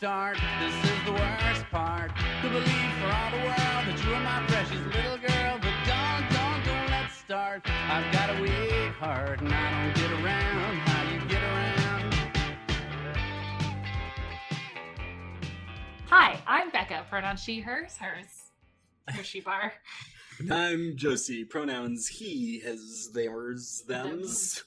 Start. 0.00 0.38
This 0.60 0.72
is 0.90 1.04
the 1.04 1.12
worst 1.12 1.62
part. 1.70 2.10
Could 2.40 2.52
believe 2.52 2.92
for 2.98 3.08
all 3.08 3.30
the 3.32 3.36
world 3.36 3.84
that 3.84 4.02
you 4.02 4.14
are 4.14 4.22
my 4.22 4.42
precious 4.48 4.80
little 4.96 5.18
girl. 5.18 5.58
But 5.60 5.74
don't, 5.84 6.24
don't, 6.32 6.64
don't 6.64 6.88
let's 6.88 7.16
start. 7.16 7.68
I've 7.68 8.10
got 8.10 8.34
a 8.34 8.40
weak 8.40 8.94
heart 8.94 9.42
and 9.42 9.52
I 9.52 9.84
don't 9.84 9.94
get 9.94 10.10
around 10.12 10.76
how 10.88 11.12
you 11.12 11.20
get 11.28 11.42
around. 11.42 12.14
Hi, 16.08 16.40
I'm 16.46 16.70
Becca. 16.70 17.04
Pronouns 17.10 17.42
she, 17.42 17.60
hers, 17.60 17.98
hers. 17.98 18.44
Her, 19.06 19.22
she, 19.22 19.40
bar. 19.40 19.74
And 20.38 20.50
I'm 20.50 20.96
Josie. 20.96 21.44
Pronouns 21.44 22.08
he, 22.08 22.60
his, 22.60 23.10
theirs, 23.12 23.84
them's. 23.86 24.64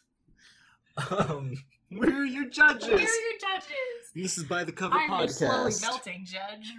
Um, 1.09 1.55
we're 1.97 2.25
your 2.25 2.45
judges. 2.45 2.87
Where 2.87 2.97
are 2.97 2.99
your 2.99 3.39
judges? 3.39 4.11
This 4.15 4.37
is 4.37 4.43
by 4.43 4.63
the 4.63 4.71
cover 4.71 4.95
I'm 4.95 5.09
your 5.19 5.27
slowly 5.27 5.71
podcast. 5.71 5.81
melting 5.81 6.25
judge. 6.25 6.73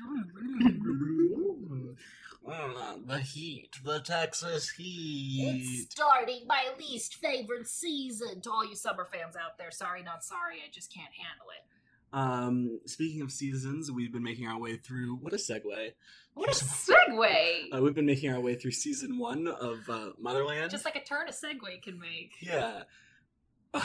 The 3.06 3.18
heat, 3.20 3.70
the 3.84 4.00
Texas 4.00 4.70
heat. 4.70 5.62
It's 5.84 5.94
starting 5.94 6.46
my 6.46 6.64
least 6.78 7.16
favorite 7.16 7.66
season. 7.68 8.40
To 8.42 8.50
all 8.50 8.66
you 8.66 8.74
summer 8.76 9.06
fans 9.10 9.36
out 9.36 9.58
there, 9.58 9.70
sorry, 9.70 10.02
not 10.02 10.24
sorry. 10.24 10.56
I 10.56 10.70
just 10.72 10.92
can't 10.92 11.12
handle 11.12 11.46
it. 11.56 12.16
Um, 12.16 12.80
speaking 12.86 13.22
of 13.22 13.32
seasons, 13.32 13.90
we've 13.90 14.12
been 14.12 14.22
making 14.22 14.46
our 14.46 14.58
way 14.58 14.76
through. 14.76 15.16
What 15.16 15.32
a 15.32 15.36
segue! 15.36 15.92
What 16.34 16.48
a 16.48 16.52
segue! 16.64 17.74
Uh, 17.76 17.82
we've 17.82 17.94
been 17.94 18.06
making 18.06 18.32
our 18.32 18.40
way 18.40 18.54
through 18.54 18.70
season 18.72 19.18
one 19.18 19.48
of 19.48 19.78
uh, 19.88 20.10
Motherland. 20.18 20.70
just 20.70 20.84
like 20.84 20.96
a 20.96 21.04
turn 21.04 21.28
a 21.28 21.32
segue 21.32 21.82
can 21.82 21.98
make. 21.98 22.32
yeah. 22.40 22.82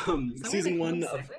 Um, 0.08 0.32
Is 0.36 0.42
that 0.42 0.48
what 0.48 0.52
season 0.52 0.80
one 0.80 1.04
of. 1.04 1.20
segues? 1.20 1.30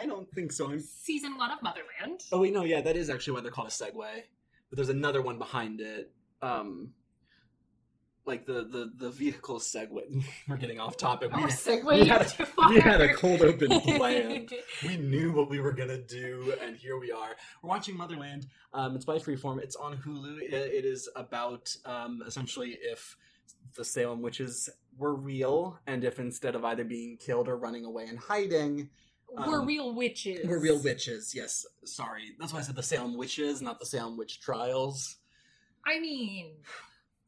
I 0.00 0.06
don't 0.06 0.30
think 0.30 0.52
so. 0.52 0.70
I'm 0.70 0.80
Season 0.80 1.36
one 1.38 1.50
of 1.50 1.62
Motherland. 1.62 2.20
Oh 2.30 2.40
wait, 2.40 2.52
no, 2.52 2.64
yeah, 2.64 2.80
that 2.82 2.96
is 2.96 3.08
actually 3.10 3.34
why 3.34 3.40
they're 3.40 3.50
called 3.50 3.68
a 3.68 3.70
segue. 3.70 3.92
But 3.94 4.76
there's 4.76 4.88
another 4.90 5.22
one 5.22 5.38
behind 5.38 5.80
it. 5.80 6.12
Um 6.42 6.90
like 8.26 8.44
the 8.44 8.64
the 8.64 8.92
the 8.96 9.10
vehicle 9.10 9.58
Segway. 9.60 10.22
We're 10.48 10.56
getting 10.56 10.80
off 10.80 10.96
topic. 10.96 11.30
Oh, 11.32 11.42
We, 11.42 11.44
segue 11.50 11.84
we 12.02 12.06
had, 12.08 12.26
too 12.28 12.42
a, 12.42 12.46
far. 12.46 12.70
we 12.70 12.80
had 12.80 13.00
a 13.00 13.14
cold 13.14 13.40
open 13.40 13.80
plan. 13.80 14.46
we 14.84 14.96
knew 14.96 15.32
what 15.32 15.48
we 15.48 15.60
were 15.60 15.72
gonna 15.72 16.02
do, 16.02 16.52
and 16.62 16.76
here 16.76 16.98
we 16.98 17.12
are. 17.12 17.36
We're 17.62 17.68
watching 17.70 17.96
Motherland. 17.96 18.48
Um, 18.74 18.96
it's 18.96 19.04
by 19.04 19.16
Freeform. 19.18 19.62
It's 19.62 19.76
on 19.76 19.96
Hulu. 19.98 20.42
It, 20.42 20.52
it 20.52 20.84
is 20.84 21.08
about 21.14 21.74
um, 21.84 22.22
essentially 22.26 22.76
if 22.82 23.16
the 23.76 23.84
Salem 23.84 24.22
witches 24.22 24.68
were 24.98 25.14
real, 25.14 25.78
and 25.86 26.04
if 26.04 26.18
instead 26.18 26.54
of 26.54 26.64
either 26.64 26.84
being 26.84 27.16
killed 27.18 27.48
or 27.48 27.56
running 27.56 27.84
away 27.84 28.06
and 28.06 28.18
hiding, 28.18 28.90
We're 29.28 29.60
Um, 29.60 29.66
real 29.66 29.92
witches. 29.94 30.46
we're 30.46 30.60
real 30.60 30.80
witches. 30.82 31.34
Yes, 31.34 31.66
sorry. 31.84 32.36
That's 32.38 32.52
why 32.52 32.60
I 32.60 32.62
said 32.62 32.76
the 32.76 32.82
Salem 32.82 33.16
witches, 33.16 33.60
not 33.60 33.80
the 33.80 33.84
Salem 33.86 34.16
witch 34.16 34.40
trials. 34.40 35.16
I 35.84 35.98
mean, 36.00 36.52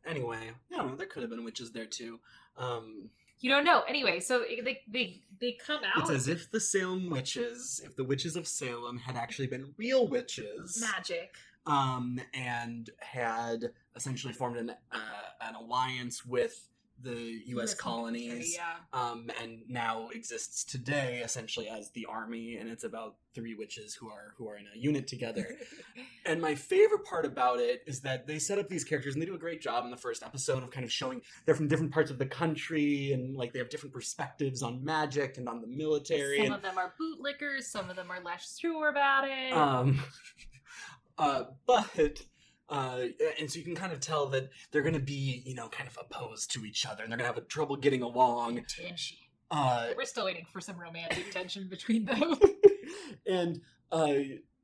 Anyway, 0.07 0.53
no, 0.71 0.95
there 0.95 1.07
could 1.07 1.23
have 1.23 1.29
been 1.31 1.45
witches 1.45 1.73
there 1.73 1.85
too. 1.87 2.19
Um, 2.57 3.11
you 3.41 3.51
don't 3.51 3.65
know. 3.65 3.83
Anyway, 3.83 4.21
so 4.21 4.41
they 4.41 4.81
they 4.89 5.23
they 5.41 5.53
come 5.53 5.81
out. 5.85 6.03
it's 6.03 6.11
as 6.11 6.29
if 6.29 6.51
the 6.51 6.61
Salem 6.61 7.11
witches, 7.11 7.81
if 7.85 7.95
the 7.97 8.05
witches 8.05 8.37
of 8.37 8.47
Salem 8.49 8.97
had 8.99 9.17
actually 9.17 9.49
been 9.49 9.75
real 9.77 10.09
witches, 10.09 10.81
magic. 10.81 11.35
um, 11.67 12.19
and 12.33 12.91
had 13.01 13.73
essentially 13.97 14.33
formed 14.33 14.57
an 14.57 14.71
uh, 14.93 14.99
an 15.43 15.55
alliance 15.57 16.25
with 16.25 16.69
the 17.03 17.41
U.S. 17.47 17.75
colonies, 17.75 18.57
Yeah. 18.57 18.75
um, 18.93 19.31
and 19.41 19.61
now 19.69 20.09
exists 20.09 20.65
today 20.65 21.21
essentially 21.25 21.69
as 21.69 21.91
the 21.91 22.07
army, 22.07 22.57
and 22.57 22.69
it's 22.69 22.85
about 22.85 23.17
three 23.35 23.55
witches 23.55 23.95
who 23.95 24.09
are 24.09 24.35
who 24.37 24.49
are 24.49 24.57
in 24.57 24.65
a 24.75 24.79
unit 24.79 25.07
together. 25.07 25.57
and 26.27 26.41
my 26.41 26.55
favorite 26.55 27.05
part 27.05 27.25
about 27.25 27.61
it 27.61 27.83
is 27.87 28.01
that 28.01 28.27
they 28.27 28.39
set 28.39 28.59
up 28.59 28.69
these 28.69 28.85
characters, 28.85 29.15
and 29.15 29.23
they 29.23 29.27
do 29.27 29.35
a 29.35 29.39
great 29.39 29.61
job 29.61 29.85
in 29.85 29.91
the 29.91 29.97
first 29.97 30.23
episode 30.23 30.63
of 30.63 30.71
kind 30.71 30.85
of 30.85 30.91
showing 30.93 31.21
they're 31.45 31.55
from 31.55 31.69
different 31.69 31.93
parts 31.93 32.11
of 32.11 32.19
the 32.19 32.27
country, 32.27 33.13
and 33.13 33.37
like 33.37 33.53
they 33.53 33.61
have 33.61 33.71
different 33.71 33.95
perspectives 33.95 34.63
on 34.63 34.85
magic 34.85 35.39
and 35.39 35.49
on 35.49 35.61
the 35.61 35.69
military. 35.69 36.39
Some 36.39 36.47
and, 36.47 36.55
of 36.57 36.63
them 36.63 36.79
are 36.79 36.95
bootlickers. 37.01 37.63
Some 37.63 37.91
of 37.91 37.97
them 37.97 38.11
are 38.11 38.21
less 38.23 38.59
sure 38.59 38.89
about 38.89 39.25
it. 39.29 39.53
um, 39.53 40.03
uh, 41.19 41.45
but. 41.67 42.23
Uh, 42.71 43.05
and 43.41 43.51
so 43.51 43.59
you 43.59 43.65
can 43.65 43.75
kind 43.75 43.93
of 43.93 44.01
tell 44.01 44.27
that 44.27 44.51
they're 44.71 44.83
going 44.83 44.95
to 44.95 45.01
be, 45.01 45.43
you 45.47 45.55
know, 45.55 45.69
kind 45.69 45.89
of 45.89 45.99
opposed 45.99 46.51
to 46.53 46.65
each 46.65 46.85
other, 46.87 47.03
and 47.03 47.11
they're 47.11 47.19
going 47.19 47.31
to 47.31 47.35
have 47.41 47.49
trouble 47.49 47.77
getting 47.77 48.03
along. 48.03 48.63
tension. 48.69 49.17
Uh, 49.51 49.89
We're 49.97 50.05
still 50.05 50.27
waiting 50.27 50.45
for 50.53 50.61
some 50.61 50.79
romantic 50.79 51.31
tension 51.31 51.69
between 51.69 52.05
them. 52.05 52.35
and 53.27 53.61
uh, 53.91 54.15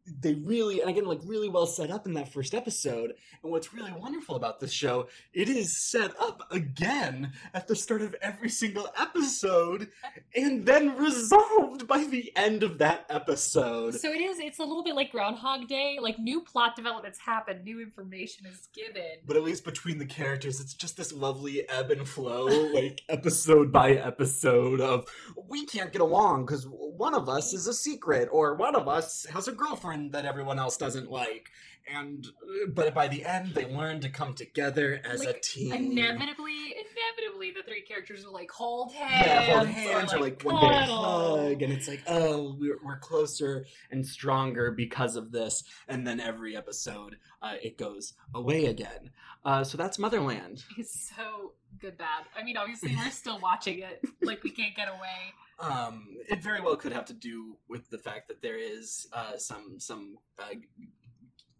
they 0.06 0.34
really, 0.34 0.80
and 0.80 0.90
again, 0.90 1.06
like 1.06 1.20
really 1.24 1.48
well 1.48 1.66
set 1.66 1.90
up 1.90 2.06
in 2.06 2.14
that 2.14 2.32
first 2.32 2.54
episode. 2.54 3.14
And 3.42 3.50
what's 3.50 3.72
really 3.72 3.92
wonderful 3.92 4.36
about 4.36 4.60
this 4.60 4.72
show, 4.72 5.08
it 5.32 5.48
is 5.48 5.76
set 5.76 6.12
up 6.20 6.42
again 6.50 7.32
at 7.54 7.68
the 7.68 7.76
start 7.76 8.02
of 8.02 8.14
every 8.20 8.50
single 8.50 8.88
episode, 8.98 9.88
and 10.34 10.66
then 10.66 10.96
resolved 10.96 11.86
by 11.86 12.04
the 12.04 12.32
end 12.36 12.62
of 12.62 12.78
that 12.78 13.06
episode. 13.08 13.94
so 13.94 14.12
it 14.12 14.20
is. 14.20 14.38
It's 14.38 14.58
a 14.58 14.64
little 14.64 14.84
bit 14.84 14.94
like 14.94 15.10
Groundhog 15.10 15.68
Day. 15.68 15.98
Like 16.00 16.18
new 16.18 16.42
plot 16.42 16.76
developments 16.76 17.18
happen, 17.18 17.64
new 17.64 17.80
information 17.80 18.46
is 18.46 18.68
given. 18.74 19.18
But 19.26 19.36
at 19.36 19.42
least 19.42 19.64
between 19.64 19.98
the 19.98 20.06
characters, 20.06 20.60
it's 20.60 20.74
just 20.74 20.96
this 20.96 21.12
lovely 21.12 21.68
ebb 21.68 21.90
and 21.90 22.06
flow, 22.06 22.44
like 22.74 23.02
episode 23.08 23.72
by 23.72 23.92
episode 23.92 24.80
of 24.80 25.06
we 25.48 25.64
can't 25.64 25.92
get 25.92 26.02
along 26.02 26.44
because 26.44 26.66
one 26.68 27.14
of 27.14 27.28
us 27.28 27.54
is 27.54 27.66
a 27.66 27.74
secret, 27.74 28.28
or 28.30 28.54
one 28.54 28.76
of 28.76 28.86
us 28.86 29.24
has 29.32 29.48
a 29.48 29.52
girlfriend 29.52 29.93
that 30.12 30.24
everyone 30.24 30.58
else 30.58 30.76
doesn't 30.76 31.10
like. 31.10 31.50
And 31.86 32.26
but 32.72 32.94
by 32.94 33.08
the 33.08 33.26
end, 33.26 33.54
they 33.54 33.66
learn 33.66 34.00
to 34.00 34.08
come 34.08 34.32
together 34.32 35.02
as 35.04 35.20
a 35.20 35.34
team. 35.34 35.72
Inevitably, 35.72 36.74
inevitably, 36.74 37.50
the 37.50 37.62
three 37.66 37.82
characters 37.82 38.24
will 38.24 38.32
like 38.32 38.50
hold 38.50 38.92
hands, 38.94 39.26
Yeah, 39.26 39.56
hold 39.56 39.68
hands 39.68 40.14
or 40.14 40.20
like 40.20 40.42
one 40.42 40.54
big 40.60 40.88
hug, 40.88 41.62
and 41.62 41.72
it's 41.72 41.86
like, 41.86 42.02
oh, 42.06 42.56
we're, 42.58 42.78
we're 42.82 42.98
closer 42.98 43.66
and 43.90 44.06
stronger 44.06 44.70
because 44.70 45.14
of 45.14 45.30
this. 45.30 45.62
And 45.86 46.06
then 46.06 46.20
every 46.20 46.56
episode, 46.56 47.16
uh, 47.42 47.56
it 47.62 47.76
goes 47.76 48.14
away 48.34 48.64
again. 48.64 49.10
Uh, 49.44 49.62
so 49.62 49.76
that's 49.76 49.98
Motherland. 49.98 50.64
It's 50.78 51.12
so 51.14 51.52
good, 51.84 51.98
bad. 51.98 52.24
I 52.38 52.42
mean, 52.42 52.56
obviously, 52.56 52.96
we're 52.96 53.10
still 53.10 53.38
watching 53.40 53.80
it. 53.80 54.02
Like 54.22 54.42
we 54.42 54.50
can't 54.50 54.74
get 54.74 54.88
away. 54.88 55.34
Um, 55.60 56.16
it 56.28 56.42
very 56.42 56.60
well 56.60 56.76
could 56.76 56.92
have 56.92 57.04
to 57.06 57.12
do 57.12 57.56
with 57.68 57.88
the 57.90 57.98
fact 57.98 58.28
that 58.28 58.42
there 58.42 58.58
is 58.58 59.06
uh, 59.12 59.36
some 59.36 59.78
some 59.78 60.18
uh, 60.38 60.54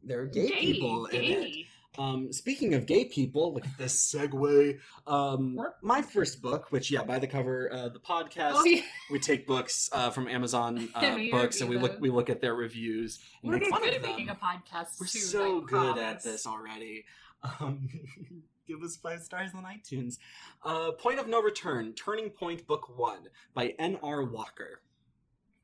there 0.03 0.21
are 0.21 0.27
gay, 0.27 0.51
people 0.51 1.07
in 1.07 1.23
it. 1.23 1.67
Um, 1.97 2.33
speaking 2.33 2.75
of 2.75 2.87
gay 2.87 3.05
people, 3.05 3.55
look 3.55 3.65
at 3.65 3.79
this 3.79 4.13
segue. 4.13 4.79
Um, 5.07 5.61
my 5.81 6.03
first 6.03 6.43
book, 6.43 6.73
which 6.73 6.91
yeah, 6.91 7.05
by 7.05 7.21
the 7.21 7.29
cover, 7.29 7.73
uh, 7.73 7.89
the 7.89 8.01
podcast. 8.01 8.53
Oh, 8.55 8.65
yeah. 8.65 8.83
We 9.13 9.21
take 9.21 9.47
books 9.47 9.89
uh, 9.93 10.11
from 10.11 10.27
Amazon 10.27 10.89
uh, 10.95 11.19
books, 11.31 11.61
and 11.61 11.71
we 11.71 11.79
look 11.79 12.01
we 12.01 12.11
look 12.11 12.31
at 12.31 12.41
their 12.41 12.55
reviews 12.55 13.21
and 13.43 13.53
We're 13.53 13.59
make 13.59 13.69
fun 13.69 13.83
good 13.83 13.95
of 13.95 14.03
at 14.03 14.11
making 14.11 14.29
a 14.31 14.35
podcast 14.35 14.99
We're 14.99 15.07
too. 15.07 15.19
so 15.19 15.63
I 15.63 15.67
good 15.67 15.99
at 15.99 16.23
this 16.23 16.47
already. 16.47 17.05
Um, 17.61 17.91
give 18.67 18.83
us 18.83 18.97
five 18.97 19.23
stars 19.23 19.51
on 19.55 19.65
iTunes. 19.65 20.19
Uh, 20.65 20.93
Point 20.93 21.19
of 21.19 21.29
No 21.29 21.43
Return, 21.43 21.93
Turning 21.93 22.31
Point 22.31 22.67
Book 22.67 22.99
One 22.99 23.29
by 23.55 23.75
N.R. 23.79 24.25
Walker. 24.25 24.81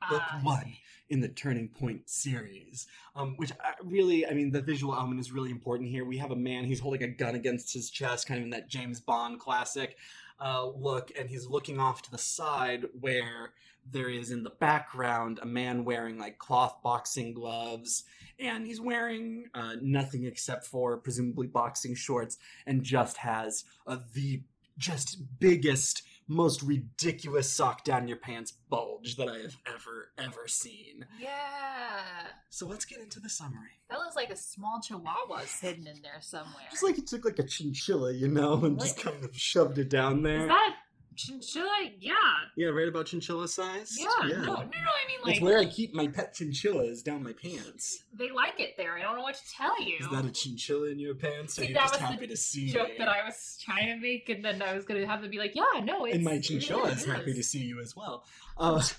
Book 0.08 0.22
Uh, 0.32 0.40
one 0.40 0.76
in 1.10 1.20
the 1.20 1.28
Turning 1.28 1.68
Point 1.68 2.08
series, 2.08 2.86
um, 3.14 3.34
which 3.36 3.52
I, 3.62 3.74
really, 3.82 4.26
I 4.26 4.32
mean, 4.32 4.50
the 4.50 4.62
visual 4.62 4.94
element 4.94 5.20
is 5.20 5.30
really 5.30 5.50
important 5.50 5.90
here. 5.90 6.06
We 6.06 6.16
have 6.18 6.30
a 6.30 6.36
man; 6.36 6.64
he's 6.64 6.80
holding 6.80 7.02
a 7.02 7.08
gun 7.08 7.34
against 7.34 7.74
his 7.74 7.90
chest, 7.90 8.26
kind 8.26 8.38
of 8.38 8.44
in 8.44 8.50
that 8.50 8.68
James 8.68 8.98
Bond 9.00 9.38
classic 9.40 9.98
uh, 10.40 10.66
look, 10.66 11.12
and 11.18 11.28
he's 11.28 11.46
looking 11.46 11.78
off 11.78 12.02
to 12.02 12.10
the 12.10 12.18
side 12.18 12.86
where 12.98 13.52
there 13.92 14.08
is 14.08 14.30
in 14.30 14.42
the 14.42 14.50
background 14.50 15.38
a 15.42 15.46
man 15.46 15.84
wearing 15.84 16.18
like 16.18 16.38
cloth 16.38 16.76
boxing 16.82 17.34
gloves, 17.34 18.04
and 18.38 18.66
he's 18.66 18.80
wearing 18.80 19.46
uh, 19.54 19.74
nothing 19.80 20.24
except 20.24 20.66
for 20.66 20.96
presumably 20.96 21.46
boxing 21.46 21.94
shorts, 21.94 22.38
and 22.66 22.82
just 22.82 23.18
has 23.18 23.64
uh, 23.86 23.98
the 24.14 24.42
just 24.78 25.18
biggest 25.38 26.02
most 26.26 26.62
ridiculous 26.62 27.50
sock 27.50 27.82
down 27.84 28.06
your 28.06 28.16
pants 28.16 28.52
bulge 28.68 29.16
that 29.16 29.28
I 29.28 29.38
have 29.38 29.56
ever, 29.66 30.12
ever 30.16 30.46
seen. 30.46 31.04
Yeah. 31.20 32.02
So 32.50 32.68
let's 32.68 32.84
get 32.84 33.00
into 33.00 33.18
the 33.18 33.28
summary. 33.28 33.80
That 33.90 33.98
looks 33.98 34.14
like 34.14 34.30
a 34.30 34.36
small 34.36 34.80
chihuahua's 34.80 35.58
hidden 35.60 35.88
in 35.88 36.00
there 36.02 36.20
somewhere. 36.20 36.64
Just 36.70 36.84
like 36.84 36.94
he 36.94 37.02
took 37.02 37.24
like 37.24 37.40
a 37.40 37.42
chinchilla, 37.42 38.12
you 38.12 38.28
know, 38.28 38.64
and 38.64 38.78
just 38.78 38.98
kind 38.98 39.24
of 39.24 39.36
shoved 39.36 39.78
it 39.78 39.90
down 39.90 40.22
there. 40.22 40.42
Is 40.42 40.48
that 40.48 40.76
chinchilla? 41.16 41.90
Yeah. 42.00 42.14
yeah, 42.56 42.68
right 42.68 42.88
about 42.88 43.06
chinchilla 43.06 43.48
size? 43.48 43.96
Yeah. 43.98 44.06
No, 44.22 44.28
no, 44.28 44.44
no. 44.44 44.54
I 44.54 44.62
mean, 44.62 45.18
like, 45.24 45.32
It's 45.36 45.40
where 45.40 45.58
I 45.58 45.64
keep 45.66 45.94
my 45.94 46.06
pet 46.08 46.34
chinchillas 46.34 47.02
down 47.02 47.22
my 47.22 47.32
pants. 47.32 48.04
they 48.12 48.30
like 48.30 48.58
it 48.58 48.74
there. 48.76 48.96
I 48.96 49.02
don't 49.02 49.16
know 49.16 49.22
what 49.22 49.34
to 49.36 49.42
tell 49.56 49.80
you. 49.82 49.96
Is 50.00 50.08
that 50.10 50.24
a 50.24 50.30
chinchilla 50.30 50.88
in 50.90 50.98
your 50.98 51.14
pants, 51.14 51.58
or 51.58 51.62
See, 51.62 51.66
are 51.66 51.68
you 51.68 51.74
that 51.74 51.80
just 51.82 51.92
was 51.94 52.00
the 52.00 52.06
happy 52.06 52.26
to 52.26 52.36
see 52.36 52.68
joke 52.72 52.88
me? 52.90 52.94
that 52.98 53.08
I 53.08 53.24
was 53.24 53.58
trying 53.62 53.88
to 53.88 53.96
make, 54.00 54.28
and 54.28 54.44
then 54.44 54.62
I 54.62 54.74
was 54.74 54.84
going 54.84 55.00
to 55.00 55.06
have 55.06 55.22
them 55.22 55.30
be 55.30 55.38
like, 55.38 55.54
yeah, 55.54 55.80
no, 55.84 56.04
it's. 56.06 56.14
and 56.16 56.24
my 56.24 56.32
it 56.34 56.42
chinchilla 56.42 56.88
is 56.90 57.00
is. 57.00 57.04
happy 57.06 57.34
to 57.34 57.42
see 57.42 57.60
you 57.60 57.80
as 57.80 57.94
well. 57.96 58.24
Uh, 58.58 58.82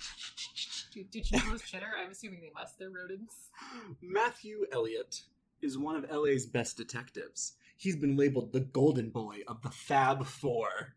Do, 0.94 1.02
do 1.04 1.20
chinchillas 1.20 1.62
chitter? 1.62 1.86
I'm 2.04 2.10
assuming 2.10 2.40
they 2.42 2.50
must. 2.54 2.78
They're 2.78 2.90
rodents. 2.90 3.34
Matthew 4.02 4.66
Elliott 4.72 5.22
is 5.62 5.78
one 5.78 5.96
of 5.96 6.10
LA's 6.10 6.44
best 6.44 6.76
detectives. 6.76 7.54
He's 7.78 7.96
been 7.96 8.14
labeled 8.16 8.52
the 8.52 8.60
golden 8.60 9.08
boy 9.08 9.38
of 9.48 9.62
the 9.62 9.70
Fab 9.70 10.26
Four. 10.26 10.94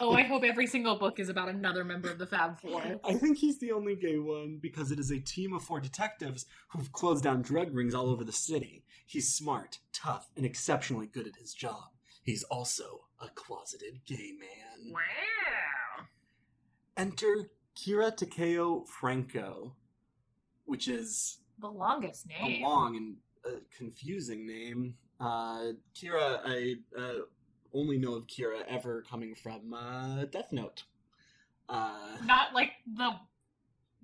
Oh, 0.00 0.12
I 0.12 0.22
hope 0.22 0.42
every 0.44 0.66
single 0.66 0.96
book 0.96 1.20
is 1.20 1.28
about 1.28 1.48
another 1.48 1.84
member 1.84 2.10
of 2.10 2.18
the 2.18 2.26
Fab 2.26 2.58
Four. 2.60 2.82
I 3.04 3.14
think 3.14 3.38
he's 3.38 3.58
the 3.58 3.72
only 3.72 3.94
gay 3.94 4.18
one 4.18 4.58
because 4.60 4.90
it 4.90 4.98
is 4.98 5.10
a 5.10 5.20
team 5.20 5.52
of 5.54 5.62
four 5.62 5.80
detectives 5.80 6.44
who've 6.68 6.90
closed 6.92 7.22
down 7.24 7.42
drug 7.42 7.72
rings 7.74 7.94
all 7.94 8.08
over 8.10 8.24
the 8.24 8.32
city. 8.32 8.84
He's 9.06 9.32
smart, 9.32 9.78
tough, 9.92 10.28
and 10.36 10.44
exceptionally 10.44 11.06
good 11.06 11.26
at 11.26 11.36
his 11.36 11.54
job. 11.54 11.84
He's 12.22 12.42
also 12.44 13.02
a 13.20 13.28
closeted 13.28 14.00
gay 14.04 14.32
man. 14.38 14.92
Wow. 14.92 16.04
Enter 16.96 17.50
Kira 17.76 18.14
Takeo 18.16 18.84
Franco, 18.86 19.76
which 20.64 20.88
is 20.88 21.38
The 21.60 21.68
longest 21.68 22.26
name. 22.26 22.64
a 22.64 22.66
long 22.68 22.96
and 22.96 23.16
uh, 23.46 23.58
confusing 23.76 24.46
name. 24.46 24.94
Uh, 25.20 25.72
Kira, 25.94 26.40
I 26.44 26.74
uh, 26.98 27.20
only 27.74 27.98
know 27.98 28.14
of 28.14 28.26
Kira 28.26 28.62
ever 28.68 29.02
coming 29.08 29.34
from 29.34 29.72
uh, 29.74 30.24
Death 30.26 30.52
Note. 30.52 30.84
Uh, 31.68 32.16
Not 32.24 32.54
like 32.54 32.72
the 32.96 33.12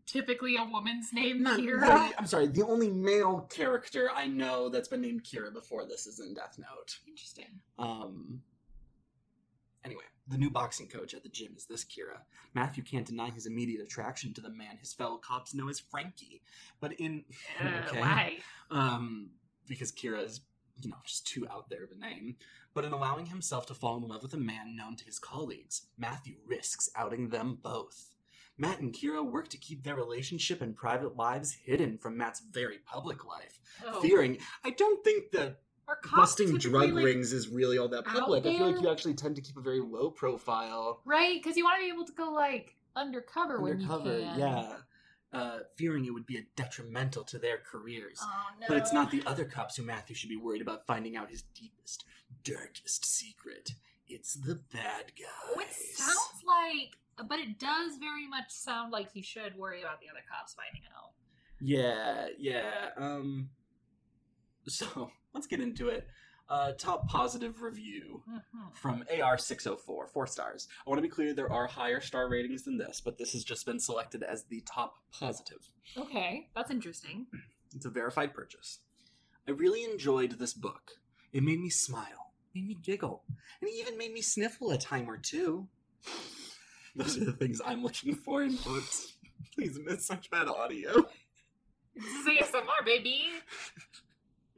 typically 0.06 0.56
a 0.56 0.64
woman's 0.64 1.12
name 1.12 1.42
not 1.42 1.58
really- 1.60 2.12
I'm 2.18 2.26
sorry, 2.26 2.48
the 2.48 2.64
only 2.66 2.90
male 2.90 3.46
character 3.50 4.10
I 4.12 4.26
know 4.26 4.68
that's 4.68 4.88
been 4.88 5.00
named 5.00 5.24
Kira 5.24 5.52
before 5.52 5.86
this 5.86 6.06
is 6.06 6.18
in 6.20 6.34
Death 6.34 6.58
Note. 6.58 6.98
Interesting. 7.06 7.60
Um. 7.78 8.42
Anyway, 9.84 10.02
the 10.28 10.38
new 10.38 10.50
boxing 10.50 10.86
coach 10.86 11.12
at 11.14 11.22
the 11.24 11.28
gym 11.28 11.52
is 11.56 11.64
this 11.66 11.84
Kira. 11.84 12.18
Matthew 12.54 12.84
can't 12.84 13.06
deny 13.06 13.30
his 13.30 13.46
immediate 13.46 13.80
attraction 13.80 14.32
to 14.34 14.40
the 14.40 14.50
man 14.50 14.76
his 14.78 14.92
fellow 14.92 15.16
cops 15.18 15.54
know 15.54 15.68
as 15.68 15.80
Frankie. 15.80 16.42
But 16.80 16.92
in 16.94 17.24
Uh, 17.60 17.66
okay, 17.88 18.00
Why? 18.00 18.38
um, 18.70 19.30
because 19.66 19.90
Kira 19.92 20.24
is 20.24 20.40
you 20.84 20.90
know 20.90 20.96
just 21.04 21.26
too 21.26 21.46
out 21.50 21.68
there 21.70 21.84
of 21.84 21.90
a 21.90 21.94
name. 21.98 22.36
But 22.74 22.84
in 22.84 22.92
allowing 22.92 23.26
himself 23.26 23.66
to 23.66 23.74
fall 23.74 23.96
in 23.98 24.08
love 24.08 24.22
with 24.22 24.32
a 24.34 24.38
man 24.38 24.76
known 24.76 24.96
to 24.96 25.04
his 25.04 25.18
colleagues, 25.18 25.82
Matthew 25.98 26.36
risks 26.46 26.88
outing 26.96 27.28
them 27.28 27.58
both. 27.62 28.14
Matt 28.58 28.80
and 28.80 28.92
Kira 28.94 29.24
work 29.24 29.48
to 29.48 29.56
keep 29.58 29.82
their 29.82 29.96
relationship 29.96 30.60
and 30.62 30.76
private 30.76 31.16
lives 31.16 31.52
hidden 31.52 31.98
from 31.98 32.16
Matt's 32.16 32.40
very 32.40 32.78
public 32.78 33.24
life, 33.26 33.60
Oh. 33.86 34.00
fearing 34.00 34.38
I 34.64 34.70
don't 34.70 35.02
think 35.04 35.32
that 35.32 35.60
busting 36.14 36.56
drug 36.58 36.92
like- 36.92 37.04
rings 37.04 37.32
is 37.32 37.48
really 37.48 37.76
all 37.78 37.88
that 37.88 38.04
public. 38.04 38.46
I 38.46 38.56
feel 38.56 38.70
like 38.70 38.80
you 38.80 38.90
actually 38.90 39.14
tend 39.14 39.36
to 39.36 39.42
keep 39.42 39.56
a 39.56 39.60
very 39.62 39.80
low 39.80 40.10
profile. 40.10 41.00
Right, 41.04 41.42
because 41.42 41.56
you 41.56 41.64
want 41.64 41.78
to 41.80 41.84
be 41.84 41.92
able 41.92 42.04
to 42.06 42.12
go 42.12 42.30
like 42.30 42.76
undercover, 42.94 43.56
Undercover, 43.62 44.04
when 44.10 44.20
you 44.20 44.26
can. 44.26 44.38
yeah. 44.38 44.76
Uh, 45.32 45.60
fearing 45.76 46.04
it 46.04 46.12
would 46.12 46.26
be 46.26 46.44
detrimental 46.56 47.24
to 47.24 47.38
their 47.38 47.56
careers. 47.58 48.18
Oh 48.22 48.48
no. 48.60 48.66
But 48.68 48.76
it's 48.76 48.92
not 48.92 49.10
the 49.10 49.22
other 49.24 49.46
cops 49.46 49.76
who 49.76 49.82
Matthew 49.82 50.14
should 50.14 50.28
be 50.28 50.36
worried 50.36 50.60
about 50.60 50.86
finding 50.86 51.16
out 51.16 51.30
his 51.30 51.42
deepest, 51.54 52.04
darkest 52.44 53.06
secret. 53.06 53.72
It's 54.06 54.34
the 54.34 54.56
bad 54.72 55.12
guys. 55.18 55.54
Oh, 55.56 55.60
it 55.60 55.72
sounds 55.72 56.42
like, 56.46 57.28
but 57.28 57.38
it 57.38 57.58
does 57.58 57.96
very 57.98 58.28
much 58.28 58.50
sound 58.50 58.92
like 58.92 59.10
he 59.10 59.22
should 59.22 59.56
worry 59.56 59.80
about 59.80 60.00
the 60.02 60.08
other 60.10 60.20
cops 60.30 60.54
finding 60.54 60.82
out. 60.94 61.12
Yeah, 61.62 62.26
yeah. 62.38 62.90
Um. 62.98 63.48
So 64.68 65.10
let's 65.32 65.46
get 65.46 65.60
into 65.60 65.88
it. 65.88 66.06
Uh, 66.48 66.72
top 66.72 67.08
positive 67.08 67.62
review 67.62 68.22
Mhm. 68.28 68.76
from 68.76 69.04
AR604, 69.10 70.06
four 70.08 70.26
stars. 70.26 70.68
I 70.86 70.90
want 70.90 70.98
to 70.98 71.02
be 71.02 71.08
clear, 71.08 71.32
there 71.32 71.50
are 71.50 71.66
higher 71.66 72.00
star 72.00 72.28
ratings 72.28 72.64
than 72.64 72.76
this, 72.76 73.00
but 73.00 73.16
this 73.16 73.32
has 73.32 73.42
just 73.42 73.64
been 73.64 73.78
selected 73.78 74.22
as 74.22 74.44
the 74.44 74.60
top 74.62 74.98
positive. 75.10 75.70
Okay, 75.96 76.50
that's 76.54 76.70
interesting. 76.70 77.26
It's 77.74 77.86
a 77.86 77.90
verified 77.90 78.34
purchase. 78.34 78.80
I 79.48 79.52
really 79.52 79.82
enjoyed 79.82 80.32
this 80.32 80.52
book. 80.52 81.00
It 81.32 81.42
made 81.42 81.58
me 81.58 81.70
smile, 81.70 82.34
made 82.54 82.66
me 82.68 82.74
giggle, 82.74 83.24
and 83.28 83.70
it 83.70 83.72
even 83.76 83.96
made 83.96 84.12
me 84.12 84.20
sniffle 84.20 84.70
a 84.72 84.76
time 84.78 85.08
or 85.08 85.16
two. 85.16 85.68
Those 86.94 87.16
are 87.16 87.24
the 87.24 87.32
things 87.32 87.62
I'm 87.64 87.82
looking 87.82 88.14
for 88.14 88.42
in 88.42 88.56
books. 88.56 89.14
Please 89.54 89.78
miss 89.82 90.04
such 90.06 90.28
bad 90.30 90.48
audio. 90.48 90.92
This 91.94 92.04
is 92.04 92.26
ASMR, 92.26 92.84
baby. 92.84 93.30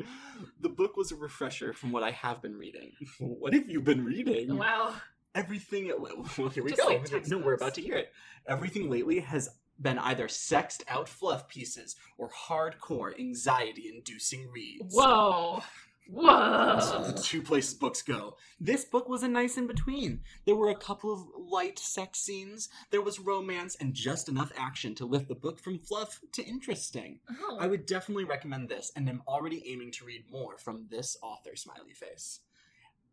The 0.65 0.71
book 0.71 0.97
was 0.97 1.13
a 1.13 1.17
refresher 1.17 1.75
from 1.75 1.93
what 1.93 2.03
I 2.03 2.11
have 2.11 2.41
been 2.41 2.57
reading. 2.57 2.93
What 3.19 3.53
have 3.53 3.69
you 3.69 3.83
been 3.83 4.03
reading? 4.03 4.57
Wow. 4.57 4.95
Everything. 5.35 5.93
Well, 5.99 6.49
here 6.55 6.65
we 6.65 6.71
Just 6.71 6.81
go. 6.81 6.89
like 6.89 7.03
no, 7.03 7.07
textbooks. 7.19 7.45
we're 7.45 7.53
about 7.53 7.75
to 7.75 7.83
hear 7.83 7.97
it. 7.97 8.11
Everything 8.49 8.89
lately 8.89 9.21
has 9.21 9.51
been 9.79 9.99
either 9.99 10.27
sexed 10.27 10.83
out 10.89 11.07
fluff 11.07 11.49
pieces 11.49 11.97
or 12.17 12.31
hardcore 12.31 13.13
anxiety 13.21 13.93
inducing 13.95 14.49
reads. 14.51 14.95
Whoa. 14.97 15.63
Whoa. 16.11 17.05
the 17.15 17.21
two 17.23 17.43
places 17.43 17.75
books 17.75 18.03
go. 18.03 18.37
This 18.61 18.85
book 18.85 19.09
was 19.09 19.23
a 19.23 19.29
nice 19.29 19.57
in 19.57 19.67
between. 19.67 20.21
There 20.45 20.55
were 20.55 20.71
a 20.71 20.77
couple 20.77 21.13
of 21.13 21.21
light 21.51 21.79
sex 21.79 22.21
scenes, 22.21 22.69
there 22.91 23.03
was 23.03 23.19
romance, 23.21 23.77
and 23.81 23.95
just 23.95 24.29
enough 24.29 24.53
action 24.57 24.95
to 24.97 25.07
lift 25.07 25.29
the 25.29 25.35
book 25.35 25.59
from 25.59 25.79
fluff 25.79 26.21
to 26.33 26.45
interesting. 26.45 27.21
Oh. 27.31 27.59
I 27.59 27.67
would 27.67 27.87
definitely 27.87 28.25
recommend 28.25 28.69
this, 28.69 28.93
and 28.95 29.09
I'm 29.09 29.23
already 29.27 29.65
aiming 29.67 29.93
to 29.93 30.05
read 30.05 30.25
more 30.31 30.59
from 30.59 30.87
this 30.91 31.17
author, 31.23 31.57
Smiley 31.57 31.95
Face. 31.95 32.41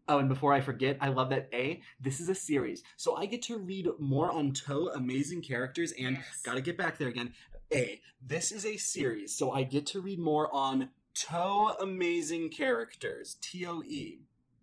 Oh, 0.08 0.18
and 0.18 0.28
before 0.28 0.52
I 0.52 0.62
forget, 0.62 0.98
I 1.00 1.10
love 1.10 1.30
that 1.30 1.48
A, 1.54 1.82
this 2.02 2.20
is 2.20 2.28
a 2.28 2.36
series, 2.36 2.84
so 2.98 3.16
I 3.16 3.26
get 3.28 3.44
to 3.44 3.58
read 3.58 3.88
more 4.00 4.32
on 4.32 4.52
Toe 4.52 4.90
amazing 4.94 5.42
characters, 5.42 5.94
and 5.94 6.18
Yes. 6.18 6.42
gotta 6.44 6.62
get 6.62 6.78
back 6.78 6.98
there 6.98 7.08
again. 7.08 7.34
A, 7.74 8.02
this 8.22 8.52
is 8.52 8.66
a 8.66 8.76
series, 8.76 9.34
so 9.38 9.52
I 9.52 9.64
get 9.64 9.86
to 9.88 10.02
read 10.02 10.20
more 10.20 10.54
on 10.54 10.90
Toe 11.14 11.76
amazing 11.80 12.50
characters. 12.50 13.38
T 13.42 13.66
O 13.66 13.84
E. 13.84 14.20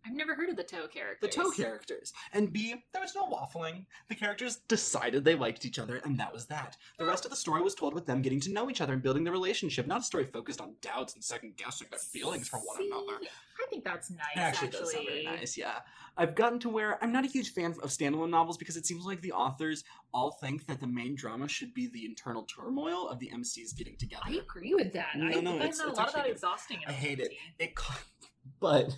I've 0.06 0.14
never 0.14 0.34
heard 0.34 0.48
of 0.48 0.56
the 0.56 0.62
toe 0.62 0.86
characters. 0.86 1.34
The 1.34 1.42
Toe 1.42 1.50
characters. 1.50 2.12
And 2.32 2.52
B, 2.52 2.74
there 2.92 3.02
was 3.02 3.14
no 3.14 3.26
waffling. 3.28 3.84
The 4.08 4.14
characters 4.14 4.56
decided 4.68 5.24
they 5.24 5.34
liked 5.34 5.64
each 5.66 5.78
other, 5.78 5.96
and 6.04 6.18
that 6.18 6.32
was 6.32 6.46
that. 6.46 6.76
The 6.98 7.04
rest 7.04 7.24
of 7.24 7.30
the 7.30 7.36
story 7.36 7.62
was 7.62 7.74
told 7.74 7.94
with 7.94 8.06
them 8.06 8.22
getting 8.22 8.40
to 8.40 8.52
know 8.52 8.70
each 8.70 8.80
other 8.80 8.92
and 8.94 9.02
building 9.02 9.24
their 9.24 9.32
relationship, 9.32 9.86
not 9.86 10.00
a 10.00 10.04
story 10.04 10.24
focused 10.24 10.60
on 10.60 10.74
doubts 10.80 11.14
and 11.14 11.22
second 11.22 11.56
guessing 11.56 11.88
their 11.90 11.98
feelings 11.98 12.48
for 12.48 12.58
one 12.58 12.78
See, 12.78 12.86
another. 12.90 13.18
I 13.60 13.66
think 13.70 13.84
that's 13.84 14.10
nice. 14.10 14.20
It 14.34 14.38
actually, 14.38 14.68
does 14.68 14.92
sound 14.92 15.06
very 15.06 15.24
nice, 15.24 15.56
yeah. 15.56 15.80
I've 16.16 16.34
gotten 16.34 16.58
to 16.60 16.68
where 16.68 17.02
I'm 17.02 17.12
not 17.12 17.24
a 17.24 17.28
huge 17.28 17.52
fan 17.52 17.74
of 17.82 17.90
standalone 17.90 18.30
novels 18.30 18.56
because 18.56 18.76
it 18.76 18.86
seems 18.86 19.04
like 19.04 19.20
the 19.20 19.32
authors 19.32 19.84
all 20.14 20.32
think 20.40 20.66
that 20.66 20.80
the 20.80 20.86
main 20.86 21.14
drama 21.16 21.48
should 21.48 21.74
be 21.74 21.88
the 21.88 22.04
internal 22.04 22.44
turmoil 22.44 23.08
of 23.08 23.18
the 23.18 23.30
MCs 23.34 23.76
getting 23.76 23.96
together. 23.96 24.22
I 24.26 24.34
agree 24.34 24.74
with 24.74 24.92
that. 24.94 25.10
No, 25.16 25.26
I 25.26 25.40
no, 25.40 25.56
it's- 25.56 25.78
that 25.78 25.88
a 25.88 25.92
lot 25.92 26.08
of 26.08 26.14
that 26.14 26.24
good. 26.24 26.32
exhausting. 26.32 26.78
in 26.82 26.88
I 26.88 26.92
hate 26.92 27.20
it. 27.20 27.32
It, 27.58 27.72
but 28.60 28.96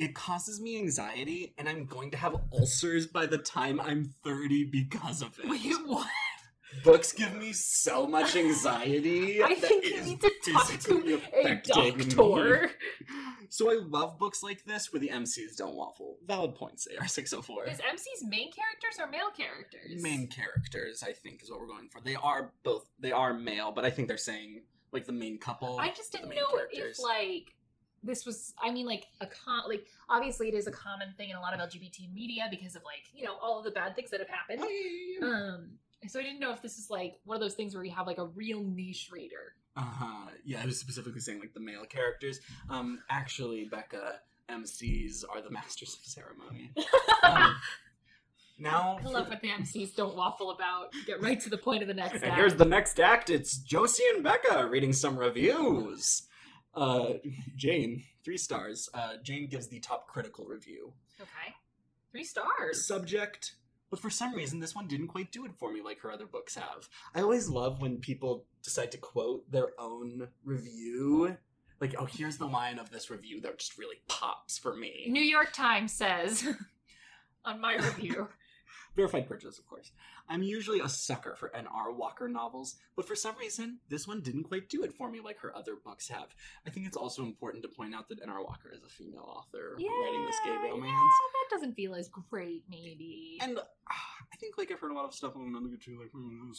it 0.00 0.14
causes 0.14 0.60
me 0.60 0.78
anxiety, 0.78 1.54
and 1.58 1.68
I'm 1.68 1.84
going 1.84 2.10
to 2.12 2.16
have 2.16 2.34
ulcers 2.52 3.06
by 3.06 3.26
the 3.26 3.36
time 3.36 3.78
I'm 3.80 4.14
30 4.24 4.64
because 4.64 5.20
of 5.20 5.38
it. 5.38 5.48
Wait, 5.48 5.74
what? 5.84 6.08
Books 6.82 7.12
give 7.12 7.34
me 7.34 7.52
so 7.52 8.06
much 8.06 8.34
anxiety. 8.34 9.42
I 9.44 9.54
think 9.56 9.84
you 9.84 10.00
need 10.02 10.20
to 10.22 10.30
talk 10.52 10.68
to 10.68 10.94
a 10.94 11.14
affecting 11.16 11.98
me. 11.98 12.04
doctor. 12.04 12.70
So 13.50 13.70
I 13.70 13.80
love 13.84 14.18
books 14.18 14.42
like 14.42 14.64
this 14.64 14.92
where 14.92 15.00
the 15.00 15.08
MCs 15.08 15.56
don't 15.56 15.74
waffle. 15.74 16.16
Valid 16.26 16.54
points, 16.54 16.86
AR604. 16.98 17.72
Is 17.72 17.80
MC's 17.80 18.24
main 18.24 18.50
characters 18.52 18.98
or 18.98 19.08
male 19.08 19.30
characters? 19.36 20.00
Main 20.00 20.28
characters, 20.28 21.02
I 21.02 21.12
think, 21.12 21.42
is 21.42 21.50
what 21.50 21.60
we're 21.60 21.66
going 21.66 21.88
for. 21.88 22.00
They 22.00 22.14
are 22.14 22.52
both, 22.62 22.86
they 23.00 23.12
are 23.12 23.34
male, 23.34 23.72
but 23.72 23.84
I 23.84 23.90
think 23.90 24.06
they're 24.08 24.16
saying, 24.16 24.62
like, 24.92 25.04
the 25.04 25.12
main 25.12 25.38
couple. 25.38 25.78
I 25.78 25.88
just 25.90 26.12
didn't 26.12 26.30
know 26.30 26.46
characters. 26.54 26.98
if 27.00 27.04
like 27.04 27.52
this 28.02 28.24
was. 28.24 28.54
I 28.62 28.70
mean, 28.70 28.86
like 28.86 29.06
a 29.20 29.26
con. 29.26 29.62
Like 29.68 29.86
obviously, 30.08 30.48
it 30.48 30.54
is 30.54 30.66
a 30.66 30.72
common 30.72 31.12
thing 31.16 31.30
in 31.30 31.36
a 31.36 31.40
lot 31.40 31.54
of 31.54 31.60
LGBT 31.60 32.12
media 32.12 32.44
because 32.50 32.76
of 32.76 32.82
like 32.84 33.04
you 33.14 33.24
know 33.24 33.36
all 33.40 33.58
of 33.58 33.64
the 33.64 33.70
bad 33.70 33.94
things 33.94 34.10
that 34.10 34.20
have 34.20 34.28
happened. 34.28 34.60
Oh. 34.62 35.26
Um. 35.26 35.70
So 36.08 36.18
I 36.18 36.22
didn't 36.22 36.40
know 36.40 36.52
if 36.52 36.62
this 36.62 36.78
is 36.78 36.88
like 36.88 37.18
one 37.24 37.36
of 37.36 37.42
those 37.42 37.54
things 37.54 37.74
where 37.74 37.84
you 37.84 37.90
have 37.90 38.06
like 38.06 38.18
a 38.18 38.24
real 38.24 38.62
niche 38.62 39.10
reader. 39.12 39.54
Uh-huh. 39.76 40.30
Yeah, 40.44 40.60
I 40.62 40.66
was 40.66 40.78
specifically 40.78 41.20
saying 41.20 41.40
like 41.40 41.54
the 41.54 41.60
male 41.60 41.84
characters. 41.84 42.40
Um, 42.68 43.00
actually, 43.10 43.64
Becca, 43.64 44.20
MCs 44.48 45.24
are 45.30 45.40
the 45.42 45.50
masters 45.50 45.96
of 46.00 46.04
ceremony. 46.04 46.72
Um, 47.22 47.54
now, 48.58 48.98
I 49.04 49.08
love 49.08 49.28
what 49.28 49.40
the 49.42 49.48
MCs 49.48 49.94
don't 49.94 50.16
waffle 50.16 50.50
about. 50.50 50.92
Get 51.06 51.22
right 51.22 51.38
to 51.40 51.50
the 51.50 51.58
point 51.58 51.82
of 51.82 51.88
the 51.88 51.94
next. 51.94 52.14
and 52.14 52.24
act. 52.24 52.36
here's 52.36 52.54
the 52.54 52.64
next 52.64 52.98
act. 52.98 53.30
It's 53.30 53.58
Josie 53.58 54.04
and 54.14 54.24
Becca 54.24 54.68
reading 54.68 54.92
some 54.92 55.18
reviews. 55.18 56.22
Uh, 56.74 57.14
Jane, 57.56 58.04
three 58.24 58.38
stars. 58.38 58.88
Uh, 58.94 59.14
Jane 59.22 59.48
gives 59.48 59.68
the 59.68 59.80
top 59.80 60.06
critical 60.06 60.44
review. 60.46 60.92
okay. 61.20 61.54
Three 62.12 62.24
stars. 62.24 62.86
Subject. 62.86 63.54
But 63.90 63.98
for 64.00 64.10
some 64.10 64.34
reason, 64.34 64.60
this 64.60 64.74
one 64.74 64.86
didn't 64.86 65.08
quite 65.08 65.32
do 65.32 65.44
it 65.44 65.52
for 65.58 65.72
me 65.72 65.80
like 65.82 65.98
her 66.00 66.12
other 66.12 66.26
books 66.26 66.54
have. 66.54 66.88
I 67.14 67.22
always 67.22 67.48
love 67.48 67.80
when 67.80 67.98
people 67.98 68.44
decide 68.62 68.92
to 68.92 68.98
quote 68.98 69.50
their 69.50 69.70
own 69.78 70.28
review. 70.44 71.36
Like, 71.80 71.96
oh, 71.98 72.04
here's 72.04 72.36
the 72.36 72.46
line 72.46 72.78
of 72.78 72.90
this 72.90 73.10
review 73.10 73.40
that 73.40 73.58
just 73.58 73.78
really 73.78 73.96
pops 74.06 74.58
for 74.58 74.76
me. 74.76 75.06
New 75.08 75.22
York 75.22 75.52
Times 75.52 75.92
says 75.92 76.46
on 77.44 77.60
my 77.60 77.74
review. 77.76 78.28
Verified 79.00 79.26
purchase, 79.26 79.58
of 79.58 79.66
course. 79.66 79.92
I'm 80.28 80.42
usually 80.42 80.80
a 80.80 80.88
sucker 80.88 81.34
for 81.34 81.56
N.R. 81.56 81.90
Walker 81.90 82.28
novels, 82.28 82.76
but 82.96 83.08
for 83.08 83.16
some 83.16 83.34
reason, 83.38 83.78
this 83.88 84.06
one 84.06 84.20
didn't 84.20 84.44
quite 84.44 84.68
do 84.68 84.82
it 84.82 84.92
for 84.92 85.10
me 85.10 85.20
like 85.20 85.38
her 85.38 85.56
other 85.56 85.76
books 85.82 86.08
have. 86.08 86.34
I 86.66 86.70
think 86.70 86.86
it's 86.86 86.98
also 86.98 87.22
important 87.22 87.62
to 87.62 87.70
point 87.70 87.94
out 87.94 88.10
that 88.10 88.20
N.R. 88.22 88.44
Walker 88.44 88.70
is 88.70 88.82
a 88.84 88.90
female 88.90 89.24
author 89.26 89.76
writing 89.76 90.26
this 90.26 90.36
gay 90.44 90.50
romance. 90.50 90.84
Yeah, 90.84 90.92
that 90.92 91.48
doesn't 91.50 91.76
feel 91.76 91.94
as 91.94 92.10
great, 92.10 92.64
maybe. 92.68 93.38
And 93.40 93.56
uh, 93.56 93.62
I 93.90 94.36
think 94.38 94.58
like 94.58 94.70
I've 94.70 94.80
heard 94.80 94.92
a 94.92 94.94
lot 94.94 95.06
of 95.06 95.14
stuff 95.14 95.34
on 95.34 95.46
another 95.48 95.78
too, 95.82 95.98
like 95.98 96.10
hmm, 96.10 96.52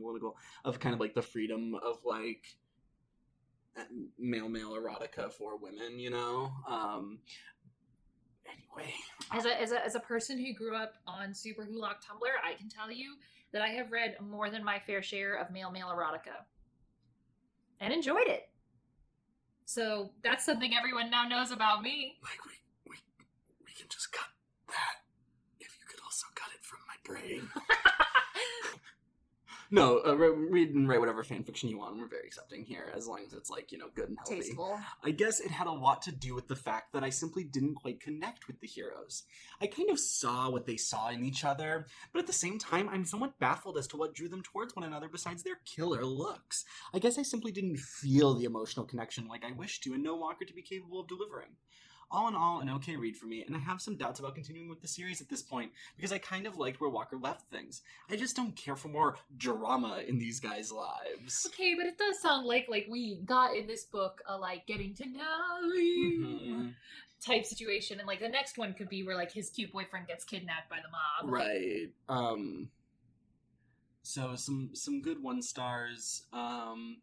political 0.00 0.36
of 0.64 0.80
kind 0.80 0.92
of 0.92 0.98
like 0.98 1.14
the 1.14 1.22
freedom 1.22 1.76
of 1.76 1.98
like 2.04 2.56
male 4.18 4.48
male 4.48 4.72
erotica 4.72 5.30
for 5.30 5.56
women, 5.56 5.98
you 5.98 6.10
know. 6.10 6.50
Um, 6.68 7.18
anyway, 8.48 8.92
as 9.32 9.44
a, 9.44 9.60
as 9.60 9.72
a 9.72 9.84
as 9.84 9.94
a 9.94 10.00
person 10.00 10.38
who 10.38 10.52
grew 10.52 10.76
up 10.76 10.94
on 11.06 11.30
SuperWhoLock 11.30 12.02
Tumblr, 12.04 12.34
I 12.44 12.54
can 12.58 12.68
tell 12.68 12.90
you 12.90 13.14
that 13.52 13.62
I 13.62 13.68
have 13.68 13.92
read 13.92 14.16
more 14.20 14.50
than 14.50 14.64
my 14.64 14.78
fair 14.78 15.02
share 15.02 15.34
of 15.36 15.50
male 15.50 15.70
male 15.70 15.88
erotica 15.88 16.44
and 17.80 17.92
enjoyed 17.92 18.26
it. 18.26 18.48
So 19.64 20.10
that's 20.22 20.44
something 20.44 20.72
everyone 20.76 21.10
now 21.10 21.26
knows 21.26 21.50
about 21.50 21.82
me. 21.82 22.16
like 22.22 22.44
we 22.46 22.52
we 22.90 22.96
we 23.64 23.72
can 23.72 23.86
just 23.88 24.12
cut 24.12 24.28
that 24.68 25.02
if 25.60 25.76
you 25.80 25.86
could 25.88 26.00
also 26.04 26.26
cut 26.34 26.48
it 26.54 26.64
from 26.64 26.78
my 26.86 26.96
brain. 27.04 27.48
no, 29.70 30.00
uh, 30.06 30.14
re- 30.14 30.30
read 30.30 30.74
and 30.74 30.88
write 30.88 31.00
whatever 31.00 31.24
fan 31.24 31.44
fiction 31.44 31.68
you 31.68 31.78
want. 31.78 31.96
We're 31.98 32.08
very 32.08 32.26
accepting 32.26 32.64
here, 32.64 32.92
as 32.96 33.06
long 33.06 33.20
as 33.26 33.32
it's 33.32 33.50
like 33.50 33.72
you 33.72 33.78
know 33.78 33.88
good 33.94 34.08
and 34.08 34.18
healthy. 34.18 34.42
Tasteful. 34.42 34.78
I 35.04 35.10
guess 35.10 35.40
it 35.40 35.50
had 35.50 35.66
a 35.66 35.72
lot 35.72 36.02
to 36.02 36.12
do 36.12 36.34
with 36.34 36.48
the 36.48 36.56
fact 36.56 36.92
that 36.92 37.04
I 37.04 37.10
simply 37.10 37.44
didn't 37.44 37.74
quite 37.74 38.00
connect 38.00 38.46
with 38.46 38.60
the 38.60 38.66
heroes. 38.66 39.24
I 39.60 39.66
kind 39.66 39.90
of 39.90 39.98
saw 39.98 40.50
what 40.50 40.66
they 40.66 40.76
saw 40.76 41.08
in 41.08 41.24
each 41.24 41.44
other, 41.44 41.86
but 42.12 42.20
at 42.20 42.26
the 42.26 42.32
same 42.32 42.58
time, 42.58 42.88
I'm 42.88 43.04
somewhat 43.04 43.38
baffled 43.38 43.78
as 43.78 43.86
to 43.88 43.96
what 43.96 44.14
drew 44.14 44.28
them 44.28 44.42
towards 44.42 44.74
one 44.76 44.84
another 44.84 45.08
besides 45.08 45.42
their 45.42 45.60
killer 45.64 46.04
looks. 46.04 46.64
I 46.94 46.98
guess 46.98 47.18
I 47.18 47.22
simply 47.22 47.52
didn't 47.52 47.78
feel 47.78 48.34
the 48.34 48.44
emotional 48.44 48.86
connection 48.86 49.28
like 49.28 49.44
I 49.44 49.52
wished 49.52 49.82
to 49.84 49.94
and 49.94 50.02
No 50.02 50.16
Walker 50.16 50.44
to 50.44 50.54
be 50.54 50.62
capable 50.62 51.00
of 51.00 51.08
delivering. 51.08 51.56
All 52.08 52.28
in 52.28 52.36
all, 52.36 52.60
an 52.60 52.70
okay 52.70 52.94
read 52.96 53.16
for 53.16 53.26
me, 53.26 53.42
and 53.44 53.56
I 53.56 53.58
have 53.58 53.80
some 53.80 53.96
doubts 53.96 54.20
about 54.20 54.36
continuing 54.36 54.68
with 54.68 54.80
the 54.80 54.86
series 54.86 55.20
at 55.20 55.28
this 55.28 55.42
point 55.42 55.72
because 55.96 56.12
I 56.12 56.18
kind 56.18 56.46
of 56.46 56.56
liked 56.56 56.80
where 56.80 56.88
Walker 56.88 57.16
left 57.16 57.50
things. 57.50 57.82
I 58.08 58.14
just 58.14 58.36
don't 58.36 58.54
care 58.54 58.76
for 58.76 58.86
more 58.88 59.16
drama 59.36 60.02
in 60.06 60.18
these 60.18 60.38
guys' 60.38 60.70
lives. 60.70 61.46
Okay, 61.48 61.74
but 61.76 61.84
it 61.86 61.98
does 61.98 62.20
sound 62.20 62.46
like 62.46 62.66
like 62.68 62.86
we 62.88 63.16
got 63.24 63.56
in 63.56 63.66
this 63.66 63.84
book 63.84 64.22
a 64.26 64.36
like 64.38 64.66
getting 64.66 64.94
to 64.94 65.06
know 65.08 65.72
you 65.74 66.46
Mhm. 66.46 66.74
type 67.20 67.44
situation, 67.44 67.98
and 67.98 68.06
like 68.06 68.20
the 68.20 68.28
next 68.28 68.56
one 68.56 68.72
could 68.72 68.88
be 68.88 69.02
where 69.02 69.16
like 69.16 69.32
his 69.32 69.50
cute 69.50 69.72
boyfriend 69.72 70.06
gets 70.06 70.24
kidnapped 70.24 70.70
by 70.70 70.76
the 70.80 70.88
mob. 70.88 71.32
right 71.32 71.90
um 72.08 72.68
so 74.04 74.36
some 74.36 74.70
some 74.74 75.00
good 75.02 75.20
one 75.20 75.42
stars 75.42 76.22
um 76.32 76.98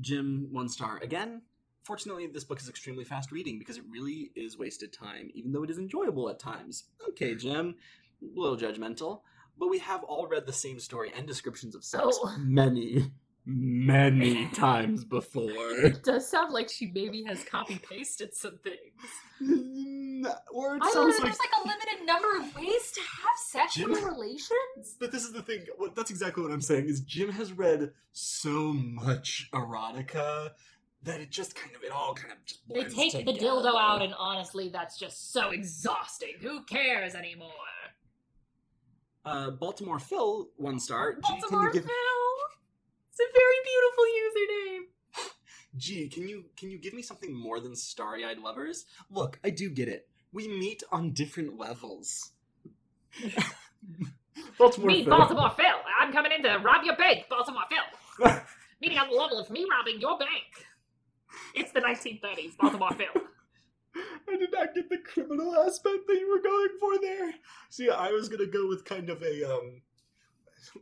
jim 0.00 0.48
one 0.50 0.68
star 0.70 0.98
again 1.02 1.42
fortunately 1.86 2.26
this 2.26 2.44
book 2.44 2.60
is 2.60 2.68
extremely 2.68 3.04
fast 3.04 3.30
reading 3.30 3.58
because 3.58 3.78
it 3.78 3.84
really 3.88 4.30
is 4.34 4.58
wasted 4.58 4.92
time 4.92 5.30
even 5.34 5.52
though 5.52 5.62
it 5.62 5.70
is 5.70 5.78
enjoyable 5.78 6.28
at 6.28 6.38
times 6.38 6.84
okay 7.08 7.32
hmm. 7.32 7.38
jim 7.38 7.74
a 8.22 8.38
little 8.40 8.56
judgmental 8.58 9.20
but 9.58 9.68
we 9.68 9.78
have 9.78 10.02
all 10.04 10.26
read 10.26 10.44
the 10.46 10.52
same 10.52 10.80
story 10.80 11.12
and 11.16 11.26
descriptions 11.26 11.74
of 11.74 11.84
sex 11.84 12.02
Oh. 12.04 12.36
many 12.40 13.10
many 13.46 14.48
times 14.48 15.04
before 15.04 15.50
It 15.84 16.02
does 16.02 16.28
sound 16.28 16.52
like 16.52 16.68
she 16.68 16.90
maybe 16.92 17.22
has 17.24 17.44
copy 17.44 17.78
pasted 17.78 18.34
some 18.34 18.58
things. 18.64 18.76
Mm, 19.40 20.24
or 20.52 20.76
it 20.76 20.82
I 20.82 20.86
don't 20.86 20.94
know. 20.94 21.10
sounds 21.12 21.18
There's 21.18 21.38
like 21.38 21.38
like 21.38 21.64
a 21.64 21.68
limited 21.68 22.06
number 22.06 22.36
of 22.38 22.56
ways 22.56 22.90
to 22.92 23.00
have 23.00 23.36
sexual 23.46 23.94
Jim- 23.94 24.04
relations. 24.04 24.96
But 24.98 25.12
this 25.12 25.22
is 25.22 25.32
the 25.32 25.42
thing. 25.42 25.64
What, 25.76 25.94
that's 25.94 26.10
exactly 26.10 26.42
what 26.42 26.50
I'm 26.50 26.60
saying. 26.60 26.88
Is 26.88 27.00
Jim 27.00 27.30
has 27.30 27.52
read 27.52 27.92
so 28.12 28.72
much 28.72 29.48
erotica 29.54 30.50
that 31.06 31.20
it 31.20 31.30
just 31.30 31.54
kind 31.54 31.74
of 31.74 31.82
it 31.82 31.90
all 31.90 32.14
kind 32.14 32.32
of 32.32 32.44
just 32.44 32.60
They 32.68 32.80
blends 32.84 32.94
take 32.94 33.24
the 33.24 33.32
dildo 33.32 33.74
out, 33.80 34.02
and 34.02 34.12
honestly, 34.18 34.68
that's 34.68 34.98
just 34.98 35.32
so 35.32 35.50
exhausting. 35.50 36.34
Who 36.40 36.64
cares 36.64 37.14
anymore? 37.14 37.50
uh, 39.24 39.50
Baltimore 39.50 39.98
Phil 39.98 40.48
one 40.56 40.78
star. 40.78 41.14
G, 41.14 41.20
can 41.22 41.40
Baltimore 41.40 41.64
you 41.66 41.72
give 41.72 41.84
Phil. 41.84 41.92
It's 43.10 43.20
a 43.20 43.32
very 43.34 43.60
beautiful 43.64 44.04
username. 45.24 45.30
G? 45.76 46.08
Can 46.08 46.28
you 46.28 46.44
can 46.56 46.70
you 46.70 46.78
give 46.78 46.94
me 46.94 47.02
something 47.02 47.34
more 47.34 47.60
than 47.60 47.74
starry 47.74 48.24
eyed 48.24 48.38
lovers? 48.38 48.86
Look, 49.10 49.38
I 49.44 49.50
do 49.50 49.68
get 49.68 49.88
it. 49.88 50.08
We 50.32 50.48
meet 50.48 50.82
on 50.92 51.12
different 51.12 51.58
levels. 51.58 52.32
Baltimore 54.58 54.88
Meet 54.88 55.04
Phil. 55.06 55.16
Baltimore 55.16 55.50
Phil. 55.56 55.64
I'm 56.00 56.12
coming 56.12 56.32
in 56.32 56.42
to 56.42 56.58
rob 56.58 56.84
your 56.84 56.96
bank, 56.96 57.24
Baltimore 57.30 57.62
Phil. 57.68 58.30
Meeting 58.80 58.98
on 58.98 59.08
the 59.08 59.16
level 59.16 59.38
of 59.38 59.48
me 59.50 59.66
robbing 59.70 60.00
your 60.00 60.18
bank. 60.18 60.44
It's 61.56 61.72
the 61.72 61.80
1930s, 61.80 62.56
Baltimore 62.58 62.92
Phil. 62.92 63.22
I 64.28 64.36
did 64.36 64.52
not 64.52 64.74
get 64.74 64.90
the 64.90 64.98
criminal 64.98 65.56
aspect 65.56 66.06
that 66.06 66.18
you 66.18 66.30
were 66.30 66.42
going 66.42 66.68
for 66.78 66.98
there. 67.00 67.32
See, 67.70 67.88
I 67.88 68.10
was 68.10 68.28
gonna 68.28 68.46
go 68.46 68.68
with 68.68 68.84
kind 68.84 69.08
of 69.08 69.22
a 69.22 69.44
um, 69.50 69.80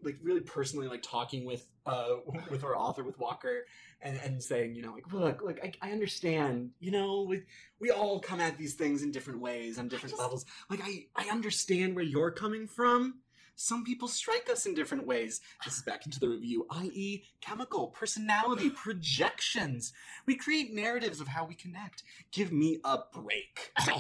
like 0.02 0.19
really 0.23 0.40
personally, 0.40 0.88
like 0.88 1.02
talking 1.02 1.45
with 1.45 1.64
uh 1.87 2.16
with 2.50 2.64
our 2.64 2.76
author 2.76 3.04
with 3.04 3.19
Walker 3.19 3.66
and 4.02 4.19
and 4.25 4.43
saying, 4.43 4.75
you 4.75 4.83
know, 4.83 4.93
like 4.93 5.12
look, 5.12 5.43
look, 5.43 5.61
I, 5.62 5.73
I 5.81 5.93
understand, 5.93 6.71
you 6.81 6.90
know, 6.90 7.23
we 7.23 7.43
we 7.78 7.90
all 7.90 8.19
come 8.19 8.40
at 8.40 8.59
these 8.59 8.75
things 8.75 9.02
in 9.02 9.12
different 9.12 9.40
ways 9.40 9.78
on 9.78 9.88
different 9.88 10.12
just- 10.12 10.23
levels. 10.23 10.45
Like 10.69 10.81
I 10.83 11.07
I 11.14 11.28
understand 11.31 11.95
where 11.95 12.04
you're 12.04 12.33
coming 12.33 12.66
from. 12.66 13.21
Some 13.56 13.84
people 13.84 14.08
strike 14.08 14.49
us 14.50 14.66
in 14.66 14.75
different 14.75 15.06
ways. 15.06 15.40
This 15.64 15.76
is 15.76 15.82
back 15.82 16.06
into 16.06 16.18
the 16.18 16.28
review, 16.28 16.66
i.e., 16.70 17.25
chemical, 17.40 17.88
personality, 17.88 18.70
projections. 18.70 19.92
We 20.26 20.37
create 20.37 20.73
narratives 20.73 21.20
of 21.20 21.28
how 21.28 21.44
we 21.44 21.54
connect. 21.54 22.02
Give 22.32 22.52
me 22.52 22.80
a 22.84 22.99
break. 23.12 23.73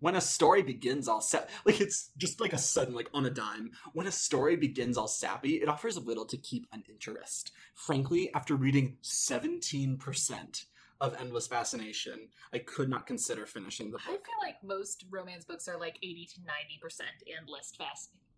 when 0.00 0.16
a 0.16 0.20
story 0.20 0.62
begins 0.62 1.06
all 1.06 1.20
sa- 1.20 1.44
like 1.64 1.80
it's 1.80 2.10
just 2.16 2.40
like 2.40 2.52
a 2.52 2.58
sudden 2.58 2.92
like 2.92 3.08
on 3.14 3.24
a 3.24 3.30
dime 3.30 3.70
when 3.92 4.08
a 4.08 4.12
story 4.12 4.56
begins 4.56 4.98
all 4.98 5.06
sappy 5.06 5.62
it 5.62 5.68
offers 5.68 5.96
a 5.96 6.00
little 6.00 6.24
to 6.24 6.36
keep 6.36 6.66
an 6.72 6.82
interest 6.88 7.52
frankly 7.72 8.28
after 8.34 8.56
reading 8.56 8.96
17% 9.04 10.64
of 11.00 11.14
endless 11.20 11.46
fascination 11.46 12.28
i 12.52 12.58
could 12.58 12.88
not 12.88 13.06
consider 13.06 13.46
finishing 13.46 13.92
the 13.92 13.98
book 13.98 14.06
I 14.08 14.10
feel 14.10 14.42
like 14.42 14.56
most 14.64 15.04
romance 15.08 15.44
books 15.44 15.68
are 15.68 15.78
like 15.78 15.98
80 16.02 16.28
to 16.34 16.40
90% 16.40 17.02
endless 17.38 17.72
fascinating. 17.78 18.31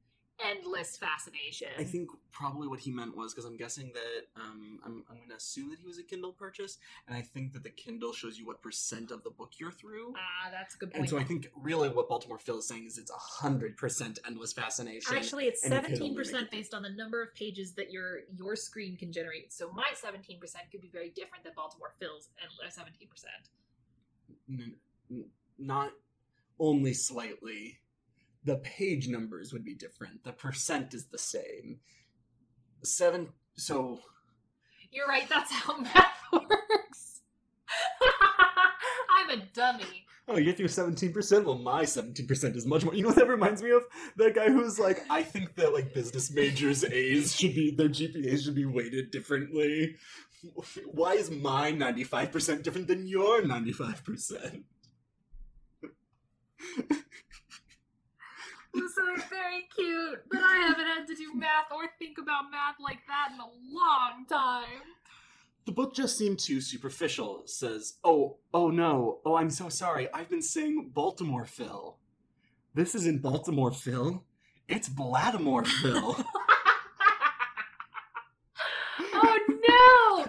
Endless 0.45 0.97
fascination. 0.97 1.69
I 1.79 1.85
think 1.85 2.11
probably 2.33 2.67
what 2.67 2.81
he 2.81 2.91
meant 2.91 3.17
was 3.17 3.33
because 3.33 3.45
I'm 3.45 3.57
guessing 3.57 3.93
that 3.95 4.41
um, 4.43 4.81
I'm, 4.85 5.05
I'm 5.09 5.17
going 5.17 5.29
to 5.31 5.37
assume 5.37 5.71
that 5.71 5.79
he 5.79 5.87
was 5.87 5.99
a 5.99 6.03
Kindle 6.03 6.33
purchase, 6.33 6.79
and 7.07 7.17
I 7.17 7.23
think 7.23 7.53
that 7.53 7.63
the 7.63 7.71
Kindle 7.71 8.13
shows 8.13 8.39
you 8.39 8.47
what 8.47 8.63
percent 8.63 9.11
of 9.11 9.23
the 9.23 9.31
book 9.31 9.53
you're 9.59 9.71
through. 9.71 10.15
Ah, 10.17 10.51
that's 10.51 10.75
a 10.75 10.79
good 10.79 10.91
point. 10.91 11.01
and 11.01 11.11
so 11.11 11.19
I 11.19 11.25
think 11.25 11.51
really 11.57 11.89
what 11.89 12.09
Baltimore 12.09 12.39
Phil 12.39 12.59
is 12.59 12.67
saying 12.69 12.87
is 12.87 12.99
it's 12.99 13.11
a 13.11 13.15
hundred 13.15 13.77
percent 13.77 14.19
endless 14.27 14.53
fascination. 14.53 15.15
Actually, 15.15 15.47
it's 15.47 15.65
and 15.65 15.73
you 15.73 15.81
could 15.81 15.87
seventeen 15.91 16.17
percent 16.17 16.51
based 16.51 16.75
on 16.75 16.83
the 16.83 16.91
number 16.91 17.23
of 17.23 17.35
pages 17.35 17.73
that 17.75 17.91
your 17.91 18.21
your 18.37 18.57
screen 18.57 18.97
can 18.97 19.13
generate. 19.13 19.53
So 19.53 19.71
my 19.73 19.89
seventeen 19.95 20.41
percent 20.41 20.65
could 20.71 20.81
be 20.81 20.89
very 20.89 21.11
different 21.11 21.45
than 21.45 21.53
Baltimore 21.55 21.95
Phil's 22.01 22.29
and 22.63 22.73
seventeen 22.73 23.09
percent. 23.09 23.51
N- 24.51 24.75
not 25.59 25.93
only 26.59 26.95
slightly. 26.95 27.79
The 28.45 28.57
page 28.57 29.09
numbers 29.09 29.53
would 29.53 29.65
be 29.65 29.75
different. 29.75 30.25
The 30.25 30.33
percent 30.33 30.93
is 30.95 31.07
the 31.07 31.19
same. 31.19 31.81
Seven. 32.83 33.29
So 33.57 34.01
You're 34.93 35.07
right. 35.09 35.29
That's 35.29 35.51
how 35.51 35.79
math 35.81 36.19
works. 36.33 37.23
I'm 39.19 39.31
a 39.31 39.43
dummy. 39.55 40.05
Oh, 40.27 40.39
you 40.39 40.45
get 40.47 40.57
through 40.57 40.69
seventeen 40.69 41.13
percent. 41.13 41.45
Well, 41.47 41.59
my 41.59 41.85
seventeen 41.85 42.27
percent 42.27 42.57
is 42.57 42.67
much 42.67 42.85
more. 42.85 42.95
You 42.95 43.03
know 43.03 43.09
what 43.09 43.17
that 43.17 43.29
reminds 43.29 43.63
me 43.63 43.71
of? 43.71 43.83
That 44.17 44.35
guy 44.35 44.49
who's 44.51 44.79
like, 44.79 45.05
I 45.11 45.23
think 45.23 45.55
that 45.57 45.73
like 45.75 45.93
business 45.95 46.33
majors' 46.33 46.85
A's 46.85 47.35
should 47.37 47.55
be 47.55 47.71
their 47.71 47.89
GPAs 47.89 48.45
should 48.45 48.55
be 48.55 48.65
weighted 48.65 49.11
differently. 49.11 49.97
Why 50.87 51.15
is 51.15 51.31
my 51.31 51.71
ninety 51.71 52.05
five 52.05 52.33
percent 52.33 52.63
different 52.63 52.89
than 52.89 53.07
your 53.07 53.43
ninety 53.45 53.73
five 53.73 54.03
percent? 54.05 54.65
So 58.75 59.03
it's 59.15 59.25
very 59.25 59.69
cute, 59.75 60.21
but 60.31 60.41
I 60.43 60.57
haven't 60.67 60.87
had 60.87 61.07
to 61.07 61.15
do 61.15 61.33
math 61.35 61.71
or 61.73 61.89
think 61.99 62.19
about 62.19 62.51
math 62.51 62.75
like 62.81 62.99
that 63.07 63.31
in 63.33 63.39
a 63.39 63.47
long 63.73 64.27
time. 64.29 64.83
The 65.65 65.73
book 65.73 65.95
just 65.95 66.19
seemed 66.19 66.41
too 66.41 66.61
superficial. 66.61 67.43
It 67.43 67.51
says, 67.51 67.95
"Oh, 68.03 68.39
oh 68.53 68.71
no, 68.71 69.21
oh 69.25 69.37
I'm 69.37 69.51
so 69.51 69.69
sorry. 69.69 70.13
I've 70.13 70.29
been 70.29 70.43
saying 70.43 70.91
Baltimore 70.93 71.47
Phil. 71.47 71.97
This 72.75 72.97
isn't 72.97 73.23
Baltimore 73.23 73.71
Phil. 73.73 74.25
It's 74.69 74.89
Blattimore 74.89 75.65
Phil." 75.65 76.17
oh 79.15 79.39
no! 79.69 80.27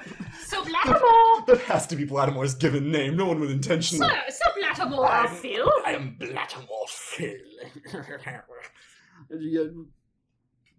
So 0.65 0.72
Blattimore, 0.72 1.45
that 1.48 1.62
has 1.65 1.88
to 1.88 1.95
be 1.95 2.05
Blattimore's 2.05 2.55
given 2.55 2.91
name. 2.91 3.15
No 3.15 3.25
one 3.25 3.39
would 3.39 3.51
intentionally. 3.51 4.07
so, 4.07 4.15
so 4.29 4.51
Blattimore, 4.60 5.05
I'm- 5.10 5.36
Phil. 5.36 5.72
I 5.86 5.91
am 5.93 6.15
Blattimore 6.19 6.88
Phil. 6.88 7.29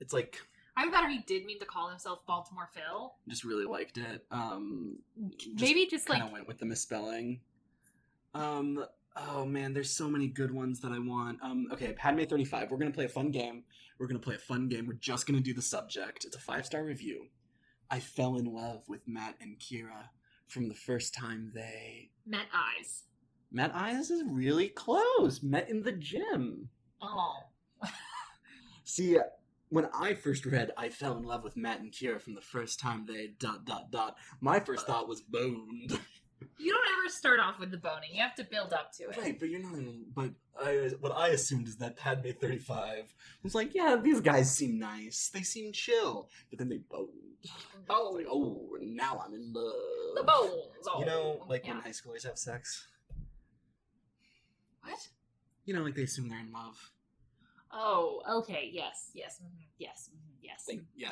it's 0.01 0.13
like 0.13 0.37
I 0.77 0.91
thought 0.91 1.11
he 1.11 1.19
did 1.27 1.47
mean 1.47 1.59
to 1.61 1.65
call 1.65 1.89
himself 1.89 2.21
Baltimore 2.27 2.69
Phil. 2.75 3.15
just 3.29 3.45
really 3.45 3.65
liked 3.65 3.97
it. 3.99 4.25
Um, 4.31 4.99
Maybe 5.59 5.87
just 5.87 6.09
like 6.09 6.19
kind 6.19 6.29
of 6.29 6.33
went 6.33 6.47
with 6.49 6.59
the 6.59 6.67
misspelling. 6.67 7.41
Um. 8.35 8.85
Oh 9.19 9.47
man, 9.47 9.73
there's 9.73 9.91
so 9.91 10.09
many 10.11 10.27
good 10.29 10.51
ones 10.51 10.81
that 10.81 10.93
I 10.93 10.99
want. 10.99 11.39
Um. 11.43 11.69
Okay, 11.73 11.93
Padme 11.95 12.25
35. 12.25 12.71
We're 12.71 12.77
gonna 12.77 12.91
play 12.91 13.07
a 13.07 13.09
fun 13.09 13.31
game. 13.31 13.65
We're 13.99 14.07
gonna 14.09 14.19
play 14.19 14.35
a 14.35 14.39
fun 14.39 14.69
game. 14.69 14.87
We're 14.87 14.93
just 14.95 15.27
gonna 15.27 15.41
do 15.41 15.55
the 15.55 15.63
subject. 15.63 16.25
It's 16.27 16.37
a 16.37 16.41
five 16.41 16.67
star 16.67 16.85
review. 16.85 17.27
I 17.91 18.01
fell 18.01 18.37
in 18.37 18.47
love 18.47 18.83
with 18.89 19.07
Matt 19.07 19.37
and 19.41 19.59
Kira 19.59 20.11
from 20.49 20.69
the 20.69 20.75
first 20.75 21.15
time 21.15 21.53
they 21.55 22.11
met 22.27 22.47
eyes. 22.55 23.05
met. 23.51 23.75
Eyes 23.75 24.11
is 24.11 24.23
really 24.27 24.69
close. 24.69 25.43
Met 25.43 25.69
in 25.69 25.83
the 25.83 25.93
gym. 25.93 26.69
Oh, 27.01 27.37
See, 28.85 29.19
uh, 29.19 29.23
when 29.69 29.89
I 29.93 30.15
first 30.15 30.47
read 30.47 30.71
I 30.77 30.89
Fell 30.89 31.17
in 31.17 31.25
Love 31.25 31.43
with 31.45 31.57
Matt 31.57 31.81
and 31.81 31.93
Kira 31.93 32.21
from 32.21 32.35
the 32.35 32.41
first 32.41 32.79
time 32.79 33.05
they 33.07 33.29
dot 33.39 33.65
dot 33.65 33.91
dot, 33.91 34.17
my 34.41 34.61
first 34.61 34.87
thought 34.87 35.09
was 35.09 35.21
boned. 35.21 35.99
you 36.59 36.73
don't 36.73 36.87
ever 36.99 37.09
start 37.09 37.41
off 37.41 37.59
with 37.59 37.71
the 37.71 37.79
boning. 37.79 38.11
You 38.13 38.23
have 38.23 38.35
to 38.37 38.45
build 38.45 38.73
up 38.73 38.93
to 38.99 39.05
it. 39.05 39.17
right, 39.17 39.39
but 39.39 39.49
you're 39.49 39.61
not 39.63 39.75
in, 39.75 40.05
but 40.15 40.31
I 40.61 40.91
what 41.01 41.13
I 41.13 41.29
assumed 41.29 41.69
is 41.69 41.77
that 41.77 41.97
Padme 41.97 42.31
35 42.41 43.15
was 43.43 43.55
like, 43.55 43.75
yeah, 43.75 43.97
these 43.97 44.21
guys 44.21 44.55
seem 44.55 44.79
nice. 44.79 45.31
They 45.33 45.43
seem 45.43 45.73
chill. 45.73 46.29
But 46.51 46.59
then 46.59 46.69
they 46.69 46.79
boned. 46.91 47.09
Bone. 47.87 48.17
Like, 48.17 48.27
oh, 48.31 48.69
now 48.81 49.23
I'm 49.25 49.35
in 49.35 49.53
love. 49.53 49.73
the 50.17 50.23
bones. 50.25 50.89
Oh. 50.89 51.01
You 51.01 51.07
know, 51.07 51.45
like 51.49 51.67
yeah. 51.67 51.75
when 51.75 51.83
high 51.83 51.91
schoolers 51.91 52.27
have 52.27 52.39
sex. 52.39 52.87
What? 54.83 55.09
You 55.65 55.75
know, 55.75 55.83
like 55.83 55.95
they 55.95 56.03
assume 56.03 56.29
they're 56.29 56.41
in 56.41 56.53
love. 56.53 56.91
Oh, 57.73 58.23
okay. 58.39 58.71
Yes, 58.73 59.11
yes, 59.15 59.41
mhm, 59.45 59.65
yes, 59.79 60.11
mhm, 60.15 60.35
yes. 60.41 60.65
Think, 60.67 60.83
yeah. 60.97 61.11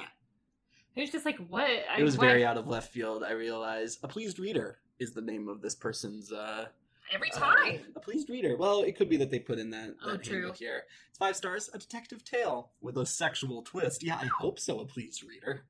It 0.94 1.01
was 1.01 1.11
just 1.11 1.25
like 1.27 1.37
what? 1.48 1.64
I, 1.64 1.98
It 1.98 2.05
was 2.05 2.16
what- 2.16 2.27
very 2.27 2.44
out 2.44 2.57
of 2.57 2.66
left 2.68 2.92
field. 2.92 3.25
I 3.25 3.33
realize 3.33 3.98
a 4.03 4.09
pleased 4.09 4.38
reader 4.38 4.79
is 4.98 5.12
the 5.12 5.20
name 5.20 5.48
of 5.48 5.61
this 5.61 5.74
person's 5.74 6.33
uh, 6.33 6.66
every 7.12 7.30
Uh, 7.33 7.38
time. 7.38 7.80
a 7.96 8.00
pleased 8.00 8.28
reader. 8.30 8.57
Well, 8.57 8.83
it 8.83 8.96
could 8.96 9.09
be 9.09 9.16
that 9.18 9.30
they 9.30 9.38
put 9.38 9.59
in 9.59 9.70
that, 9.70 9.94
Oh, 10.04 10.12
that 10.12 10.26
handbook 10.26 10.57
here. 10.57 10.85
It's 11.09 11.18
five 11.18 11.37
stars, 11.37 11.68
a 11.74 11.78
detective 11.78 12.24
tale 12.24 12.70
with 12.80 12.96
a 12.96 13.07
sexual 13.07 13.62
twist. 13.62 14.02
Yeah, 14.02 14.16
I 14.16 14.26
hope 14.26 14.59
so, 14.59 14.80
a 14.80 14.87
pleased 14.87 15.22
reader. 15.24 15.64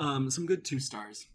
Um, 0.00 0.30
some 0.30 0.46
good 0.46 0.64
two 0.64 0.78
stars. 0.80 1.26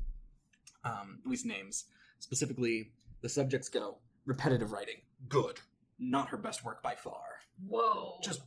Um, 0.86 1.20
at 1.24 1.30
least 1.30 1.46
names. 1.46 1.86
Specifically, 2.20 2.92
the 3.22 3.30
subjects 3.30 3.70
go 3.70 3.98
repetitive 4.26 4.72
writing. 4.72 4.98
Good. 5.28 5.60
Not 6.00 6.30
her 6.30 6.38
best 6.38 6.64
work 6.64 6.82
by 6.82 6.96
far. 6.96 7.22
Whoa. 7.68 8.20
Just 8.24 8.42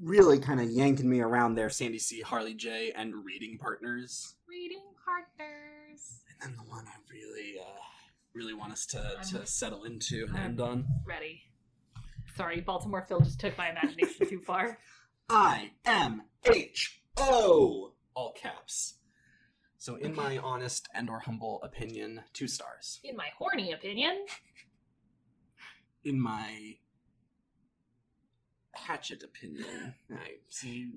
really 0.00 0.38
kind 0.38 0.60
of 0.60 0.70
yanking 0.70 1.08
me 1.08 1.20
around 1.20 1.54
there, 1.54 1.70
Sandy 1.70 1.98
C, 1.98 2.20
Harley 2.20 2.54
J, 2.54 2.92
and 2.94 3.24
reading 3.24 3.56
partners. 3.58 4.34
reading 4.48 4.82
partners. 5.04 5.75
And 6.42 6.50
then 6.52 6.56
the 6.56 6.70
one 6.70 6.84
I 6.86 6.96
really, 7.10 7.58
uh, 7.58 7.80
really 8.34 8.54
want 8.54 8.72
us 8.72 8.86
to, 8.86 9.16
to 9.32 9.46
settle 9.46 9.84
into 9.84 10.26
and 10.28 10.36
I'm- 10.36 10.44
end 10.46 10.60
on. 10.60 10.86
Ready. 11.06 11.42
Sorry, 12.36 12.60
Baltimore 12.60 13.02
Phil 13.08 13.20
just 13.20 13.40
took 13.40 13.56
my 13.56 13.70
imagination 13.70 14.28
too 14.28 14.40
far. 14.40 14.78
I 15.30 15.70
M 15.86 16.22
H 16.44 17.00
O, 17.16 17.94
all 18.14 18.32
caps. 18.32 18.98
So, 19.78 19.96
in 19.96 20.14
my 20.14 20.36
honest 20.38 20.88
and 20.94 21.08
or 21.08 21.20
humble 21.20 21.62
opinion, 21.62 22.20
two 22.32 22.46
stars. 22.48 23.00
In 23.04 23.16
my 23.16 23.28
horny 23.38 23.72
opinion, 23.72 24.26
In 26.04 26.20
my 26.20 26.76
hatchet 28.96 29.22
opinion, 29.22 29.94
I 30.10 30.36
see. 30.48 30.88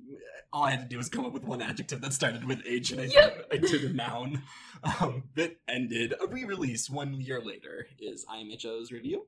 All 0.54 0.64
I 0.64 0.72
had 0.72 0.80
to 0.82 0.86
do 0.88 0.98
was 0.98 1.10
come 1.10 1.26
up 1.26 1.34
with 1.34 1.44
one 1.44 1.62
adjective 1.62 2.00
that 2.02 2.14
started 2.14 2.46
with 2.46 2.62
H, 2.66 2.92
and 2.92 3.02
I, 3.02 3.06
Yep. 3.06 3.48
I 3.52 3.58
did 3.58 3.84
a 3.84 3.94
noun. 3.94 4.42
Um, 5.02 5.24
that 5.36 5.58
ended 5.68 6.14
a 6.22 6.26
re-release 6.28 6.90
one 6.90 7.20
year 7.20 7.42
later. 7.42 7.88
Is 8.00 8.26
IMHO's 8.26 8.94
review. 8.94 9.28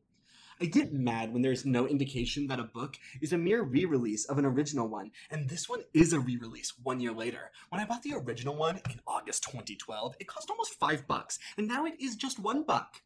I 0.62 0.66
get 0.66 0.94
mad 0.94 1.34
when 1.34 1.42
there's 1.42 1.66
no 1.66 1.86
indication 1.88 2.48
that 2.48 2.60
a 2.60 2.64
book 2.64 2.96
is 3.22 3.34
a 3.34 3.38
mere 3.38 3.62
re 3.64 3.84
release 3.84 4.24
of 4.26 4.38
an 4.38 4.46
original 4.46 4.88
one, 4.88 5.12
and 5.30 5.50
this 5.50 5.68
one 5.68 5.82
is 5.94 6.14
a 6.14 6.20
re 6.22 6.38
release 6.38 6.72
one 6.82 7.02
year 7.02 7.12
later. 7.12 7.52
When 7.70 7.82
I 7.82 7.86
bought 7.86 8.04
the 8.04 8.14
original 8.14 8.56
one 8.56 8.78
in 8.90 9.02
August 9.06 9.44
2012, 9.44 10.16
it 10.22 10.28
cost 10.28 10.50
almost 10.50 10.76
five 10.80 11.06
bucks, 11.08 11.38
and 11.58 11.68
now 11.68 11.86
it 11.86 12.00
is 12.00 12.16
just 12.16 12.40
one 12.40 12.64
buck. 12.64 13.02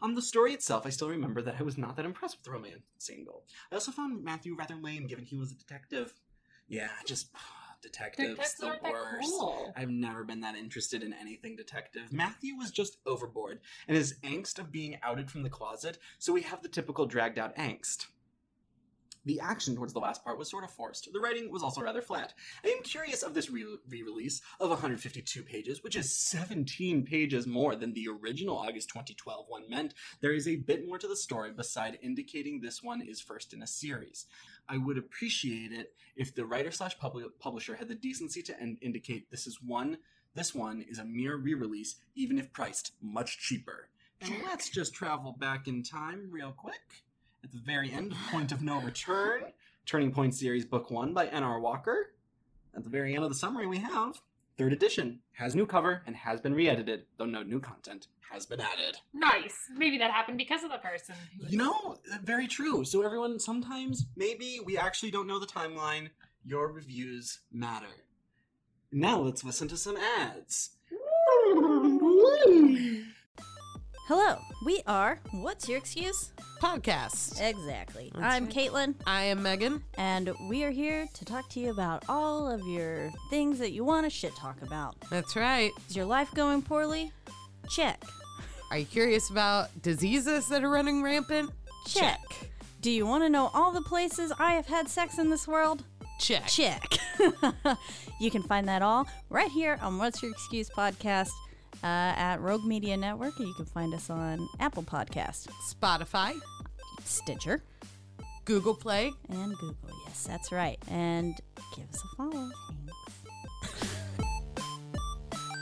On 0.00 0.14
the 0.14 0.22
story 0.22 0.52
itself, 0.52 0.86
I 0.86 0.90
still 0.90 1.08
remember 1.08 1.42
that 1.42 1.56
I 1.58 1.62
was 1.62 1.78
not 1.78 1.96
that 1.96 2.04
impressed 2.04 2.38
with 2.38 2.44
the 2.44 2.50
romance 2.50 2.82
angle. 3.10 3.44
I 3.70 3.74
also 3.76 3.92
found 3.92 4.24
Matthew 4.24 4.54
rather 4.56 4.76
lame 4.76 5.06
given 5.06 5.24
he 5.24 5.36
was 5.36 5.52
a 5.52 5.56
detective. 5.56 6.12
Yeah, 6.68 6.88
just 7.06 7.28
detectives, 7.82 8.30
detectives 8.30 8.54
the 8.54 8.66
aren't 8.66 8.82
that 8.82 8.92
worst. 8.92 9.28
cool. 9.30 9.72
I've 9.76 9.90
never 9.90 10.24
been 10.24 10.40
that 10.40 10.56
interested 10.56 11.02
in 11.02 11.12
anything 11.12 11.56
detective. 11.56 12.12
Matthew 12.12 12.56
was 12.56 12.70
just 12.70 12.98
overboard, 13.06 13.60
and 13.88 13.96
his 13.96 14.14
angst 14.24 14.58
of 14.58 14.72
being 14.72 14.98
outed 15.02 15.30
from 15.30 15.42
the 15.42 15.50
closet, 15.50 15.98
so 16.18 16.32
we 16.32 16.42
have 16.42 16.62
the 16.62 16.68
typical 16.68 17.06
dragged 17.06 17.38
out 17.38 17.56
angst. 17.56 18.06
The 19.24 19.40
action 19.40 19.76
towards 19.76 19.92
the 19.92 20.00
last 20.00 20.24
part 20.24 20.38
was 20.38 20.50
sort 20.50 20.64
of 20.64 20.70
forced. 20.70 21.08
The 21.12 21.20
writing 21.20 21.50
was 21.50 21.62
also 21.62 21.80
rather 21.80 22.02
flat. 22.02 22.34
I 22.64 22.68
am 22.68 22.82
curious 22.82 23.22
of 23.22 23.34
this 23.34 23.50
re 23.50 23.64
release 23.88 24.42
of 24.58 24.70
152 24.70 25.42
pages, 25.42 25.82
which 25.82 25.94
is 25.94 26.16
17 26.16 27.04
pages 27.04 27.46
more 27.46 27.76
than 27.76 27.92
the 27.92 28.08
original 28.08 28.58
August 28.58 28.88
2012 28.88 29.46
one 29.48 29.70
meant. 29.70 29.94
There 30.20 30.32
is 30.32 30.48
a 30.48 30.56
bit 30.56 30.86
more 30.86 30.98
to 30.98 31.06
the 31.06 31.16
story 31.16 31.52
beside 31.52 31.98
indicating 32.02 32.60
this 32.60 32.82
one 32.82 33.00
is 33.00 33.20
first 33.20 33.52
in 33.52 33.62
a 33.62 33.66
series. 33.66 34.26
I 34.68 34.78
would 34.78 34.98
appreciate 34.98 35.72
it 35.72 35.94
if 36.16 36.34
the 36.34 36.44
writer 36.44 36.70
slash 36.70 36.96
publisher 36.98 37.76
had 37.76 37.88
the 37.88 37.94
decency 37.94 38.42
to 38.42 38.58
indicate 38.80 39.30
this 39.30 39.46
is 39.46 39.62
one. 39.62 39.98
This 40.34 40.54
one 40.54 40.82
is 40.88 40.98
a 40.98 41.04
mere 41.04 41.36
re-release, 41.36 41.96
even 42.14 42.38
if 42.38 42.52
priced 42.52 42.92
much 43.02 43.38
cheaper. 43.38 43.88
And 44.20 44.34
let's 44.44 44.68
just 44.68 44.94
travel 44.94 45.32
back 45.32 45.68
in 45.68 45.82
time 45.82 46.28
real 46.30 46.52
quick. 46.52 47.04
At 47.44 47.50
the 47.52 47.58
very 47.58 47.92
end, 47.92 48.14
Point 48.30 48.52
of 48.52 48.62
No 48.62 48.80
Return, 48.80 49.44
Turning 49.84 50.12
Point 50.12 50.34
Series 50.34 50.64
Book 50.64 50.90
One 50.90 51.12
by 51.12 51.26
N.R. 51.26 51.58
Walker. 51.58 52.12
At 52.74 52.84
the 52.84 52.90
very 52.90 53.14
end 53.14 53.24
of 53.24 53.30
the 53.30 53.36
summary, 53.36 53.66
we 53.66 53.78
have 53.78 54.20
third 54.56 54.72
edition 54.72 55.20
has 55.32 55.54
new 55.54 55.66
cover 55.66 56.02
and 56.06 56.14
has 56.14 56.40
been 56.40 56.54
re-edited, 56.54 57.04
though 57.16 57.24
no 57.24 57.42
new 57.42 57.58
content 57.58 58.06
has 58.30 58.46
been 58.46 58.60
added. 58.60 58.96
Nice. 59.12 59.56
Maybe 59.74 59.98
that 59.98 60.10
happened 60.10 60.38
because 60.38 60.62
of 60.62 60.70
the 60.70 60.78
person. 60.78 61.16
You 61.48 61.58
know, 61.58 61.98
very 62.22 62.46
true. 62.46 62.84
So 62.84 63.02
everyone, 63.02 63.38
sometimes 63.38 64.06
maybe 64.16 64.60
we 64.64 64.78
actually 64.78 65.10
don't 65.10 65.26
know 65.26 65.40
the 65.40 65.46
timeline. 65.46 66.10
Your 66.44 66.72
reviews 66.72 67.40
matter. 67.52 67.86
Now 68.90 69.20
let's 69.20 69.42
listen 69.42 69.68
to 69.68 69.76
some 69.76 69.96
ads. 69.96 70.70
Hello, 74.14 74.36
we 74.62 74.82
are 74.86 75.20
What's 75.30 75.70
Your 75.70 75.78
Excuse? 75.78 76.34
Podcast. 76.60 77.40
Exactly. 77.40 78.12
That's 78.14 78.34
I'm 78.34 78.44
right. 78.44 78.54
Caitlin, 78.54 78.94
I 79.06 79.22
am 79.22 79.42
Megan. 79.42 79.82
and 79.96 80.30
we 80.50 80.64
are 80.64 80.70
here 80.70 81.08
to 81.14 81.24
talk 81.24 81.48
to 81.48 81.60
you 81.60 81.70
about 81.70 82.04
all 82.10 82.46
of 82.46 82.60
your 82.66 83.10
things 83.30 83.58
that 83.58 83.72
you 83.72 83.84
want 83.84 84.04
to 84.04 84.10
shit 84.10 84.36
talk 84.36 84.60
about. 84.60 84.96
That's 85.08 85.34
right. 85.34 85.70
Is 85.88 85.96
your 85.96 86.04
life 86.04 86.30
going 86.34 86.60
poorly? 86.60 87.10
Check. 87.70 88.04
Are 88.70 88.76
you 88.76 88.84
curious 88.84 89.30
about 89.30 89.70
diseases 89.80 90.46
that 90.48 90.62
are 90.62 90.68
running 90.68 91.02
rampant? 91.02 91.50
Check. 91.86 92.20
Do 92.82 92.90
you 92.90 93.06
want 93.06 93.24
to 93.24 93.30
know 93.30 93.50
all 93.54 93.72
the 93.72 93.80
places 93.80 94.30
I 94.38 94.52
have 94.52 94.66
had 94.66 94.90
sex 94.90 95.16
in 95.16 95.30
this 95.30 95.48
world? 95.48 95.84
Check. 96.20 96.48
Check. 96.48 96.98
you 98.20 98.30
can 98.30 98.42
find 98.42 98.68
that 98.68 98.82
all 98.82 99.06
right 99.30 99.50
here 99.50 99.78
on 99.80 99.96
What's 99.96 100.22
Your 100.22 100.32
Excuse 100.32 100.68
podcast 100.68 101.30
uh, 101.82 101.86
at 102.16 102.40
Rogue 102.40 102.64
Media 102.64 102.96
Network. 102.96 103.38
You 103.38 103.52
can 103.54 103.64
find 103.66 103.92
us 103.94 104.10
on 104.10 104.46
Apple 104.60 104.82
Podcast, 104.82 105.48
Spotify, 105.70 106.34
Stitcher, 107.04 107.62
Google 108.44 108.74
Play. 108.74 109.12
and 109.28 109.52
Google. 109.58 109.90
Yes, 110.06 110.24
that's 110.24 110.52
right. 110.52 110.78
And 110.88 111.34
give 111.76 111.88
us 111.90 112.02
a 112.12 112.16
follow. 112.16 112.50
Thanks. 113.62 113.96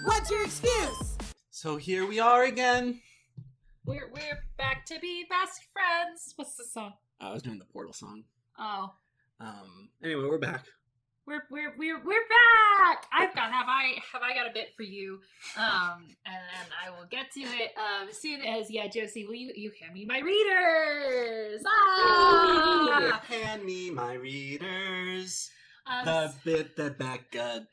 What's 0.05 0.31
your 0.31 0.43
excuse? 0.45 1.17
So 1.51 1.77
here 1.77 2.07
we 2.07 2.21
are 2.21 2.45
again. 2.45 3.01
We're 3.85 4.11
we're 4.13 4.39
back 4.57 4.87
to 4.87 4.99
be 5.01 5.25
best 5.29 5.61
friends. 5.73 6.33
What's 6.37 6.55
the 6.57 6.65
song? 6.65 6.93
I 7.21 7.33
was 7.33 7.43
doing 7.43 7.59
the 7.59 7.65
Portal 7.67 7.93
song. 7.93 8.25
Oh, 8.59 8.93
Um. 9.41 9.91
Anyway, 10.03 10.25
we're 10.25 10.39
back. 10.39 10.65
We're 11.31 11.45
we're 11.49 11.73
we're 11.79 12.05
we're 12.05 12.29
back. 12.29 13.07
I've 13.13 13.33
got 13.35 13.53
have 13.53 13.67
I 13.69 13.95
have 14.13 14.23
I 14.23 14.35
got 14.35 14.51
a 14.51 14.53
bit 14.53 14.75
for 14.77 14.83
you, 14.83 15.21
um, 15.57 16.09
and, 16.27 16.43
and 16.61 16.69
I 16.85 16.91
will 16.91 17.07
get 17.09 17.31
to 17.35 17.41
it 17.41 17.73
um, 17.79 18.09
as 18.09 18.21
soon 18.21 18.41
as 18.43 18.69
yeah, 18.69 18.89
Josie, 18.89 19.25
will 19.25 19.37
you 19.37 19.53
you 19.55 19.71
hand 19.81 19.95
me 19.95 20.05
my 20.05 20.19
readers? 20.19 21.63
Ah! 21.67 23.23
Hand 23.29 23.65
me 23.65 23.91
my 23.91 24.15
readers. 24.15 25.51
Um, 25.87 26.05
The 26.05 26.35
bit 26.45 26.77
that 26.77 26.99
Becca 26.99 27.69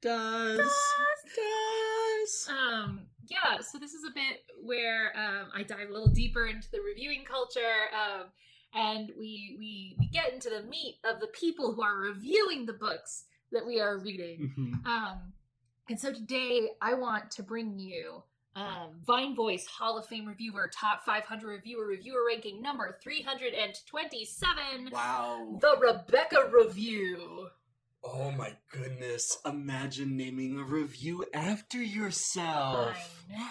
does. 0.00 0.58
Does. 0.58 2.48
Um, 2.48 3.00
yeah, 3.28 3.60
so 3.60 3.78
this 3.78 3.92
is 3.92 4.04
a 4.04 4.14
bit 4.14 4.38
where 4.62 5.12
um, 5.16 5.48
I 5.54 5.62
dive 5.62 5.90
a 5.90 5.92
little 5.92 6.08
deeper 6.08 6.46
into 6.46 6.70
the 6.72 6.80
reviewing 6.80 7.24
culture, 7.24 7.60
um, 7.94 8.26
and 8.74 9.10
we, 9.18 9.56
we 9.58 9.96
we 9.98 10.06
get 10.08 10.32
into 10.32 10.48
the 10.50 10.62
meat 10.68 10.98
of 11.04 11.20
the 11.20 11.26
people 11.28 11.72
who 11.74 11.82
are 11.82 11.96
reviewing 11.96 12.66
the 12.66 12.72
books 12.72 13.24
that 13.52 13.66
we 13.66 13.80
are 13.80 13.98
reading. 13.98 14.52
Mhm. 14.58 14.86
Um, 14.86 15.32
and 15.88 15.98
so 15.98 16.12
today 16.12 16.70
I 16.80 16.94
want 16.94 17.30
to 17.32 17.42
bring 17.42 17.78
you 17.78 18.22
um, 18.56 18.90
Vine 19.06 19.34
Voice 19.34 19.66
Hall 19.66 19.96
of 19.98 20.06
Fame 20.06 20.26
reviewer, 20.26 20.68
top 20.72 21.04
500 21.04 21.46
reviewer, 21.48 21.86
reviewer 21.86 22.24
ranking 22.26 22.60
number 22.60 22.96
327, 23.02 24.90
Wow. 24.92 25.58
the 25.60 25.76
Rebecca 25.80 26.50
Review. 26.52 27.48
Oh 28.02 28.30
my 28.32 28.56
goodness. 28.72 29.38
Imagine 29.44 30.16
naming 30.16 30.58
a 30.58 30.64
review 30.64 31.24
after 31.34 31.78
yourself. 31.82 33.24
I 33.30 33.34
know. 33.38 33.44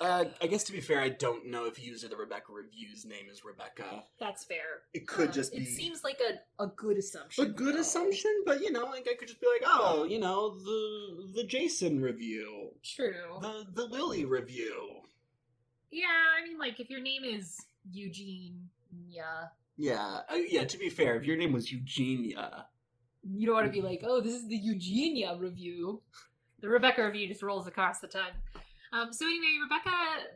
Uh, 0.00 0.24
I 0.40 0.46
guess 0.46 0.64
to 0.64 0.72
be 0.72 0.80
fair, 0.80 0.98
I 1.00 1.10
don't 1.10 1.46
know 1.50 1.66
if 1.66 1.78
user 1.84 2.08
the 2.08 2.16
Rebecca 2.16 2.52
Review's 2.52 3.04
name 3.04 3.26
is 3.30 3.44
Rebecca. 3.44 4.04
That's 4.18 4.44
fair. 4.44 4.82
It 4.94 5.06
could 5.06 5.28
Um, 5.28 5.34
just 5.34 5.52
be 5.52 5.58
It 5.62 5.68
seems 5.68 6.02
like 6.02 6.18
a, 6.26 6.62
a 6.62 6.68
good 6.68 6.96
assumption. 6.96 7.44
a 7.44 7.48
good 7.48 7.74
though. 7.74 7.80
assumption, 7.80 8.30
but 8.46 8.62
you 8.62 8.72
know, 8.72 8.84
like 8.86 9.06
I 9.10 9.14
could 9.14 9.28
just 9.28 9.40
be 9.42 9.46
like, 9.46 9.62
oh, 9.66 10.04
you 10.04 10.18
know, 10.18 10.56
the 10.58 11.32
the 11.34 11.44
Jason 11.44 12.00
review, 12.00 12.70
True. 12.82 13.38
the 13.42 13.66
the 13.74 13.84
Lily 13.84 14.24
review. 14.24 15.02
yeah, 15.90 16.06
I 16.38 16.48
mean, 16.48 16.58
like, 16.58 16.80
if 16.80 16.88
your 16.88 17.00
name 17.00 17.24
is 17.24 17.58
Eugene, 17.92 18.68
yeah, 19.08 19.48
Yeah, 19.76 20.20
uh, 20.30 20.34
yeah. 20.48 20.64
To 20.64 20.78
be 20.78 20.88
fair, 20.88 21.16
if 21.16 21.24
your 21.26 21.36
name 21.36 21.52
was 21.52 21.70
Eugenia, 21.70 22.66
you 23.22 23.46
don't 23.46 23.54
want 23.54 23.66
to 23.66 23.72
be 23.72 23.82
like, 23.82 24.00
oh, 24.04 24.20
this 24.22 24.32
is 24.34 24.48
the 24.48 24.56
Eugenia 24.56 25.36
review. 25.38 26.00
The 26.60 26.68
Rebecca 26.68 27.04
review 27.04 27.28
just 27.28 27.42
rolls 27.42 27.66
across 27.66 28.00
the 28.00 28.06
tongue. 28.08 28.32
Um, 28.92 29.12
so 29.12 29.24
anyway, 29.26 29.58
Rebecca, 29.62 29.90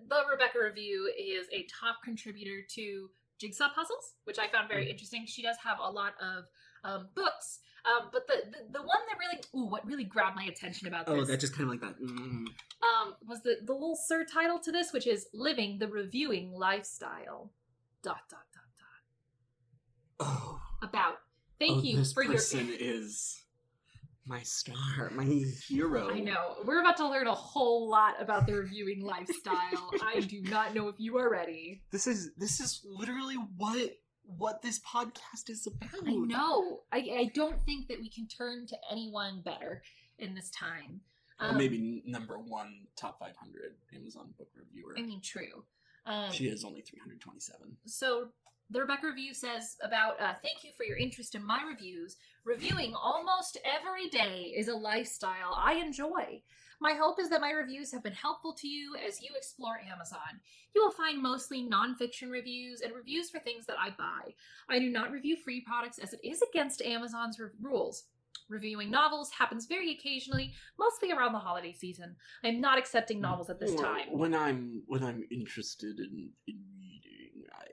the 0.08 0.22
Rebecca 0.30 0.58
review 0.62 1.12
is 1.18 1.46
a 1.52 1.66
top 1.80 1.96
contributor 2.04 2.62
to 2.76 3.10
Jigsaw 3.38 3.68
Puzzles, 3.74 4.14
which 4.24 4.38
I 4.38 4.48
found 4.48 4.68
very 4.68 4.88
interesting. 4.88 5.26
She 5.26 5.42
does 5.42 5.56
have 5.64 5.78
a 5.82 5.90
lot 5.90 6.14
of 6.20 6.44
um, 6.84 7.08
books, 7.14 7.60
um, 7.84 8.08
but 8.12 8.26
the, 8.26 8.34
the 8.50 8.78
the 8.78 8.82
one 8.82 8.98
that 9.08 9.18
really, 9.18 9.42
ooh, 9.56 9.68
what 9.68 9.86
really 9.86 10.04
grabbed 10.04 10.36
my 10.36 10.44
attention 10.44 10.86
about 10.86 11.06
this 11.06 11.14
oh, 11.16 11.24
that 11.24 11.40
just 11.40 11.52
kind 11.54 11.64
of 11.64 11.70
like 11.70 11.80
that. 11.80 12.00
Mm. 12.00 12.46
um, 12.46 13.14
was 13.26 13.42
the, 13.42 13.56
the 13.64 13.72
little 13.72 13.98
surtitle 14.10 14.62
to 14.62 14.72
this, 14.72 14.92
which 14.92 15.06
is 15.06 15.26
Living 15.34 15.78
the 15.78 15.88
Reviewing 15.88 16.52
Lifestyle. 16.52 17.50
Dot, 18.02 18.20
dot, 18.30 18.40
dot, 18.52 18.64
dot. 20.20 20.26
Oh, 20.28 20.60
About. 20.82 21.16
Thank 21.58 21.78
oh, 21.78 21.82
you 21.82 21.96
this 21.98 22.12
for 22.12 22.22
your. 22.22 22.34
person 22.34 22.68
is 22.78 23.43
my 24.26 24.42
star, 24.42 25.10
my 25.14 25.24
hero. 25.24 26.10
I 26.10 26.20
know. 26.20 26.56
We're 26.64 26.80
about 26.80 26.96
to 26.98 27.08
learn 27.08 27.26
a 27.26 27.34
whole 27.34 27.88
lot 27.90 28.20
about 28.20 28.46
the 28.46 28.54
reviewing 28.54 29.02
lifestyle. 29.02 29.90
I 30.02 30.20
do 30.20 30.40
not 30.42 30.74
know 30.74 30.88
if 30.88 30.96
you 30.98 31.18
are 31.18 31.30
ready. 31.30 31.82
This 31.90 32.06
is 32.06 32.32
this 32.37 32.60
is 32.60 32.80
literally 32.84 33.37
what 33.56 33.96
what 34.24 34.62
this 34.62 34.80
podcast 34.80 35.50
is 35.50 35.66
about. 35.66 36.06
I 36.06 36.12
know. 36.12 36.80
I, 36.90 36.98
I 36.98 37.30
don't 37.34 37.60
think 37.66 37.88
that 37.88 38.00
we 38.00 38.08
can 38.08 38.26
turn 38.26 38.66
to 38.68 38.76
anyone 38.90 39.42
better 39.44 39.82
in 40.18 40.34
this 40.34 40.50
time. 40.50 41.00
Or 41.40 41.48
Um, 41.48 41.58
maybe 41.58 42.02
number 42.06 42.38
one 42.38 42.87
top 42.96 43.18
500 43.18 43.74
Amazon 43.94 44.32
book 44.38 44.48
reviewer. 44.56 44.94
I 44.96 45.02
mean, 45.02 45.20
true. 45.20 45.64
Um, 46.06 46.30
she 46.32 46.46
is 46.46 46.64
only 46.64 46.80
327. 46.80 47.76
So 47.87 48.28
the 48.70 48.81
Rebecca 48.81 49.07
review 49.07 49.35
says 49.35 49.77
about 49.83 50.20
uh, 50.20 50.35
thank 50.42 50.64
you 50.64 50.70
for 50.77 50.85
your 50.85 50.96
interest 50.96 51.35
in 51.35 51.46
my 51.46 51.62
reviews. 51.68 52.16
Reviewing 52.44 52.94
almost 52.94 53.59
every 53.64 54.09
day 54.09 54.53
is 54.57 54.68
a 54.68 54.74
lifestyle 54.74 55.55
I 55.57 55.74
enjoy. 55.74 56.42
My 56.81 56.92
hope 56.92 57.20
is 57.20 57.31
that 57.31 57.40
my 57.40 57.50
reviews 57.50 57.92
have 57.92 58.03
been 58.03 58.12
helpful 58.12 58.53
to 58.55 58.68
you 58.68 58.94
as 59.07 59.22
you 59.22 59.31
explore 59.37 59.81
Amazon. 59.90 60.40
You 60.74 60.83
will 60.83 60.90
find 60.90 61.22
mostly 61.22 61.68
nonfiction 61.68 62.31
reviews 62.31 62.81
and 62.81 62.94
reviews 62.94 63.31
for 63.31 63.38
things 63.38 63.64
that 63.66 63.77
I 63.81 63.90
buy. 63.90 64.35
I 64.68 64.79
do 64.79 64.90
not 64.90 65.12
review 65.12 65.37
free 65.37 65.61
products 65.61 65.98
as 65.98 66.12
it 66.12 66.20
is 66.24 66.42
against 66.42 66.83
Amazon's 66.83 67.38
re- 67.38 67.50
rules. 67.61 68.05
Reviewing 68.48 68.90
novels 68.90 69.31
happens 69.31 69.66
very 69.66 69.92
occasionally, 69.92 70.53
mostly 70.79 71.12
around 71.12 71.33
the 71.33 71.38
holiday 71.38 71.72
season. 71.72 72.16
I 72.42 72.48
am 72.48 72.61
not 72.61 72.79
accepting 72.79 73.20
novels 73.20 73.48
at 73.48 73.61
this 73.61 73.74
time. 73.74 74.09
When 74.11 74.35
I'm 74.35 74.83
when 74.87 75.03
I'm 75.03 75.24
interested 75.31 75.98
in, 76.00 76.31
in 76.46 76.61
reading, 76.77 77.44
I 77.55 77.64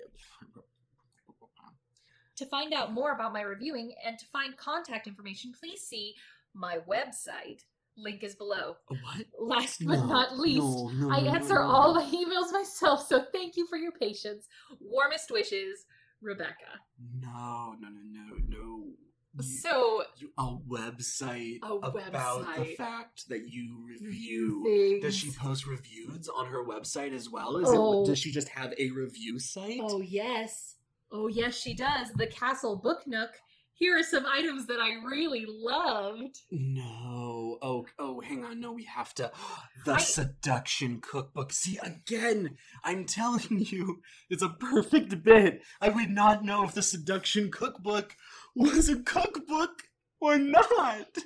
To 2.37 2.45
find 2.45 2.73
out 2.73 2.91
more 2.93 3.11
about 3.13 3.33
my 3.33 3.41
reviewing 3.41 3.93
and 4.05 4.17
to 4.17 4.25
find 4.27 4.55
contact 4.57 5.05
information, 5.07 5.51
please 5.59 5.81
see 5.81 6.15
my 6.53 6.77
website. 6.89 7.61
Link 7.97 8.23
is 8.23 8.35
below. 8.35 8.77
what? 8.87 9.25
Last 9.37 9.85
but 9.85 10.05
not 10.05 10.39
least, 10.39 10.61
no, 10.63 10.89
no, 10.93 11.11
I 11.11 11.19
answer 11.35 11.55
no. 11.55 11.61
all 11.63 11.93
my 11.93 12.05
emails 12.05 12.51
myself, 12.51 13.05
so 13.07 13.25
thank 13.33 13.57
you 13.57 13.67
for 13.67 13.77
your 13.77 13.91
patience. 13.91 14.47
Warmest 14.79 15.29
wishes, 15.29 15.85
Rebecca. 16.21 16.79
No, 17.19 17.75
no, 17.79 17.89
no, 17.89 17.99
no, 18.23 18.35
no. 18.47 18.85
You- 19.33 19.43
So, 19.43 20.03
you, 20.17 20.29
a 20.37 20.55
website 20.67 21.59
A 21.63 21.73
about 21.75 22.55
the 22.57 22.65
fact 22.75 23.27
that 23.29 23.49
you 23.51 23.85
review. 23.85 24.63
things. 24.65 25.03
Does 25.03 25.15
she 25.15 25.31
post 25.31 25.67
reviews 25.67 26.27
on 26.29 26.47
her 26.47 26.63
website 26.65 27.13
as 27.13 27.29
well? 27.29 27.57
Is 27.57 27.67
Oh. 27.71 28.03
it? 28.03 28.07
Does 28.07 28.19
she 28.19 28.31
just 28.31 28.49
have 28.49 28.73
a 28.77 28.89
review 28.91 29.37
site? 29.37 29.79
Oh, 29.83 30.01
yes. 30.01 30.75
Oh, 31.11 31.27
yes, 31.27 31.55
she 31.55 31.73
does. 31.73 32.09
The 32.15 32.27
Castle 32.27 32.75
Book 32.77 33.01
Nook. 33.05 33.31
Here 33.73 33.97
are 33.97 34.03
some 34.03 34.27
items 34.27 34.67
that 34.67 34.79
I 34.79 35.03
really 35.03 35.43
loved. 35.47 36.37
No. 36.51 37.57
Oh, 37.63 37.85
oh, 37.97 38.21
hang 38.21 38.45
on. 38.45 38.59
No, 38.59 38.71
we 38.73 38.83
have 38.85 39.13
to. 39.15 39.31
The 39.85 39.93
I- 39.93 39.97
seduction 39.97 41.01
cookbook. 41.01 41.51
See, 41.51 41.79
again, 41.81 42.57
I'm 42.83 43.05
telling 43.05 43.65
you, 43.71 44.01
it's 44.29 44.43
a 44.43 44.49
perfect 44.49 45.23
bit. 45.23 45.61
I 45.81 45.89
would 45.89 46.11
not 46.11 46.45
know 46.45 46.63
if 46.63 46.75
the 46.75 46.83
seduction 46.83 47.49
cookbook 47.49 48.15
was 48.55 48.87
a 48.89 48.99
cookbook 48.99 49.81
or 50.19 50.37
not. 50.37 51.17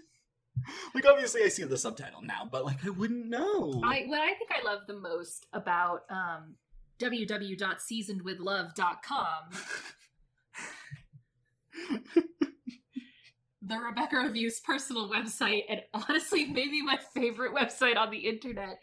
Like, 0.93 1.05
obviously, 1.05 1.43
I 1.43 1.49
see 1.49 1.63
the 1.65 1.77
subtitle 1.77 2.21
now, 2.21 2.47
but 2.49 2.63
like, 2.63 2.85
I 2.85 2.89
wouldn't 2.89 3.27
know. 3.27 3.81
I 3.83 4.03
what 4.07 4.21
I 4.21 4.33
think 4.35 4.49
I 4.51 4.63
love 4.63 4.83
the 4.87 4.97
most 4.97 5.45
about 5.51 6.03
um, 6.09 6.55
www.seasonedwithlove.com 6.99 9.49
the 13.67 13.79
Rebecca 13.79 14.17
Reviews 14.17 14.59
personal 14.59 15.09
website, 15.09 15.63
and 15.69 15.81
honestly, 15.93 16.45
maybe 16.45 16.81
my 16.81 16.99
favorite 17.13 17.53
website 17.53 17.97
on 17.97 18.11
the 18.11 18.19
internet, 18.19 18.79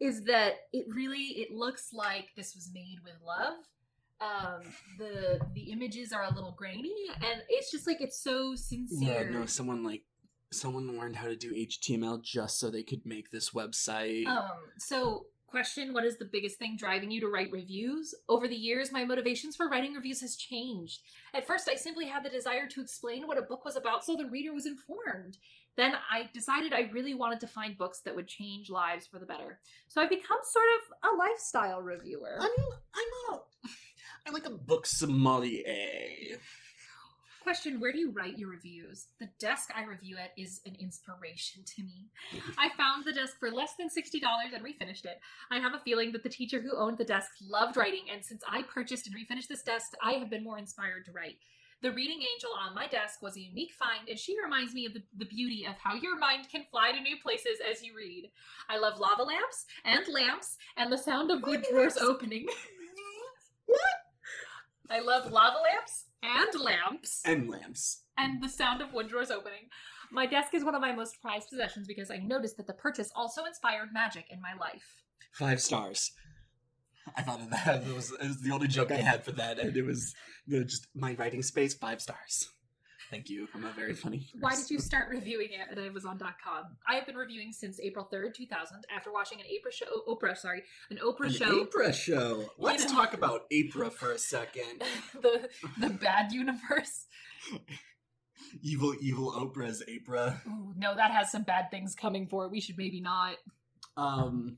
is 0.00 0.24
that 0.24 0.54
it 0.72 0.86
really 0.94 1.18
it 1.18 1.52
looks 1.52 1.90
like 1.92 2.28
this 2.36 2.54
was 2.54 2.70
made 2.72 2.98
with 3.04 3.14
love. 3.24 3.54
Um, 4.20 4.62
the 4.98 5.40
the 5.54 5.72
images 5.72 6.12
are 6.12 6.24
a 6.24 6.34
little 6.34 6.54
grainy, 6.56 6.94
and 7.16 7.42
it's 7.48 7.70
just 7.70 7.86
like 7.86 8.00
it's 8.00 8.22
so 8.22 8.54
sincere. 8.54 9.24
Yeah, 9.24 9.30
no, 9.30 9.46
someone 9.46 9.84
like 9.84 10.02
someone 10.52 10.98
learned 10.98 11.16
how 11.16 11.28
to 11.28 11.36
do 11.36 11.54
HTML 11.54 12.22
just 12.22 12.58
so 12.58 12.70
they 12.70 12.82
could 12.82 13.04
make 13.04 13.30
this 13.30 13.50
website. 13.50 14.26
Um, 14.26 14.50
so 14.78 15.26
question, 15.50 15.92
what 15.92 16.04
is 16.04 16.16
the 16.16 16.28
biggest 16.30 16.58
thing 16.58 16.76
driving 16.76 17.10
you 17.10 17.20
to 17.20 17.28
write 17.28 17.50
reviews? 17.50 18.14
Over 18.28 18.48
the 18.48 18.56
years, 18.56 18.92
my 18.92 19.04
motivations 19.04 19.56
for 19.56 19.68
writing 19.68 19.94
reviews 19.94 20.20
has 20.20 20.36
changed. 20.36 21.00
At 21.34 21.46
first, 21.46 21.68
I 21.68 21.74
simply 21.74 22.06
had 22.06 22.24
the 22.24 22.30
desire 22.30 22.66
to 22.68 22.80
explain 22.80 23.26
what 23.26 23.38
a 23.38 23.42
book 23.42 23.64
was 23.64 23.76
about 23.76 24.04
so 24.04 24.16
the 24.16 24.30
reader 24.30 24.54
was 24.54 24.66
informed. 24.66 25.38
Then 25.76 25.94
I 26.10 26.28
decided 26.32 26.72
I 26.72 26.90
really 26.92 27.14
wanted 27.14 27.40
to 27.40 27.46
find 27.46 27.78
books 27.78 28.00
that 28.04 28.14
would 28.14 28.28
change 28.28 28.70
lives 28.70 29.06
for 29.06 29.18
the 29.18 29.26
better. 29.26 29.60
So 29.88 30.00
I've 30.00 30.10
become 30.10 30.38
sort 30.42 30.66
of 30.78 31.10
a 31.10 31.16
lifestyle 31.16 31.80
reviewer. 31.80 32.38
I'm 32.40 32.50
I'm 32.94 33.34
a 33.34 33.40
I'm 34.26 34.34
like 34.34 34.46
a 34.46 34.50
book 34.50 34.86
sommelier. 34.86 36.38
Question 37.42 37.80
Where 37.80 37.92
do 37.92 37.98
you 37.98 38.10
write 38.10 38.38
your 38.38 38.50
reviews? 38.50 39.06
The 39.18 39.28
desk 39.38 39.70
I 39.74 39.84
review 39.84 40.16
at 40.18 40.32
is 40.36 40.60
an 40.66 40.76
inspiration 40.78 41.62
to 41.64 41.82
me. 41.82 42.10
I 42.58 42.68
found 42.76 43.04
the 43.04 43.12
desk 43.12 43.38
for 43.40 43.50
less 43.50 43.74
than 43.78 43.88
$60 43.88 44.20
and 44.54 44.64
refinished 44.64 45.06
it. 45.06 45.20
I 45.50 45.58
have 45.58 45.72
a 45.72 45.80
feeling 45.80 46.12
that 46.12 46.22
the 46.22 46.28
teacher 46.28 46.60
who 46.60 46.76
owned 46.76 46.98
the 46.98 47.04
desk 47.04 47.30
loved 47.42 47.78
writing, 47.78 48.04
and 48.12 48.24
since 48.24 48.42
I 48.46 48.62
purchased 48.62 49.06
and 49.06 49.16
refinished 49.16 49.48
this 49.48 49.62
desk, 49.62 49.92
I 50.02 50.12
have 50.12 50.28
been 50.28 50.44
more 50.44 50.58
inspired 50.58 51.06
to 51.06 51.12
write. 51.12 51.36
The 51.82 51.92
reading 51.92 52.20
angel 52.20 52.50
on 52.60 52.74
my 52.74 52.86
desk 52.86 53.22
was 53.22 53.36
a 53.36 53.40
unique 53.40 53.72
find, 53.72 54.06
and 54.06 54.18
she 54.18 54.36
reminds 54.42 54.74
me 54.74 54.84
of 54.84 54.92
the, 54.92 55.02
the 55.16 55.24
beauty 55.24 55.66
of 55.66 55.76
how 55.82 55.94
your 55.94 56.18
mind 56.18 56.46
can 56.52 56.66
fly 56.70 56.92
to 56.92 57.00
new 57.00 57.16
places 57.22 57.58
as 57.70 57.82
you 57.82 57.96
read. 57.96 58.30
I 58.68 58.76
love 58.76 58.98
lava 58.98 59.22
lamps 59.22 59.64
and 59.86 60.06
lamps 60.12 60.58
and 60.76 60.92
the 60.92 60.98
sound 60.98 61.30
of 61.30 61.42
wood 61.42 61.64
drawers 61.70 61.96
opening. 61.96 62.46
I 64.90 65.00
love 65.00 65.30
lava 65.30 65.58
lamps 65.62 66.04
and 66.22 66.60
lamps 66.60 67.22
And 67.24 67.48
lamps. 67.48 68.02
and 68.18 68.42
the 68.42 68.48
sound 68.48 68.82
of 68.82 68.92
wood 68.92 69.08
drawers 69.08 69.30
opening. 69.30 69.68
My 70.10 70.26
desk 70.26 70.52
is 70.54 70.64
one 70.64 70.74
of 70.74 70.80
my 70.80 70.92
most 70.92 71.20
prized 71.22 71.48
possessions 71.50 71.86
because 71.86 72.10
I 72.10 72.16
noticed 72.16 72.56
that 72.56 72.66
the 72.66 72.72
purchase 72.74 73.10
also 73.14 73.44
inspired 73.44 73.90
magic 73.92 74.24
in 74.30 74.40
my 74.40 74.52
life. 74.60 75.04
Five 75.32 75.60
stars. 75.60 76.12
I 77.16 77.22
thought 77.22 77.40
of 77.40 77.50
that. 77.50 77.82
It 77.86 77.94
was, 77.94 78.10
it 78.12 78.26
was 78.26 78.40
the 78.42 78.50
only 78.52 78.66
joke 78.68 78.90
I 78.90 78.96
had 78.96 79.24
for 79.24 79.32
that, 79.32 79.58
and 79.58 79.76
it 79.76 79.82
was 79.84 80.14
you 80.46 80.58
know, 80.58 80.64
just 80.64 80.86
my 80.94 81.14
writing 81.14 81.42
space. 81.42 81.72
Five 81.74 82.00
stars. 82.02 82.48
Thank 83.10 83.28
you. 83.28 83.48
I'm 83.54 83.64
a 83.64 83.72
very 83.72 83.94
funny. 83.94 84.28
Why 84.40 84.54
did 84.54 84.70
you 84.70 84.78
start 84.78 85.08
reviewing 85.08 85.48
it 85.50 85.70
at 85.70 85.78
Amazon.com? 85.78 86.64
I 86.88 86.94
have 86.94 87.06
been 87.06 87.16
reviewing 87.16 87.52
since 87.52 87.80
April 87.80 88.08
3rd, 88.12 88.34
2000, 88.34 88.84
after 88.94 89.12
watching 89.12 89.40
an 89.40 89.46
Oprah 89.46 89.72
show. 89.72 90.02
Oprah, 90.08 90.36
sorry, 90.36 90.62
an 90.90 90.98
Oprah 90.98 91.26
An 91.26 91.32
show. 91.32 91.64
Oprah 91.64 91.92
show. 91.92 92.50
Let's 92.56 92.84
know. 92.84 92.92
talk 92.92 93.14
about 93.14 93.50
Oprah 93.50 93.92
for 93.92 94.12
a 94.12 94.18
second. 94.18 94.84
the 95.20 95.48
the 95.80 95.90
bad 95.90 96.32
universe. 96.32 97.06
Evil, 98.62 98.94
evil 99.00 99.32
Oprah's 99.32 99.82
Oprah. 99.88 100.44
Ooh, 100.46 100.72
no, 100.76 100.94
that 100.96 101.10
has 101.10 101.30
some 101.30 101.42
bad 101.42 101.70
things 101.70 101.94
coming 101.94 102.26
for 102.26 102.46
it. 102.46 102.50
We 102.50 102.60
should 102.60 102.78
maybe 102.78 103.00
not. 103.00 103.36
Um, 103.96 104.56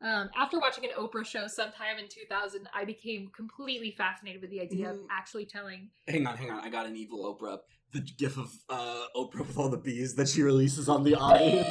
Um, 0.00 0.30
after 0.36 0.60
watching 0.60 0.84
an 0.84 0.90
Oprah 0.96 1.26
show 1.26 1.48
sometime 1.48 1.98
in 1.98 2.06
2000, 2.08 2.68
I 2.72 2.84
became 2.84 3.30
completely 3.34 3.90
fascinated 3.90 4.40
with 4.40 4.50
the 4.50 4.60
idea 4.60 4.90
of 4.90 4.96
Mhm. 4.98 5.06
actually 5.10 5.44
telling. 5.46 5.90
hang 6.06 6.26
on, 6.26 6.36
hang 6.36 6.50
on. 6.52 6.60
I 6.60 6.68
got 6.68 6.86
an 6.86 6.96
evil 6.96 7.24
Oprah. 7.34 7.58
The 7.92 8.00
gif 8.00 8.36
of 8.36 8.52
uh, 8.68 9.06
Oprah 9.16 9.40
with 9.46 9.58
all 9.58 9.68
the 9.68 9.76
bees 9.78 10.14
that 10.14 10.28
she 10.28 10.42
releases 10.42 10.88
on 10.88 11.02
the 11.02 11.14
audience. 11.16 11.68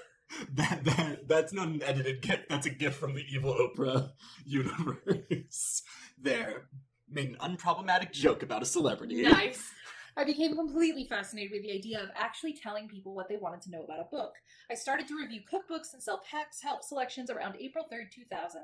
that, 0.54 0.84
that 0.84 1.28
that's 1.28 1.52
not 1.54 1.68
an 1.68 1.82
edited 1.82 2.20
gif. 2.20 2.40
That's 2.48 2.66
a 2.66 2.70
gif 2.70 2.96
from 2.96 3.14
the 3.14 3.24
evil 3.32 3.54
Oprah 3.54 4.10
universe. 4.44 5.82
there, 6.18 6.68
made 7.08 7.30
an 7.30 7.36
unproblematic 7.40 8.12
joke 8.12 8.42
about 8.42 8.62
a 8.62 8.66
celebrity. 8.66 9.22
Nice. 9.22 9.70
I 10.16 10.24
became 10.24 10.54
completely 10.54 11.04
fascinated 11.04 11.52
with 11.52 11.62
the 11.62 11.72
idea 11.72 12.02
of 12.02 12.10
actually 12.14 12.52
telling 12.52 12.88
people 12.88 13.14
what 13.14 13.28
they 13.28 13.36
wanted 13.36 13.62
to 13.62 13.70
know 13.70 13.82
about 13.82 14.00
a 14.00 14.08
book. 14.10 14.34
I 14.70 14.74
started 14.74 15.08
to 15.08 15.16
review 15.16 15.40
cookbooks 15.40 15.92
and 15.94 16.02
sell 16.02 16.22
PAX 16.30 16.60
help 16.62 16.82
selections 16.82 17.30
around 17.30 17.56
April 17.58 17.86
3rd, 17.90 18.10
2000. 18.14 18.62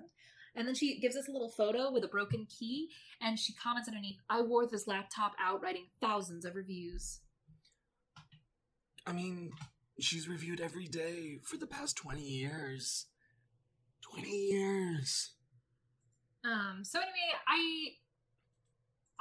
And 0.56 0.66
then 0.66 0.74
she 0.74 0.98
gives 0.98 1.16
us 1.16 1.28
a 1.28 1.32
little 1.32 1.50
photo 1.50 1.90
with 1.90 2.04
a 2.04 2.08
broken 2.08 2.46
key, 2.46 2.88
and 3.20 3.38
she 3.38 3.52
comments 3.54 3.88
underneath, 3.88 4.18
I 4.28 4.42
wore 4.42 4.66
this 4.66 4.86
laptop 4.86 5.32
out 5.40 5.62
writing 5.62 5.86
thousands 6.00 6.44
of 6.44 6.54
reviews. 6.54 7.20
I 9.06 9.12
mean, 9.12 9.52
she's 10.00 10.28
reviewed 10.28 10.60
every 10.60 10.86
day 10.86 11.38
for 11.42 11.56
the 11.56 11.66
past 11.66 11.96
twenty 11.96 12.22
years. 12.22 13.06
Twenty 14.02 14.48
years. 14.50 15.32
Um, 16.44 16.80
so 16.82 16.98
anyway, 16.98 17.32
I 17.46 17.88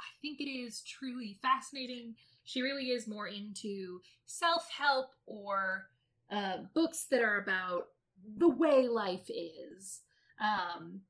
I 0.00 0.10
think 0.22 0.40
it 0.40 0.50
is 0.50 0.82
truly 0.82 1.38
fascinating. 1.42 2.14
She 2.44 2.62
really 2.62 2.90
is 2.90 3.06
more 3.06 3.26
into 3.28 4.00
self-help 4.26 5.10
or 5.26 5.88
uh, 6.30 6.58
books 6.74 7.06
that 7.10 7.22
are 7.22 7.38
about 7.38 7.88
the 8.36 8.48
way 8.48 8.88
life 8.88 9.28
is. 9.28 10.00
Um, 10.40 11.00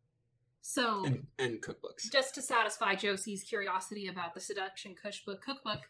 so 0.60 1.04
And 1.06 1.26
and 1.38 1.62
cookbooks. 1.62 2.10
just 2.12 2.34
to 2.36 2.42
satisfy 2.42 2.94
Josie's 2.94 3.42
curiosity 3.42 4.08
about 4.08 4.34
the 4.34 4.40
Seduction 4.40 4.94
Kush 5.00 5.24
book 5.24 5.40
cookbook, 5.42 5.80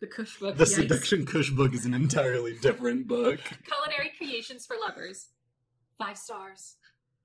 the 0.00 0.06
Kush 0.06 0.38
book, 0.38 0.56
The 0.56 0.64
yikes. 0.64 0.68
Seduction 0.74 1.26
Kush 1.26 1.50
book 1.50 1.72
is 1.74 1.84
an 1.84 1.94
entirely 1.94 2.54
different 2.60 3.06
book. 3.06 3.40
culinary 3.64 4.12
creations 4.18 4.66
for 4.66 4.76
lovers, 4.80 5.28
five 5.98 6.18
stars. 6.18 6.76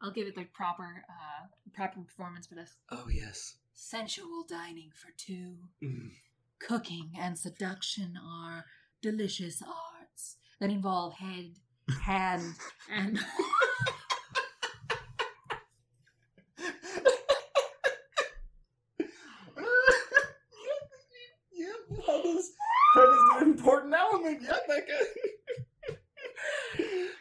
I'll 0.02 0.12
give 0.12 0.28
it 0.28 0.36
the 0.36 0.46
proper 0.54 1.04
uh, 1.10 1.48
proper 1.74 2.00
performance 2.02 2.48
for 2.48 2.56
this. 2.56 2.76
Oh 2.92 3.08
yes. 3.12 3.56
Sensual 3.82 4.44
dining 4.48 4.92
for 4.94 5.08
two. 5.18 5.56
Mm. 5.82 6.12
Cooking 6.60 7.14
and 7.18 7.40
seduction 7.40 8.20
are 8.22 8.66
delicious 9.02 9.64
arts 9.64 10.36
that 10.60 10.70
involve 10.70 11.14
head, 11.14 11.54
hand, 12.02 12.44
and. 12.94 13.18
yeah, 21.54 21.68
that 22.06 22.26
is 22.26 22.52
that 22.96 23.10
is 23.10 23.24
an 23.38 23.44
important 23.44 23.94
element. 23.94 24.42
Yeah, 24.44 24.58
Becca. 24.68 25.00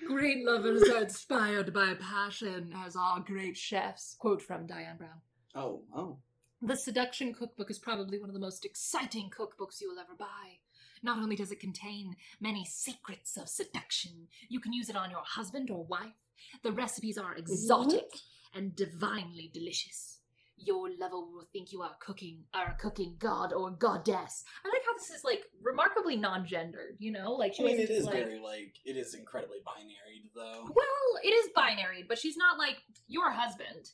Great 0.09 0.44
lovers 0.44 0.83
are 0.90 1.03
inspired 1.03 1.73
by 1.73 1.94
passion, 1.94 2.75
as 2.85 2.97
are 2.97 3.21
great 3.21 3.57
chefs. 3.57 4.16
Quote 4.18 4.42
from 4.42 4.66
Diane 4.66 4.97
Brown. 4.97 5.21
Oh, 5.55 5.85
oh. 5.94 6.18
The 6.61 6.77
Seduction 6.77 7.35
Cookbook 7.35 7.71
is 7.71 7.79
probably 7.79 8.18
one 8.18 8.31
of 8.31 8.35
the 8.35 8.40
most 8.40 8.64
exciting 8.64 9.31
cookbooks 9.31 9.81
you 9.81 9.88
will 9.88 10.01
ever 10.01 10.14
buy. 10.18 10.59
Not 11.05 11.18
only 11.18 11.37
does 11.37 11.53
it 11.53 11.61
contain 11.61 12.16
many 12.40 12.64
secrets 12.64 13.37
of 13.37 13.49
seduction, 13.49 14.27
you 14.49 14.59
can 14.59 14.73
use 14.73 14.88
it 14.88 14.97
on 14.97 15.11
your 15.11 15.23
husband 15.25 15.71
or 15.71 15.85
wife. 15.85 16.18
The 16.64 16.73
recipes 16.73 17.16
are 17.16 17.37
exotic 17.37 18.11
and 18.53 18.75
divinely 18.75 19.53
delicious. 19.55 20.18
Your 20.57 20.88
lover 20.99 21.21
will 21.21 21.47
think 21.53 21.71
you 21.71 21.83
are 21.83 21.94
cooking, 22.01 22.42
are 22.53 22.73
a 22.73 22.83
cooking 22.83 23.14
god 23.21 23.53
or 23.53 23.71
goddess. 23.71 24.42
I 24.64 24.68
like 24.68 24.83
how 24.85 24.94
this 24.94 25.11
is 25.11 25.23
like 25.23 25.44
remarkably 25.62 26.16
non-gendered. 26.16 26.97
You 26.99 27.12
know, 27.12 27.35
like 27.35 27.55
she 27.55 27.62
I 27.62 27.66
mean, 27.66 27.79
it 27.79 27.90
is 27.90 28.05
like, 28.05 28.16
very 28.16 28.40
like 28.40 28.75
it 28.85 28.97
is 28.97 29.14
incredibly 29.14 29.59
binary 29.64 30.29
though. 30.35 30.64
well, 30.75 31.23
it 31.23 31.29
is 31.29 31.51
binary, 31.55 32.05
but 32.09 32.18
she's 32.18 32.37
not 32.37 32.59
like 32.59 32.79
your 33.07 33.31
husband. 33.31 33.92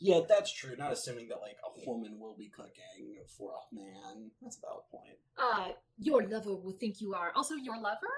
Yeah, 0.00 0.20
that's 0.26 0.50
true. 0.52 0.74
Not 0.78 0.92
assuming 0.92 1.28
that 1.28 1.40
like 1.42 1.58
a 1.62 1.88
woman 1.88 2.18
will 2.18 2.34
be 2.36 2.48
cooking 2.48 2.72
for 3.36 3.52
a 3.52 3.74
man. 3.74 4.30
That's 4.42 4.56
a 4.56 4.60
valid 4.60 4.84
point. 4.90 5.18
Uh, 5.38 5.72
your 5.98 6.26
lover 6.26 6.54
will 6.56 6.72
think 6.72 7.00
you 7.02 7.14
are 7.14 7.32
also 7.36 7.54
your 7.54 7.76
lover. 7.76 8.14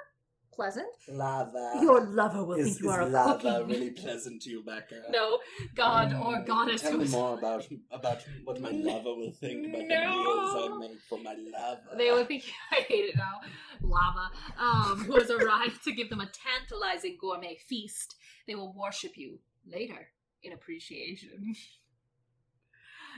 Pleasant. 0.55 0.87
Lava. 1.09 1.79
Your 1.81 2.05
lover 2.05 2.45
will 2.45 2.57
is, 2.57 2.67
think 2.67 2.81
you 2.83 2.91
is 2.91 2.95
are 2.97 3.09
lava 3.09 3.39
cooking. 3.63 3.69
really 3.69 3.91
pleasant 3.91 4.43
to 4.43 4.51
you, 4.51 4.63
Becca? 4.63 5.03
no, 5.11 5.39
god 5.75 6.11
Mm, 6.11 6.25
or 6.25 6.45
goddess. 6.45 6.83
Tell 6.83 6.99
me 6.99 7.09
more 7.09 7.37
about 7.39 7.67
about 7.91 8.19
what 8.45 8.61
my 8.61 8.71
lover 8.91 9.15
will 9.15 9.33
think 9.33 9.67
about 9.69 9.89
the 9.89 9.97
meals 9.97 10.71
I 10.71 10.79
make 10.79 11.01
for 11.09 11.19
my 11.19 11.35
lover. 11.35 11.97
They 11.97 12.11
will 12.13 12.25
think 12.27 12.45
I 12.71 12.83
hate 12.83 13.07
it 13.07 13.17
now. 13.17 13.41
Lava, 13.81 14.31
um, 14.59 15.05
who 15.05 15.19
has 15.19 15.31
arrived 15.31 15.83
to 15.85 15.93
give 15.93 16.11
them 16.11 16.21
a 16.21 16.31
tantalizing 16.31 17.17
gourmet 17.21 17.57
feast. 17.69 18.15
They 18.47 18.55
will 18.55 18.75
worship 18.75 19.17
you 19.17 19.39
later 19.67 20.09
in 20.43 20.53
appreciation. 20.53 21.55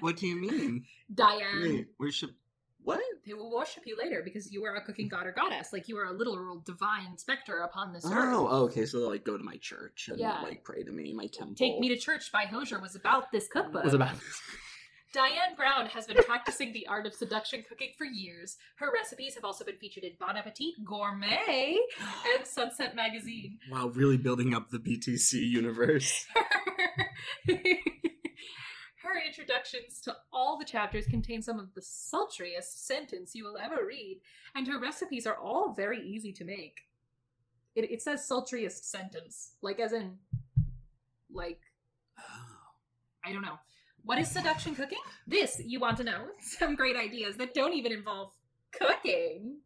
What 0.00 0.16
do 0.16 0.26
you 0.26 0.40
mean? 0.40 0.84
Diane, 1.14 1.62
Wait, 1.62 1.86
worship? 1.98 2.30
What? 2.82 3.00
they 3.26 3.32
will 3.32 3.50
worship 3.50 3.84
you 3.86 3.96
later 3.96 4.20
because 4.22 4.52
you 4.52 4.62
are 4.64 4.74
a 4.74 4.84
cooking 4.84 5.08
god 5.08 5.26
or 5.26 5.32
goddess, 5.32 5.72
like 5.72 5.88
you 5.88 5.96
are 5.96 6.04
a 6.04 6.12
literal 6.12 6.60
divine 6.66 7.16
specter 7.16 7.60
upon 7.60 7.94
this 7.94 8.04
oh, 8.04 8.12
earth. 8.12 8.34
Oh, 8.36 8.64
okay. 8.64 8.84
So 8.84 9.00
they'll 9.00 9.08
like 9.10 9.24
go 9.24 9.38
to 9.38 9.42
my 9.44 9.56
church 9.56 10.08
and 10.10 10.18
Yeah. 10.18 10.42
like 10.42 10.64
pray 10.64 10.82
to 10.82 10.92
me, 10.92 11.14
my 11.14 11.26
temple. 11.26 11.54
Take 11.54 11.78
Me 11.78 11.88
to 11.88 11.96
Church 11.96 12.30
by 12.30 12.42
Hozier 12.44 12.80
was 12.80 12.94
about 12.94 13.32
this 13.32 13.48
cookbook. 13.48 13.84
Was 13.84 13.94
about. 13.94 14.14
this. 14.14 14.40
Diane 15.14 15.54
Brown 15.56 15.86
has 15.86 16.06
been 16.06 16.16
practicing 16.24 16.72
the 16.72 16.88
art 16.88 17.06
of 17.06 17.14
seduction 17.14 17.62
cooking 17.68 17.90
for 17.96 18.04
years. 18.04 18.56
Her 18.76 18.90
recipes 18.92 19.36
have 19.36 19.44
also 19.44 19.64
been 19.64 19.76
featured 19.76 20.02
in 20.02 20.10
Bon 20.18 20.36
Appetit, 20.36 20.74
Gourmet, 20.84 21.78
and 22.36 22.44
Sunset 22.44 22.96
Magazine. 22.96 23.58
wow, 23.70 23.86
really 23.94 24.16
building 24.16 24.54
up 24.54 24.70
the 24.70 24.78
BTC 24.78 25.34
universe. 25.34 26.26
Her 29.04 29.20
introductions 29.26 30.00
to 30.04 30.16
all 30.32 30.58
the 30.58 30.64
chapters 30.64 31.06
contain 31.06 31.42
some 31.42 31.60
of 31.60 31.74
the 31.74 31.82
sultriest 31.82 32.86
sentence 32.86 33.34
you 33.34 33.44
will 33.44 33.58
ever 33.58 33.86
read, 33.86 34.20
and 34.54 34.66
her 34.66 34.80
recipes 34.80 35.26
are 35.26 35.36
all 35.36 35.74
very 35.74 36.00
easy 36.00 36.32
to 36.32 36.44
make. 36.44 36.78
It, 37.76 37.90
it 37.90 38.00
says 38.00 38.26
sultriest 38.26 38.84
sentence, 38.84 39.56
like 39.60 39.78
as 39.78 39.92
in, 39.92 40.16
like, 41.30 41.60
oh. 42.18 42.54
I 43.24 43.32
don't 43.32 43.42
know. 43.42 43.58
What 44.04 44.18
is 44.18 44.30
seduction 44.30 44.74
cooking? 44.74 44.98
This, 45.26 45.60
you 45.64 45.80
want 45.80 45.96
to 45.98 46.04
know. 46.04 46.26
Some 46.40 46.74
great 46.74 46.96
ideas 46.96 47.36
that 47.36 47.54
don't 47.54 47.72
even 47.72 47.92
involve 47.92 48.32
cooking. 48.72 49.58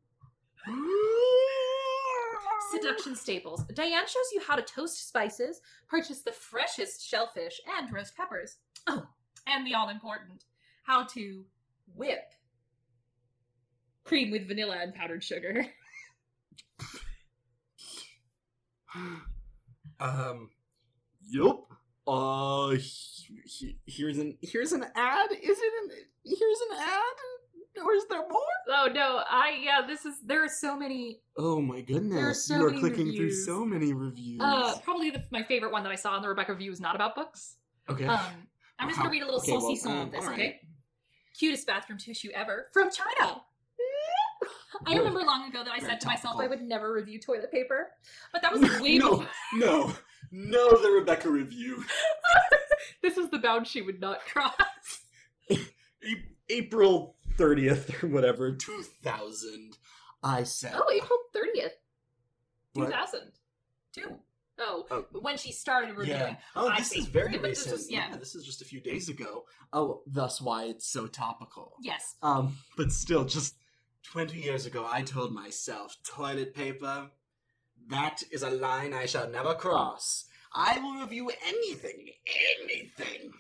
Seduction 2.71 3.15
staples. 3.15 3.65
Diane 3.75 4.07
shows 4.07 4.33
you 4.33 4.41
how 4.47 4.55
to 4.57 4.63
toast 4.63 5.09
spices, 5.09 5.61
purchase 5.89 6.23
the 6.23 6.33
freshest 6.33 7.07
shellfish, 7.09 7.61
and 7.79 7.93
roast 7.93 8.17
peppers. 8.17 8.57
Oh, 8.87 9.07
and 9.47 9.67
the 9.67 9.75
all 9.75 9.89
important, 9.89 10.45
how 10.85 11.05
to 11.05 11.45
whip 11.95 12.33
cream 14.05 14.31
with 14.31 14.47
vanilla 14.49 14.77
and 14.81 14.95
powdered 14.95 15.23
sugar. 15.25 15.65
Um, 20.01 20.51
yup. 21.29 21.67
Uh, 22.07 22.71
he- 22.71 23.43
he- 23.45 23.79
here's 23.87 24.17
an 24.19 24.39
here's 24.41 24.73
an 24.73 24.85
ad. 24.95 25.31
Is 25.33 25.59
it 25.59 25.73
an 25.83 25.91
here's 26.25 26.61
an 26.71 26.79
ad? 26.79 27.17
Or 27.85 27.95
is 27.95 28.05
there 28.09 28.21
more? 28.29 28.41
Oh 28.71 28.89
no, 28.93 29.23
I 29.29 29.61
yeah, 29.63 29.87
this 29.87 30.05
is 30.05 30.17
there 30.25 30.45
are 30.45 30.49
so 30.49 30.77
many. 30.77 31.21
Oh 31.37 31.61
my 31.61 31.81
goodness! 31.81 32.47
So 32.47 32.57
you 32.57 32.67
are 32.67 32.71
clicking 32.71 33.07
reviews. 33.07 33.45
through 33.45 33.55
so 33.55 33.65
many 33.65 33.93
reviews. 33.93 34.41
Uh, 34.43 34.77
probably 34.85 35.11
the, 35.11 35.23
my 35.31 35.43
favorite 35.43 35.73
one 35.73 35.83
that 35.85 35.93
I 35.93 35.97
saw 35.97 36.13
on 36.13 36.23
the 36.23 36.29
Rebecca 36.29 36.53
review 36.53 36.73
is 36.73 36.81
not 36.81 36.95
about 36.95 37.15
books. 37.15 37.57
okay. 37.89 38.07
Um, 38.07 38.21
I'm 38.79 38.89
just 38.89 38.99
gonna 38.99 39.11
read 39.11 39.23
a 39.23 39.27
little 39.27 39.41
Okay, 39.41 39.53
saucy 39.53 39.67
well, 39.67 39.77
song 39.77 39.93
um, 39.99 40.07
of 40.07 40.13
this, 40.13 40.25
alright. 40.25 40.39
okay? 40.39 40.61
Cutest 41.39 41.67
bathroom 41.67 41.99
tissue 41.99 42.31
ever 42.35 42.69
from 42.73 42.91
China. 42.91 43.43
I 44.87 44.97
remember 44.97 45.21
long 45.21 45.49
ago 45.49 45.65
that 45.65 45.73
I 45.73 45.81
Very 45.81 45.93
said 45.93 46.01
to 46.03 46.07
myself 46.07 46.37
I 46.39 46.47
would 46.47 46.63
never 46.63 46.93
review 46.93 47.19
toilet 47.19 47.51
paper, 47.51 47.89
but 48.33 48.43
that 48.43 48.53
was 48.53 48.63
way 48.81 48.99
no, 48.99 49.11
before. 49.11 49.29
no, 49.55 49.93
no. 50.31 50.71
The 50.81 50.91
Rebecca 50.91 51.29
review. 51.29 51.85
this 53.03 53.17
is 53.17 53.31
the 53.31 53.39
bound 53.39 53.67
she 53.67 53.83
would 53.83 54.01
not 54.01 54.21
cross. 54.27 54.53
April 56.51 57.17
thirtieth 57.39 58.03
or 58.05 58.09
whatever, 58.09 58.53
two 58.55 58.83
thousand. 59.03 59.79
I 60.23 60.43
said. 60.43 60.73
Oh, 60.75 60.91
April 60.93 61.19
thirtieth, 61.33 61.73
two 62.75 62.83
What? 62.83 62.91
thousand 62.91 63.33
two. 63.95 64.19
Oh, 64.61 64.87
Oh. 64.91 65.05
when 65.21 65.37
she 65.39 65.53
started 65.53 65.97
reviewing. 65.97 66.19
Yeah. 66.21 66.37
Oh, 66.57 66.69
I 66.69 66.79
this 66.79 66.89
see. 66.89 66.99
is 66.99 67.07
very 67.07 67.31
But 67.33 67.43
this 67.43 67.59
recent. 67.61 67.73
was- 67.75 67.91
yeah. 67.93 68.17
This 68.17 68.35
is 68.35 68.45
just 68.45 68.61
a 68.61 68.65
few 68.65 68.81
days 68.81 69.09
ago. 69.09 69.45
Oh, 69.73 70.03
thus 70.05 70.41
why 70.41 70.65
it's 70.65 70.89
so 70.89 71.07
topical. 71.07 71.77
Yes. 71.81 72.17
Um, 72.23 72.59
but 72.77 72.91
still, 72.91 73.25
just 73.25 73.55
20 74.03 74.37
years 74.41 74.67
ago, 74.67 74.85
I 74.91 75.03
told 75.03 75.33
myself, 75.33 75.97
toilet 76.05 76.55
paper, 76.55 77.11
that 77.87 78.25
is 78.33 78.43
a 78.43 78.51
line 78.51 78.93
I 78.93 79.07
shall 79.07 79.29
never 79.31 79.55
cross. 79.55 80.25
I 80.53 80.81
will 80.81 81.03
review 81.03 81.31
anything, 81.47 82.09
anything. 82.61 83.35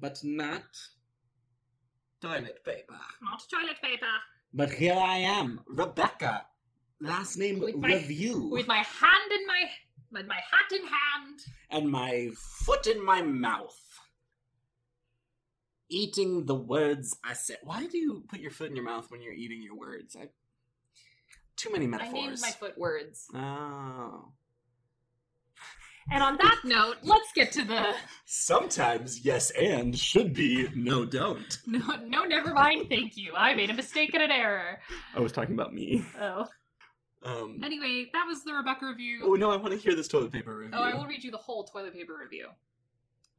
But 0.00 0.24
not 0.24 0.64
toilet 2.20 2.64
paper. 2.64 2.98
Not 3.22 3.42
toilet 3.50 3.80
paper. 3.82 4.06
But 4.52 4.70
here 4.72 4.94
I 4.96 5.18
am, 5.18 5.60
Rebecca. 5.66 6.46
Last 7.00 7.36
name 7.38 7.60
With 7.60 7.76
my- 7.76 7.88
Review. 7.94 8.48
With 8.50 8.66
my 8.66 8.78
hand 8.78 9.32
in 9.32 9.46
my 9.46 9.70
with 10.12 10.26
my 10.26 10.34
hat 10.34 10.72
in 10.72 10.82
hand. 10.86 11.40
and 11.70 11.88
my 11.88 12.30
foot 12.36 12.86
in 12.88 13.04
my 13.04 13.22
mouth. 13.22 13.78
Eating 15.88 16.46
the 16.46 16.54
words 16.54 17.16
I 17.24 17.32
said. 17.34 17.58
Why 17.62 17.86
do 17.86 17.96
you 17.96 18.24
put 18.28 18.40
your 18.40 18.50
foot 18.50 18.70
in 18.70 18.76
your 18.76 18.84
mouth 18.84 19.10
when 19.10 19.22
you're 19.22 19.32
eating 19.32 19.62
your 19.62 19.76
words? 19.76 20.16
I... 20.16 20.28
Too 21.56 21.70
many 21.72 21.86
metaphors. 21.86 22.14
I 22.14 22.26
named 22.26 22.40
my 22.40 22.50
foot 22.50 22.78
words. 22.78 23.26
Oh. 23.34 24.32
And 26.12 26.22
on 26.24 26.36
that 26.38 26.60
note, 26.64 26.96
let's 27.02 27.30
get 27.34 27.52
to 27.52 27.64
the 27.64 27.94
Sometimes 28.26 29.24
yes 29.24 29.50
and 29.52 29.96
should 29.96 30.34
be 30.34 30.68
no 30.74 31.04
don't. 31.04 31.58
no, 31.66 31.80
no, 32.04 32.24
never 32.24 32.52
mind. 32.52 32.88
Thank 32.88 33.16
you. 33.16 33.32
I 33.36 33.54
made 33.54 33.70
a 33.70 33.74
mistake 33.74 34.12
and 34.14 34.22
an 34.22 34.30
error. 34.32 34.80
I 35.14 35.20
was 35.20 35.30
talking 35.32 35.54
about 35.54 35.72
me. 35.72 36.04
Oh. 36.20 36.46
Um. 37.22 37.60
Anyway, 37.62 38.06
that 38.12 38.24
was 38.26 38.42
the 38.44 38.52
Rebecca 38.54 38.86
review. 38.86 39.20
Oh 39.24 39.34
no, 39.34 39.50
I 39.50 39.56
want 39.56 39.72
to 39.72 39.78
hear 39.78 39.94
this 39.94 40.08
toilet 40.08 40.32
paper 40.32 40.56
review. 40.56 40.76
Oh, 40.76 40.82
I 40.82 40.94
will 40.94 41.06
read 41.06 41.22
you 41.22 41.30
the 41.30 41.36
whole 41.36 41.64
toilet 41.64 41.92
paper 41.94 42.16
review. 42.20 42.48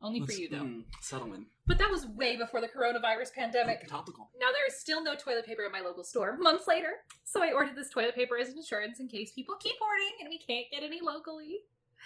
Only 0.03 0.19
for 0.19 0.27
Let's- 0.27 0.39
you, 0.39 0.49
though. 0.49 0.57
mm, 0.57 0.84
settlement. 1.01 1.47
But 1.67 1.77
that 1.79 1.89
was 1.91 2.05
way 2.07 2.36
before 2.38 2.62
the 2.62 2.67
coronavirus 2.67 3.34
pandemic. 3.34 3.88
Topical. 3.88 4.29
Now 4.39 4.47
there 4.51 4.65
is 4.67 4.79
still 4.79 5.03
no 5.03 5.15
toilet 5.15 5.45
paper 5.45 5.63
in 5.63 5.71
my 5.71 5.81
local 5.81 6.03
store. 6.03 6.38
Months 6.38 6.67
later, 6.67 6.89
so 7.23 7.43
I 7.43 7.51
ordered 7.51 7.75
this 7.75 7.89
toilet 7.89 8.15
paper 8.15 8.38
as 8.38 8.49
an 8.49 8.57
insurance 8.57 8.99
in 8.99 9.07
case 9.07 9.31
people 9.31 9.55
keep 9.60 9.75
hoarding 9.79 10.12
and 10.21 10.29
we 10.29 10.38
can't 10.39 10.65
get 10.71 10.84
any 10.84 10.99
locally. 11.01 11.60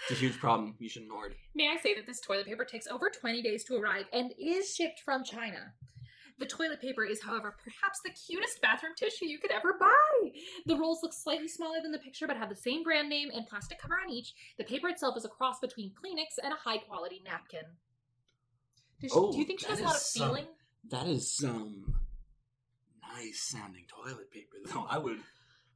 It's 0.10 0.20
a 0.20 0.22
huge 0.22 0.38
problem. 0.40 0.76
You 0.80 0.90
shouldn't 0.90 1.12
hoard. 1.12 1.36
May 1.56 1.70
I 1.70 1.78
say 1.82 1.96
that 1.96 2.06
this 2.06 2.20
toilet 2.20 2.46
paper 2.46 2.66
takes 2.66 2.88
over 2.88 3.10
20 3.10 3.42
days 3.42 3.64
to 3.66 3.76
arrive 3.76 4.06
and 4.14 4.34
is 4.40 4.76
shipped 4.76 5.00
from 5.04 5.24
China. 5.24 5.74
The 6.38 6.46
toilet 6.46 6.82
paper 6.82 7.06
is, 7.06 7.22
however, 7.24 7.56
perhaps 7.64 8.02
the 8.04 8.10
cutest 8.12 8.62
bathroom 8.62 8.92
tissue 8.98 9.26
you 9.26 9.40
could 9.40 9.52
ever 9.52 9.74
buy. 9.80 10.32
The 10.66 10.76
rolls 10.76 11.00
look 11.02 11.14
slightly 11.14 11.48
smaller 11.48 11.82
than 11.82 11.94
the 11.94 11.98
picture 11.98 12.28
but 12.28 12.36
have 12.36 12.50
the 12.50 12.56
same 12.58 12.84
brand 12.84 13.08
name 13.08 13.30
and 13.34 13.48
plastic 13.48 13.80
cover 13.80 13.98
on 14.06 14.12
each. 14.12 14.34
The 14.58 14.66
paper 14.66 14.90
itself 14.90 15.16
is 15.16 15.24
a 15.24 15.30
cross 15.30 15.60
between 15.62 15.92
Kleenex 15.92 16.44
and 16.44 16.52
a 16.52 16.58
high 16.58 16.80
quality 16.80 17.22
napkin. 17.24 17.62
Does 19.02 19.12
she, 19.12 19.18
Oh, 19.18 19.32
do 19.32 19.38
you 19.40 19.46
think 19.46 19.62
she 19.62 19.68
has 19.68 19.80
a 19.80 19.84
lot 19.84 19.96
of 19.96 20.02
some- 20.02 20.28
feeling? 20.28 20.46
That 20.90 21.08
is 21.08 21.32
some 21.34 22.02
nice 23.14 23.42
sounding 23.42 23.86
toilet 23.88 24.30
paper, 24.30 24.58
though. 24.66 24.86
I 24.90 24.98
would, 24.98 25.20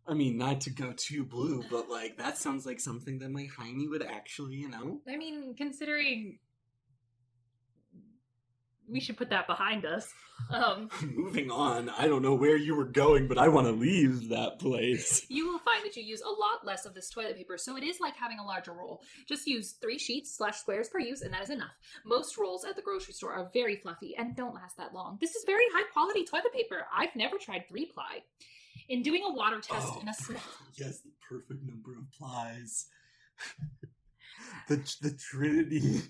I 0.09 0.15
mean, 0.15 0.37
not 0.37 0.61
to 0.61 0.71
go 0.71 0.91
too 0.95 1.23
blue, 1.23 1.63
but 1.69 1.87
like 1.87 2.17
that 2.17 2.37
sounds 2.37 2.65
like 2.65 2.79
something 2.79 3.19
that 3.19 3.29
my 3.29 3.47
Heine 3.57 3.87
would 3.89 4.03
actually, 4.03 4.55
you 4.55 4.69
know. 4.69 5.01
I 5.07 5.17
mean, 5.17 5.53
considering 5.55 6.39
we 8.89 8.99
should 8.99 9.17
put 9.17 9.29
that 9.29 9.45
behind 9.45 9.85
us. 9.85 10.11
Um, 10.51 10.89
Moving 11.15 11.51
on, 11.51 11.89
I 11.89 12.07
don't 12.07 12.23
know 12.23 12.33
where 12.33 12.57
you 12.57 12.75
were 12.75 12.85
going, 12.85 13.27
but 13.27 13.37
I 13.37 13.49
want 13.49 13.67
to 13.67 13.71
leave 13.71 14.29
that 14.29 14.57
place. 14.57 15.25
you 15.29 15.47
will 15.47 15.59
find 15.59 15.85
that 15.85 15.95
you 15.95 16.03
use 16.03 16.21
a 16.21 16.27
lot 16.27 16.65
less 16.65 16.85
of 16.85 16.95
this 16.95 17.09
toilet 17.09 17.37
paper, 17.37 17.57
so 17.57 17.77
it 17.77 17.83
is 17.83 17.99
like 17.99 18.15
having 18.15 18.39
a 18.39 18.43
larger 18.43 18.73
roll. 18.73 19.01
Just 19.27 19.45
use 19.45 19.73
three 19.73 19.99
sheets 19.99 20.35
slash 20.35 20.57
squares 20.57 20.89
per 20.89 20.99
use, 20.99 21.21
and 21.21 21.31
that 21.33 21.43
is 21.43 21.51
enough. 21.51 21.77
Most 22.03 22.37
rolls 22.37 22.65
at 22.65 22.75
the 22.75 22.81
grocery 22.81 23.13
store 23.13 23.33
are 23.33 23.51
very 23.53 23.75
fluffy 23.75 24.15
and 24.17 24.35
don't 24.35 24.55
last 24.55 24.77
that 24.77 24.93
long. 24.93 25.19
This 25.21 25.35
is 25.35 25.43
very 25.45 25.65
high 25.71 25.87
quality 25.93 26.25
toilet 26.25 26.53
paper. 26.53 26.87
I've 26.95 27.15
never 27.15 27.37
tried 27.37 27.67
three 27.69 27.85
ply. 27.85 28.23
In 28.89 29.01
doing 29.03 29.21
a 29.25 29.31
water 29.31 29.61
test 29.61 29.87
Oh, 29.89 29.99
in 30.01 30.07
a 30.07 30.13
small 30.13 30.41
yes, 30.75 30.99
the 31.01 31.11
perfect 31.27 31.63
number 31.63 31.91
of 31.91 32.11
plies. 32.11 32.87
the 34.67 34.77
the 35.01 35.11
Trinity. 35.11 36.01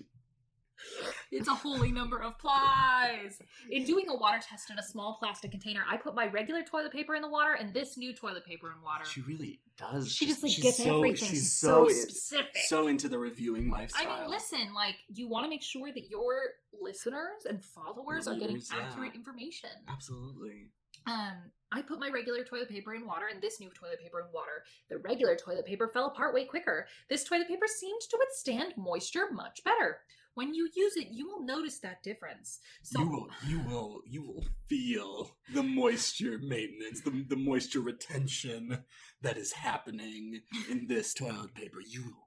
It's 1.30 1.46
a 1.46 1.54
holy 1.54 1.92
number 1.92 2.20
of 2.20 2.38
plies. 2.38 3.40
In 3.70 3.84
doing 3.84 4.06
a 4.08 4.16
water 4.16 4.40
test 4.42 4.70
in 4.70 4.78
a 4.78 4.82
small 4.82 5.16
plastic 5.18 5.50
container, 5.50 5.82
I 5.88 5.96
put 5.96 6.14
my 6.14 6.26
regular 6.26 6.62
toilet 6.62 6.90
paper 6.90 7.14
in 7.14 7.22
the 7.22 7.28
water 7.28 7.52
and 7.52 7.72
this 7.72 7.96
new 7.96 8.14
toilet 8.14 8.44
paper 8.44 8.72
in 8.72 8.82
water. 8.82 9.04
She 9.04 9.20
really 9.20 9.60
does. 9.78 10.10
She 10.10 10.26
just 10.26 10.42
like 10.42 10.52
she's 10.52 10.64
gets 10.64 10.78
so, 10.78 10.96
everything. 10.96 11.28
She's 11.28 11.52
so 11.52 11.86
so 11.86 11.94
specific. 11.94 12.56
so 12.66 12.88
into 12.88 13.08
the 13.08 13.18
reviewing 13.18 13.70
lifestyle. 13.70 14.10
I 14.10 14.20
mean, 14.22 14.30
listen, 14.30 14.72
like 14.74 14.96
you 15.14 15.28
want 15.28 15.44
to 15.44 15.50
make 15.50 15.62
sure 15.62 15.92
that 15.92 16.10
your 16.10 16.34
listeners 16.80 17.44
and 17.48 17.62
followers 17.62 18.26
are 18.26 18.34
getting 18.34 18.56
Reviewers, 18.56 18.70
yeah. 18.74 18.88
accurate 18.88 19.14
information. 19.14 19.70
Absolutely. 19.88 20.68
Um, 21.06 21.50
I 21.72 21.82
put 21.82 22.00
my 22.00 22.08
regular 22.08 22.42
toilet 22.42 22.68
paper 22.68 22.94
in 22.94 23.06
water 23.06 23.26
and 23.32 23.40
this 23.40 23.60
new 23.60 23.70
toilet 23.70 24.00
paper 24.02 24.20
in 24.20 24.26
water. 24.32 24.64
The 24.88 24.98
regular 24.98 25.36
toilet 25.36 25.66
paper 25.66 25.86
fell 25.88 26.06
apart 26.06 26.34
way 26.34 26.44
quicker. 26.44 26.86
This 27.08 27.24
toilet 27.24 27.48
paper 27.48 27.66
seemed 27.66 28.00
to 28.10 28.18
withstand 28.18 28.74
moisture 28.76 29.30
much 29.32 29.62
better. 29.64 29.98
When 30.34 30.54
you 30.54 30.68
use 30.74 30.96
it, 30.96 31.08
you 31.10 31.26
will 31.26 31.44
notice 31.44 31.80
that 31.80 32.02
difference. 32.02 32.60
So 32.82 33.00
you 33.00 33.08
will 33.08 33.28
you 33.46 33.60
will 33.60 34.00
you 34.06 34.22
will 34.22 34.44
feel 34.68 35.36
the 35.52 35.62
moisture 35.62 36.38
maintenance 36.38 37.00
the, 37.02 37.24
the 37.28 37.36
moisture 37.36 37.80
retention 37.80 38.84
that 39.22 39.36
is 39.36 39.52
happening 39.52 40.40
in 40.70 40.86
this 40.86 41.12
toilet 41.14 41.54
paper 41.54 41.78
you 41.86 42.04
will 42.04 42.26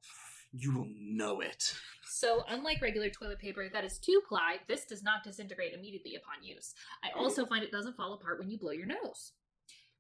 you 0.54 0.74
will 0.74 0.88
know 1.00 1.42
it 1.42 1.74
So, 2.06 2.44
unlike 2.48 2.82
regular 2.82 3.10
toilet 3.10 3.40
paper 3.40 3.68
that 3.74 3.84
is 3.84 3.98
two 3.98 4.22
ply, 4.30 4.58
this 4.68 4.86
does 4.86 5.04
not 5.04 5.24
disintegrate 5.24 5.74
immediately 5.74 6.16
upon 6.16 6.44
use. 6.44 6.74
I 7.04 7.18
also 7.18 7.44
mm. 7.44 7.50
find 7.50 7.64
it 7.64 7.72
doesn't 7.72 7.98
fall 7.98 8.14
apart 8.14 8.40
when 8.40 8.50
you 8.50 8.58
blow 8.58 8.72
your 8.72 8.86
nose. 8.86 9.32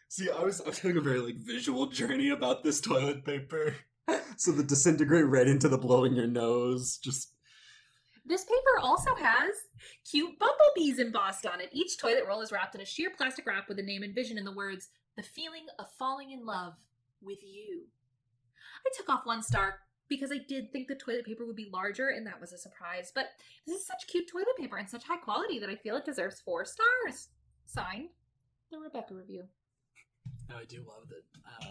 see 0.08 0.28
i 0.30 0.42
was 0.42 0.60
i 0.60 0.68
was 0.68 0.78
having 0.78 0.98
a 0.98 1.00
very 1.00 1.20
like 1.20 1.36
visual 1.36 1.86
journey 1.86 2.30
about 2.30 2.62
this 2.62 2.80
toilet 2.80 3.24
paper 3.24 3.74
so 4.36 4.52
the 4.52 4.62
disintegrate 4.62 5.26
right 5.26 5.48
into 5.48 5.68
the 5.68 5.78
blowing 5.78 6.14
your 6.14 6.26
nose 6.26 6.98
just 6.98 7.32
This 8.24 8.44
paper 8.44 8.78
also 8.80 9.14
has 9.14 9.54
cute 10.08 10.38
bumblebees 10.38 10.98
embossed 10.98 11.46
on 11.46 11.60
it. 11.60 11.70
Each 11.72 11.98
toilet 11.98 12.24
roll 12.28 12.40
is 12.40 12.52
wrapped 12.52 12.74
in 12.74 12.80
a 12.80 12.84
sheer 12.84 13.10
plastic 13.16 13.46
wrap 13.46 13.68
with 13.68 13.78
a 13.78 13.82
name 13.82 14.02
and 14.04 14.14
vision 14.14 14.38
in 14.38 14.44
the 14.44 14.52
words, 14.52 14.90
the 15.16 15.22
feeling 15.22 15.66
of 15.78 15.86
falling 15.98 16.30
in 16.30 16.46
love 16.46 16.74
with 17.20 17.42
you. 17.42 17.86
I 18.86 18.90
took 18.96 19.08
off 19.08 19.26
one 19.26 19.42
star 19.42 19.80
because 20.08 20.30
I 20.32 20.38
did 20.48 20.70
think 20.72 20.88
the 20.88 20.94
toilet 20.94 21.24
paper 21.24 21.46
would 21.46 21.56
be 21.56 21.70
larger, 21.72 22.08
and 22.10 22.26
that 22.26 22.40
was 22.40 22.52
a 22.52 22.58
surprise. 22.58 23.12
But 23.14 23.26
this 23.66 23.76
is 23.80 23.86
such 23.86 24.06
cute 24.08 24.28
toilet 24.30 24.56
paper 24.58 24.76
and 24.76 24.88
such 24.88 25.04
high 25.04 25.16
quality 25.16 25.58
that 25.58 25.68
I 25.70 25.76
feel 25.76 25.96
it 25.96 26.04
deserves 26.04 26.40
four 26.40 26.64
stars. 26.64 27.28
Signed, 27.66 28.08
the 28.70 28.78
Rebecca 28.78 29.14
review. 29.14 29.44
Oh, 30.52 30.56
I 30.60 30.64
do 30.64 30.84
love 30.86 31.08
that 31.08 31.22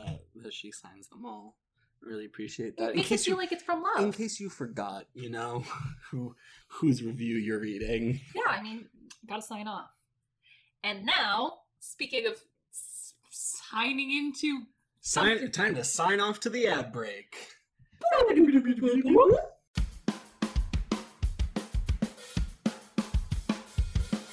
uh, 0.09 0.13
that 0.43 0.53
she 0.53 0.71
signs 0.71 1.07
them 1.09 1.25
all. 1.25 1.55
Really 2.01 2.25
appreciate 2.25 2.69
It 2.69 2.77
that. 2.77 2.89
In 2.91 2.95
makes 2.95 3.07
it 3.07 3.09
case 3.09 3.25
feel 3.25 3.35
you, 3.35 3.37
like 3.41 3.51
it's 3.51 3.61
from 3.61 3.83
love. 3.83 4.03
in 4.03 4.11
case 4.11 4.39
you 4.39 4.49
forgot, 4.49 5.05
you 5.13 5.29
know 5.29 5.63
who 6.09 6.35
whose 6.67 7.03
review 7.03 7.35
you're 7.37 7.59
reading. 7.59 8.19
yeah, 8.33 8.51
I 8.51 8.63
mean, 8.63 8.87
gotta 9.27 9.43
sign 9.43 9.67
off. 9.67 9.89
And 10.83 11.05
now, 11.05 11.59
speaking 11.79 12.25
of 12.25 12.37
signing 13.29 14.11
into 14.11 14.63
Sign, 15.02 15.52
time 15.52 15.76
to 15.76 15.84
sign 15.84 16.20
off 16.20 16.39
to 16.41 16.49
the 16.49 16.68
ad 16.68 16.91
break. 16.91 17.36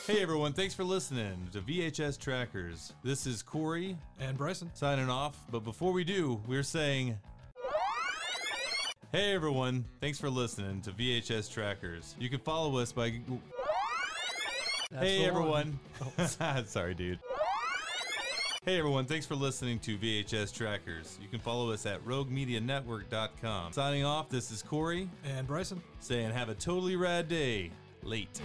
Hey 0.07 0.23
everyone, 0.23 0.55
thanks 0.55 0.73
for 0.75 0.85
listening 0.85 1.49
to 1.53 1.61
VHS 1.61 2.19
Trackers. 2.19 2.95
This 3.05 3.27
is 3.27 3.43
Corey 3.43 3.97
And 4.19 4.39
Bryson. 4.39 4.71
signing 4.73 5.11
off, 5.11 5.37
but 5.51 5.65
before 5.65 5.93
we 5.93 6.03
do, 6.05 6.41
we're 6.47 6.63
saying 6.63 7.19
Hey 9.13 9.35
everyone, 9.35 9.85
thanks 10.01 10.19
for 10.19 10.31
listening 10.31 10.81
to 10.83 10.93
VHS 10.93 11.53
Trackers. 11.53 12.15
You 12.19 12.31
can 12.31 12.39
follow 12.41 12.79
us 12.79 12.91
by 12.93 13.21
That's 14.91 15.03
Hey 15.05 15.19
the 15.27 15.33
one. 15.33 15.79
everyone. 16.09 16.25
Oh. 16.41 16.63
Sorry, 16.67 16.95
dude. 16.95 17.19
Hey 18.69 18.77
everyone, 18.79 19.07
thanks 19.07 19.25
for 19.25 19.35
listening 19.35 19.79
to 19.79 19.97
VHS 19.97 20.53
Trackers. 20.53 21.19
You 21.23 21.29
can 21.29 21.41
follow 21.41 21.71
us 21.73 21.87
at 21.87 22.05
roguemedianetwork.com. 22.05 23.73
Signing 23.73 24.05
off, 24.05 24.29
this 24.29 24.51
is 24.51 24.63
Corey 24.63 25.09
And 25.25 25.47
Bryson. 25.47 25.81
saying 26.01 26.33
have 26.33 26.51
a 26.51 26.55
totally 26.55 26.95
rad 26.95 27.29
day. 27.31 27.71
Late. 28.03 28.43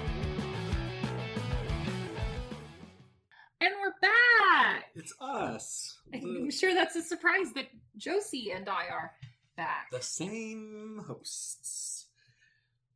And 3.60 3.74
we're 3.82 3.92
back! 4.02 4.86
It's 4.96 5.14
us. 5.20 5.98
I'm 6.14 6.50
sure 6.50 6.74
that's 6.74 6.96
a 6.96 7.02
surprise 7.02 7.52
that 7.56 7.66
Josie 7.98 8.52
and 8.56 8.70
I 8.70 8.88
are 8.88 9.12
back. 9.58 9.92
the 9.92 10.02
same 10.02 11.02
hosts. 11.06 12.06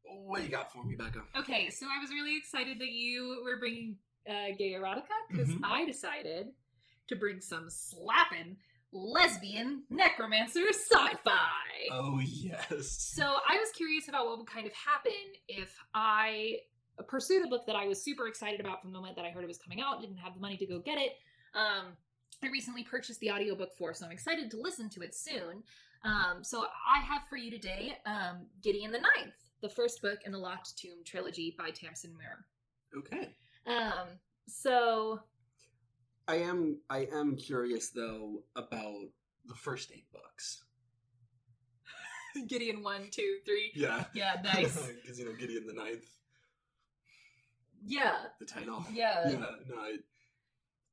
What 0.05 0.43
you 0.43 0.47
got 0.47 0.71
for 0.71 0.81
me, 0.85 0.95
Becca? 0.95 1.23
Okay, 1.37 1.69
so 1.71 1.87
I 1.87 1.99
was 2.01 2.09
really 2.09 2.37
excited 2.37 2.79
that 2.79 2.91
you 2.93 3.41
were 3.43 3.59
bringing 3.59 3.97
uh, 4.29 4.55
gay 4.57 4.71
erotica 4.71 5.03
because 5.29 5.49
Mhm. 5.49 5.59
I 5.65 5.83
decided 5.85 6.53
to 7.07 7.15
bring 7.15 7.41
some 7.41 7.65
slapping 7.69 8.57
lesbian 8.93 9.83
necromancer 9.89 10.67
sci-fi. 10.69 11.89
Oh 11.91 12.19
yes. 12.23 12.89
So 12.89 13.23
I 13.23 13.57
was 13.57 13.69
curious 13.75 14.07
about 14.07 14.25
what 14.25 14.37
would 14.37 14.47
kind 14.47 14.65
of 14.65 14.73
happen 14.73 15.11
if 15.47 15.75
I 15.93 16.57
pursued 17.07 17.45
a 17.45 17.47
book 17.47 17.65
that 17.67 17.75
I 17.75 17.87
was 17.87 18.01
super 18.01 18.27
excited 18.27 18.59
about 18.59 18.81
from 18.81 18.91
the 18.91 18.97
moment 18.97 19.15
that 19.17 19.25
I 19.25 19.29
heard 19.29 19.43
it 19.43 19.47
was 19.47 19.57
coming 19.57 19.81
out, 19.81 20.01
didn't 20.01 20.17
have 20.17 20.33
the 20.33 20.39
money 20.39 20.57
to 20.57 20.65
go 20.65 20.79
get 20.79 20.97
it. 20.97 21.17
Um, 21.53 21.93
I 22.43 22.47
recently 22.49 22.83
purchased 22.83 23.19
the 23.19 23.31
audiobook 23.31 23.75
for, 23.77 23.93
so 23.93 24.05
I'm 24.05 24.11
excited 24.11 24.49
to 24.51 24.57
listen 24.59 24.89
to 24.91 25.01
it 25.01 25.15
soon. 25.15 25.63
Um, 26.03 26.43
so 26.43 26.61
I 26.63 27.03
have 27.03 27.23
for 27.29 27.37
you 27.37 27.51
today 27.51 27.97
um, 28.05 28.45
Gideon 28.63 28.91
the 28.91 28.99
Ninth, 28.99 29.33
the 29.61 29.69
first 29.69 30.01
book 30.01 30.19
in 30.25 30.31
the 30.31 30.37
Locked 30.37 30.77
Tomb 30.77 31.03
trilogy 31.03 31.55
by 31.57 31.71
Tamsin 31.71 32.15
Muir. 32.15 32.45
Okay. 32.95 33.35
Um, 33.65 34.07
so 34.47 35.19
I 36.27 36.35
am 36.37 36.79
I 36.89 37.07
am 37.13 37.35
curious 37.35 37.89
though 37.89 38.43
about 38.55 39.07
the 39.45 39.55
first 39.55 39.91
eight 39.93 40.11
books. 40.11 40.63
Gideon 42.47 42.83
one, 42.83 43.07
two, 43.09 43.37
three. 43.45 43.71
Yeah. 43.73 44.03
Yeah, 44.13 44.35
nice. 44.43 44.87
Because 45.01 45.17
you 45.17 45.25
know 45.25 45.33
Gideon 45.33 45.65
the 45.65 45.73
Ninth, 45.73 46.05
Yeah, 47.85 48.13
the 48.39 48.45
title. 48.45 48.85
yeah. 48.93 49.27
Yeah. 49.29 49.37
No. 49.37 49.75
I, 49.79 49.97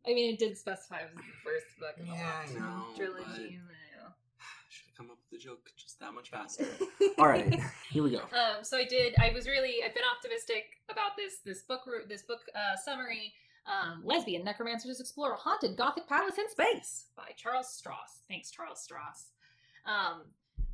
I 0.07 0.15
mean, 0.15 0.33
it 0.35 0.39
did 0.39 0.57
specify 0.57 0.99
it 0.99 1.11
was 1.15 1.25
the 1.25 1.33
first 1.45 1.67
book 1.79 1.95
in 1.99 2.07
the 2.07 2.13
Yeah, 2.15 2.33
I 2.49 2.53
know, 2.59 2.85
trilogy. 2.97 3.59
should 4.71 4.87
have 4.87 4.97
come 4.97 5.11
up 5.11 5.19
with 5.31 5.31
the 5.39 5.45
joke 5.45 5.69
just 5.77 5.99
that 6.01 6.15
much 6.15 6.31
faster. 6.31 6.67
All 7.19 7.29
right. 7.29 7.61
Here 7.91 8.03
we 8.03 8.11
go. 8.11 8.21
Um, 8.21 8.63
so 8.63 8.77
I 8.79 8.85
did. 8.85 9.15
I 9.19 9.31
was 9.35 9.47
really. 9.47 9.83
I've 9.85 9.95
been 9.95 10.05
optimistic 10.17 10.65
about 10.91 11.13
this. 11.19 11.39
This 11.45 11.63
book. 11.63 11.83
This 12.09 12.23
book 12.23 12.41
uh, 12.55 12.77
summary. 12.85 13.33
Um, 13.67 14.03
Lesbian 14.05 14.45
necromancers 14.45 15.01
explore 15.01 15.33
a 15.33 15.37
haunted 15.37 15.77
Gothic 15.77 16.07
palace 16.09 16.39
in 16.39 16.49
space 16.51 17.07
by 17.17 17.31
Charles 17.37 17.67
Stross. 17.67 18.21
Thanks, 18.29 18.51
Charles 18.51 18.87
Stross. 18.87 19.31
Um, 19.91 20.23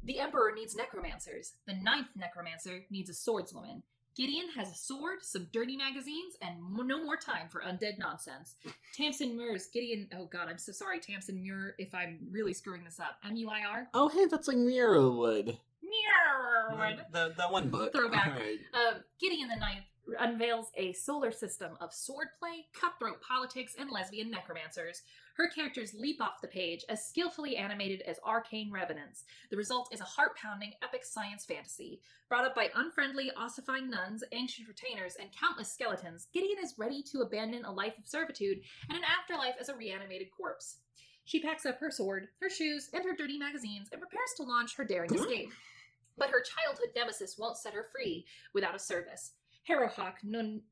the 0.03 0.19
Emperor 0.19 0.53
needs 0.55 0.75
necromancers. 0.77 1.53
The 1.67 1.75
ninth 1.75 2.09
necromancer 2.17 2.85
needs 2.91 3.11
a 3.11 3.13
swordswoman. 3.13 3.83
Gideon 4.17 4.49
has 4.57 4.71
a 4.71 4.75
sword, 4.75 5.19
some 5.23 5.47
dirty 5.53 5.77
magazines, 5.77 6.35
and 6.43 6.57
m- 6.57 6.87
no 6.87 7.03
more 7.03 7.17
time 7.17 7.49
for 7.49 7.61
undead 7.63 7.97
nonsense. 7.99 8.57
Tamsin 8.97 9.37
Muir's 9.37 9.69
Gideon. 9.69 10.09
Oh 10.17 10.25
God, 10.27 10.49
I'm 10.49 10.59
so 10.59 10.73
sorry, 10.73 10.99
Tamsin 10.99 11.41
Muir, 11.41 11.75
if 11.79 11.95
I'm 11.95 12.19
really 12.31 12.53
screwing 12.53 12.83
this 12.85 12.99
up. 12.99 13.19
M 13.25 13.37
U 13.37 13.49
I 13.49 13.61
R. 13.71 13.89
Oh, 13.95 14.09
hey, 14.09 14.27
that's 14.27 14.49
like 14.49 14.57
Mirrorwood. 14.57 15.57
Muir. 15.83 16.97
The, 17.13 17.35
that 17.37 17.53
one 17.53 17.69
book. 17.69 17.93
Throwback. 17.93 18.27
All 18.33 18.33
right. 18.33 18.59
Um, 18.75 19.03
Gideon 19.21 19.49
the 19.49 19.57
Ninth 19.57 19.85
unveils 20.19 20.71
a 20.77 20.93
solar 20.93 21.31
system 21.31 21.73
of 21.81 21.91
swordplay, 21.91 22.65
cutthroat 22.73 23.21
politics, 23.23 23.75
and 23.79 23.91
lesbian 23.91 24.31
necromancers. 24.31 25.03
Her 25.37 25.49
characters 25.49 25.95
leap 25.95 26.21
off 26.21 26.41
the 26.41 26.49
page 26.49 26.85
as 26.89 27.07
skillfully 27.07 27.57
animated 27.57 28.03
as 28.03 28.19
arcane 28.25 28.71
revenants. 28.73 29.25
The 29.51 29.57
result 29.57 29.89
is 29.93 30.01
a 30.01 30.05
heart 30.05 30.37
pounding 30.37 30.73
epic 30.83 31.05
science 31.05 31.45
fantasy. 31.45 32.01
Brought 32.29 32.45
up 32.45 32.55
by 32.55 32.71
unfriendly, 32.75 33.31
ossifying 33.37 33.91
nuns, 33.91 34.25
ancient 34.33 34.69
retainers, 34.69 35.17
and 35.21 35.31
countless 35.33 35.73
skeletons, 35.73 36.29
Gideon 36.33 36.59
is 36.63 36.79
ready 36.79 37.03
to 37.13 37.21
abandon 37.21 37.65
a 37.65 37.73
life 37.73 37.97
of 37.99 38.07
servitude 38.07 38.61
and 38.89 38.99
an 38.99 39.05
afterlife 39.05 39.55
as 39.61 39.69
a 39.69 39.77
reanimated 39.77 40.29
corpse. 40.37 40.79
She 41.25 41.41
packs 41.41 41.65
up 41.65 41.79
her 41.79 41.91
sword, 41.91 42.29
her 42.41 42.51
shoes, 42.51 42.89
and 42.93 43.05
her 43.05 43.15
dirty 43.15 43.39
magazines 43.39 43.89
and 43.93 44.01
prepares 44.01 44.31
to 44.37 44.43
launch 44.43 44.77
her 44.77 44.85
daring 44.85 45.15
escape. 45.15 45.53
But 46.19 46.31
her 46.31 46.43
childhood 46.43 46.89
nemesis 46.95 47.39
won't 47.39 47.57
set 47.57 47.73
her 47.73 47.87
free 47.93 48.27
without 48.53 48.75
a 48.75 48.79
service. 48.79 49.33
Harrowhark 49.71 50.23
non 50.25 50.63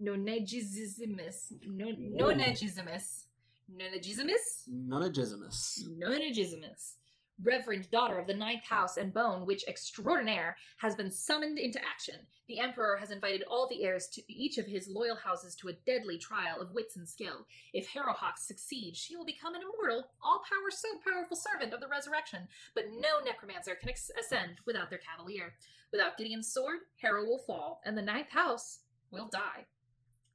nonegizimus 0.00 1.52
non 1.66 1.94
nonegizimus 2.16 3.26
nonegizimus 3.68 4.66
Nonagismus. 4.66 5.86
nonegizimus 5.98 6.96
Reverend 7.42 7.90
daughter 7.90 8.18
of 8.18 8.26
the 8.26 8.34
ninth 8.34 8.64
house 8.64 8.96
and 8.96 9.14
bone 9.14 9.46
witch 9.46 9.64
extraordinaire 9.66 10.56
has 10.78 10.94
been 10.94 11.10
summoned 11.10 11.58
into 11.58 11.80
action. 11.84 12.16
The 12.48 12.58
emperor 12.58 12.96
has 12.96 13.10
invited 13.10 13.42
all 13.48 13.68
the 13.68 13.84
heirs 13.84 14.08
to 14.08 14.32
each 14.32 14.58
of 14.58 14.66
his 14.66 14.88
loyal 14.88 15.16
houses 15.16 15.54
to 15.56 15.68
a 15.68 15.72
deadly 15.86 16.18
trial 16.18 16.60
of 16.60 16.72
wits 16.72 16.96
and 16.96 17.08
skill. 17.08 17.46
If 17.72 17.88
Harrowhark 17.88 18.36
succeeds, 18.36 18.98
she 18.98 19.16
will 19.16 19.24
become 19.24 19.54
an 19.54 19.62
immortal, 19.62 20.08
all 20.22 20.42
power 20.48 20.70
so 20.70 20.88
powerful 21.08 21.36
servant 21.36 21.72
of 21.72 21.80
the 21.80 21.88
resurrection. 21.88 22.48
But 22.74 22.84
no 22.92 23.24
necromancer 23.24 23.74
can 23.74 23.88
ex- 23.88 24.10
ascend 24.18 24.56
without 24.66 24.90
their 24.90 24.98
cavalier. 24.98 25.54
Without 25.92 26.18
Gideon's 26.18 26.52
sword, 26.52 26.80
Harrow 27.00 27.24
will 27.24 27.38
fall, 27.38 27.80
and 27.84 27.96
the 27.96 28.02
ninth 28.02 28.30
house 28.30 28.80
will 29.10 29.28
die. 29.28 29.66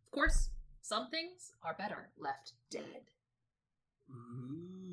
Of 0.06 0.12
course, 0.12 0.50
some 0.82 1.10
things 1.10 1.52
are 1.64 1.76
better 1.78 2.10
left 2.18 2.54
dead. 2.70 3.12
Ooh. 4.10 4.85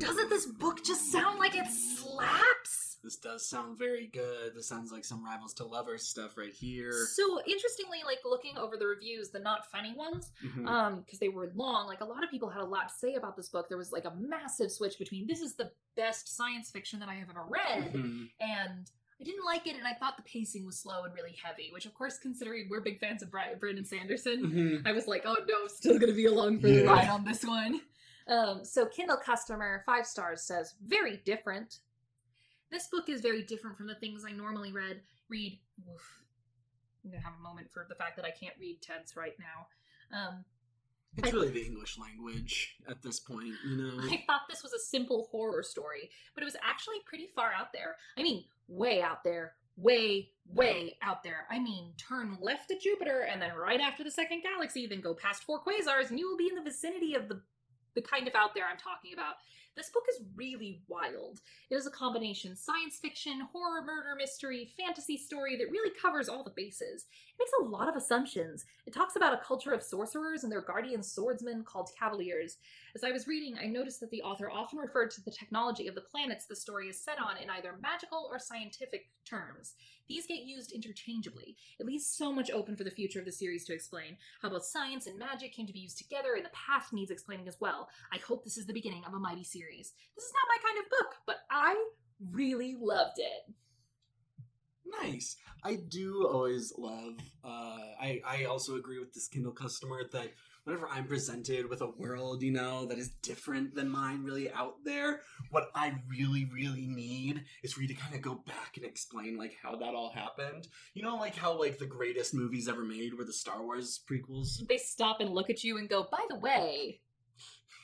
Doesn't 0.00 0.30
this 0.30 0.46
book 0.46 0.82
just 0.84 1.12
sound 1.12 1.38
like 1.38 1.54
it 1.54 1.66
slaps? 1.68 2.98
This 3.02 3.16
does 3.16 3.48
sound 3.48 3.78
very 3.78 4.08
good. 4.08 4.54
This 4.54 4.66
sounds 4.68 4.92
like 4.92 5.04
some 5.04 5.24
Rivals 5.24 5.54
to 5.54 5.64
Lovers 5.64 6.06
stuff 6.06 6.36
right 6.36 6.52
here. 6.52 6.92
So 7.14 7.40
interestingly, 7.46 7.98
like 8.04 8.18
looking 8.24 8.58
over 8.58 8.76
the 8.76 8.86
reviews, 8.86 9.30
the 9.30 9.38
not 9.40 9.70
funny 9.70 9.94
ones, 9.96 10.30
Mhm. 10.44 10.66
um, 10.68 11.00
because 11.00 11.18
they 11.18 11.28
were 11.30 11.50
long, 11.54 11.86
like 11.86 12.00
a 12.00 12.04
lot 12.04 12.22
of 12.24 12.30
people 12.30 12.50
had 12.50 12.62
a 12.62 12.66
lot 12.66 12.88
to 12.88 12.94
say 12.94 13.14
about 13.14 13.36
this 13.36 13.48
book. 13.48 13.68
There 13.68 13.78
was 13.78 13.92
like 13.92 14.04
a 14.04 14.14
massive 14.16 14.70
switch 14.70 14.98
between 14.98 15.26
this 15.26 15.40
is 15.40 15.54
the 15.54 15.72
best 15.96 16.34
science 16.36 16.70
fiction 16.70 16.98
that 17.00 17.08
I 17.08 17.14
have 17.14 17.30
ever 17.30 17.44
read, 17.48 17.92
Mhm. 17.94 18.30
and 18.40 18.90
I 19.18 19.24
didn't 19.24 19.44
like 19.44 19.66
it, 19.66 19.76
and 19.76 19.86
I 19.86 19.92
thought 19.94 20.16
the 20.16 20.22
pacing 20.22 20.64
was 20.64 20.78
slow 20.78 21.04
and 21.04 21.14
really 21.14 21.36
heavy. 21.42 21.70
Which, 21.72 21.84
of 21.84 21.92
course, 21.94 22.18
considering 22.18 22.68
we're 22.70 22.80
big 22.80 23.00
fans 23.00 23.22
of 23.22 23.30
Brandon 23.30 23.84
Sanderson, 23.84 24.42
Mhm. 24.82 24.86
I 24.86 24.92
was 24.92 25.06
like, 25.06 25.22
oh 25.26 25.36
no, 25.46 25.66
still 25.68 25.98
gonna 25.98 26.14
be 26.14 26.24
along 26.26 26.60
for 26.60 26.68
the 26.68 26.84
ride 26.84 27.08
on 27.08 27.24
this 27.24 27.44
one. 27.44 27.80
Um, 28.30 28.64
so 28.64 28.86
Kindle 28.86 29.16
customer 29.16 29.82
five 29.84 30.06
stars 30.06 30.42
says 30.42 30.74
very 30.86 31.20
different. 31.24 31.80
This 32.70 32.86
book 32.86 33.08
is 33.08 33.20
very 33.20 33.42
different 33.42 33.76
from 33.76 33.88
the 33.88 33.96
things 33.96 34.24
I 34.26 34.30
normally 34.30 34.72
read. 34.72 35.00
Read. 35.28 35.58
Oof. 35.92 36.22
I'm 37.04 37.10
gonna 37.10 37.22
have 37.22 37.34
a 37.38 37.42
moment 37.42 37.70
for 37.72 37.84
the 37.88 37.96
fact 37.96 38.14
that 38.16 38.24
I 38.24 38.30
can't 38.30 38.54
read 38.60 38.80
tense 38.80 39.16
right 39.16 39.34
now. 39.38 40.16
Um, 40.16 40.44
It's 41.16 41.32
really 41.32 41.50
the 41.50 41.64
English 41.64 41.98
language 41.98 42.76
at 42.88 43.02
this 43.02 43.18
point, 43.18 43.54
you 43.66 43.76
know. 43.76 44.00
I 44.04 44.22
thought 44.26 44.42
this 44.48 44.62
was 44.62 44.72
a 44.72 44.78
simple 44.78 45.28
horror 45.32 45.64
story, 45.64 46.10
but 46.34 46.42
it 46.42 46.44
was 46.44 46.56
actually 46.62 46.98
pretty 47.06 47.26
far 47.34 47.52
out 47.52 47.72
there. 47.72 47.96
I 48.16 48.22
mean, 48.22 48.44
way 48.68 49.02
out 49.02 49.24
there. 49.24 49.54
Way, 49.76 50.30
way 50.46 50.98
out 51.00 51.22
there. 51.24 51.46
I 51.50 51.58
mean, 51.58 51.94
turn 51.96 52.36
left 52.40 52.70
at 52.70 52.80
Jupiter 52.80 53.22
and 53.22 53.40
then 53.40 53.54
right 53.54 53.80
after 53.80 54.04
the 54.04 54.10
second 54.10 54.42
galaxy, 54.42 54.86
then 54.86 55.00
go 55.00 55.14
past 55.14 55.42
four 55.42 55.60
quasars, 55.64 56.10
and 56.10 56.18
you 56.18 56.28
will 56.28 56.36
be 56.36 56.48
in 56.48 56.54
the 56.54 56.62
vicinity 56.62 57.14
of 57.14 57.28
the 57.28 57.40
the 57.94 58.02
kind 58.02 58.26
of 58.28 58.34
out 58.34 58.54
there 58.54 58.64
I'm 58.64 58.78
talking 58.78 59.12
about. 59.12 59.36
This 59.76 59.90
book 59.90 60.04
is 60.10 60.22
really 60.34 60.82
wild. 60.88 61.40
It 61.70 61.76
is 61.76 61.86
a 61.86 61.90
combination 61.90 62.56
science 62.56 62.98
fiction, 62.98 63.46
horror, 63.52 63.82
murder, 63.82 64.14
mystery, 64.16 64.72
fantasy 64.76 65.16
story 65.16 65.56
that 65.56 65.70
really 65.70 65.92
covers 66.00 66.28
all 66.28 66.42
the 66.42 66.52
bases. 66.56 67.06
It 67.28 67.38
makes 67.38 67.52
a 67.60 67.64
lot 67.64 67.88
of 67.88 67.96
assumptions. 67.96 68.66
It 68.86 68.92
talks 68.92 69.16
about 69.16 69.32
a 69.32 69.44
culture 69.44 69.72
of 69.72 69.82
sorcerers 69.82 70.42
and 70.42 70.52
their 70.52 70.60
guardian 70.60 71.02
swordsmen 71.02 71.64
called 71.64 71.90
cavaliers. 71.98 72.58
As 72.94 73.04
I 73.04 73.12
was 73.12 73.28
reading, 73.28 73.56
I 73.58 73.66
noticed 73.66 74.00
that 74.00 74.10
the 74.10 74.22
author 74.22 74.50
often 74.50 74.78
referred 74.78 75.12
to 75.12 75.24
the 75.24 75.30
technology 75.30 75.86
of 75.86 75.94
the 75.94 76.00
planets 76.00 76.46
the 76.46 76.56
story 76.56 76.88
is 76.88 77.00
set 77.00 77.20
on 77.20 77.36
in 77.36 77.48
either 77.48 77.76
magical 77.80 78.28
or 78.30 78.38
scientific 78.38 79.08
terms. 79.24 79.74
These 80.08 80.26
get 80.26 80.42
used 80.42 80.72
interchangeably. 80.72 81.56
It 81.78 81.86
leaves 81.86 82.04
so 82.04 82.32
much 82.32 82.50
open 82.50 82.74
for 82.74 82.82
the 82.82 82.90
future 82.90 83.20
of 83.20 83.24
the 83.24 83.32
series 83.32 83.64
to 83.66 83.72
explain. 83.72 84.16
How 84.42 84.48
both 84.48 84.64
science 84.64 85.06
and 85.06 85.16
magic 85.16 85.52
came 85.52 85.68
to 85.68 85.72
be 85.72 85.78
used 85.78 85.98
together 85.98 86.34
and 86.34 86.44
the 86.44 86.50
past 86.50 86.92
needs 86.92 87.12
explaining 87.12 87.46
as 87.46 87.60
well. 87.60 87.88
I 88.12 88.18
hope 88.18 88.42
this 88.42 88.58
is 88.58 88.66
the 88.66 88.72
beginning 88.72 89.04
of 89.06 89.14
a 89.14 89.18
mighty 89.20 89.44
series. 89.44 89.59
This 89.68 90.24
is 90.24 90.32
not 90.32 90.48
my 90.48 90.68
kind 90.68 90.84
of 90.84 90.90
book, 90.90 91.14
but 91.26 91.36
I 91.50 91.76
really 92.32 92.76
loved 92.78 93.18
it. 93.18 93.54
Nice. 95.02 95.36
I 95.62 95.76
do 95.88 96.26
always 96.26 96.72
love. 96.76 97.14
Uh, 97.44 97.78
I 98.00 98.20
I 98.26 98.44
also 98.44 98.76
agree 98.76 98.98
with 98.98 99.12
this 99.12 99.28
Kindle 99.28 99.52
customer 99.52 100.02
that 100.12 100.28
whenever 100.64 100.88
I'm 100.88 101.04
presented 101.06 101.68
with 101.68 101.80
a 101.80 101.90
world, 101.90 102.42
you 102.42 102.50
know, 102.50 102.86
that 102.86 102.98
is 102.98 103.10
different 103.22 103.74
than 103.74 103.88
mine, 103.88 104.24
really 104.24 104.50
out 104.52 104.76
there, 104.84 105.22
what 105.50 105.70
I 105.74 105.94
really 106.08 106.50
really 106.52 106.86
need 106.86 107.44
is 107.62 107.72
for 107.72 107.82
you 107.82 107.88
to 107.88 107.94
kind 107.94 108.14
of 108.14 108.22
go 108.22 108.42
back 108.46 108.76
and 108.76 108.84
explain 108.84 109.36
like 109.36 109.54
how 109.62 109.76
that 109.76 109.94
all 109.94 110.12
happened. 110.12 110.66
You 110.94 111.02
know, 111.02 111.16
like 111.16 111.36
how 111.36 111.58
like 111.58 111.78
the 111.78 111.86
greatest 111.86 112.34
movies 112.34 112.68
ever 112.68 112.84
made 112.84 113.14
were 113.14 113.24
the 113.24 113.32
Star 113.32 113.62
Wars 113.62 114.00
prequels. 114.10 114.66
They 114.66 114.78
stop 114.78 115.20
and 115.20 115.30
look 115.30 115.50
at 115.50 115.62
you 115.62 115.78
and 115.78 115.88
go, 115.88 116.06
by 116.10 116.24
the 116.28 116.36
way, 116.36 117.00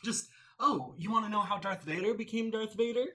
Just 0.04 0.28
oh, 0.60 0.94
you 0.98 1.10
want 1.10 1.24
to 1.24 1.30
know 1.30 1.40
how 1.40 1.58
Darth 1.58 1.82
Vader 1.82 2.14
became 2.14 2.50
Darth 2.50 2.74
Vader? 2.74 3.06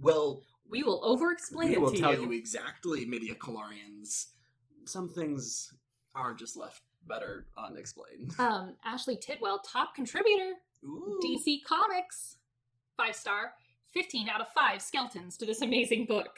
Well, 0.00 0.42
we 0.68 0.82
will 0.82 1.00
over 1.04 1.32
explain 1.32 1.68
we 1.70 1.74
it 1.74 1.80
will 1.80 1.92
to 1.92 1.98
tell 1.98 2.14
you. 2.14 2.22
you 2.22 2.32
exactly, 2.32 3.04
Midi-chlorians. 3.04 4.26
Some 4.84 5.08
things 5.08 5.72
are 6.14 6.34
just 6.34 6.56
left 6.56 6.82
better 7.06 7.46
unexplained. 7.56 8.34
Um, 8.38 8.74
Ashley 8.84 9.16
Tidwell, 9.16 9.60
top 9.60 9.94
contributor, 9.94 10.52
Ooh. 10.84 11.20
DC 11.24 11.64
Comics, 11.64 12.36
five 12.96 13.14
star, 13.14 13.52
15 13.92 14.28
out 14.28 14.40
of 14.40 14.48
5 14.48 14.80
skeletons 14.80 15.36
to 15.36 15.46
this 15.46 15.60
amazing 15.60 16.06
book. 16.06 16.36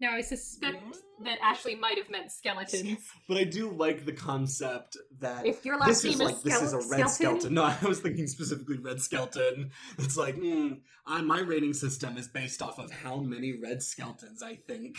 Now, 0.00 0.12
I 0.14 0.20
suspect 0.22 0.98
that 1.24 1.38
Ashley 1.42 1.76
might 1.76 1.96
have 1.98 2.10
meant 2.10 2.30
skeletons. 2.32 2.98
But 3.28 3.38
I 3.38 3.44
do 3.44 3.70
like 3.70 4.04
the 4.04 4.12
concept 4.12 4.96
that 5.20 5.46
If 5.46 5.64
your 5.64 5.78
last 5.78 5.88
this 5.88 6.04
is 6.04 6.18
name 6.18 6.26
like 6.28 6.36
is 6.36 6.42
this 6.42 6.60
is 6.62 6.72
a 6.72 6.76
red 6.78 7.08
Skeleton? 7.08 7.08
skeleton. 7.10 7.54
No, 7.54 7.62
I 7.82 7.86
was 7.86 8.00
thinking 8.00 8.26
specifically 8.26 8.78
red 8.78 9.00
skeleton. 9.00 9.70
It's 9.98 10.16
like, 10.16 10.36
mm, 10.36 10.80
I, 11.06 11.22
my 11.22 11.40
rating 11.40 11.72
system 11.72 12.16
is 12.18 12.28
based 12.28 12.60
off 12.60 12.78
of 12.78 12.90
how 12.90 13.16
many 13.20 13.58
red 13.58 13.82
skeletons 13.82 14.42
I 14.42 14.56
think 14.56 14.96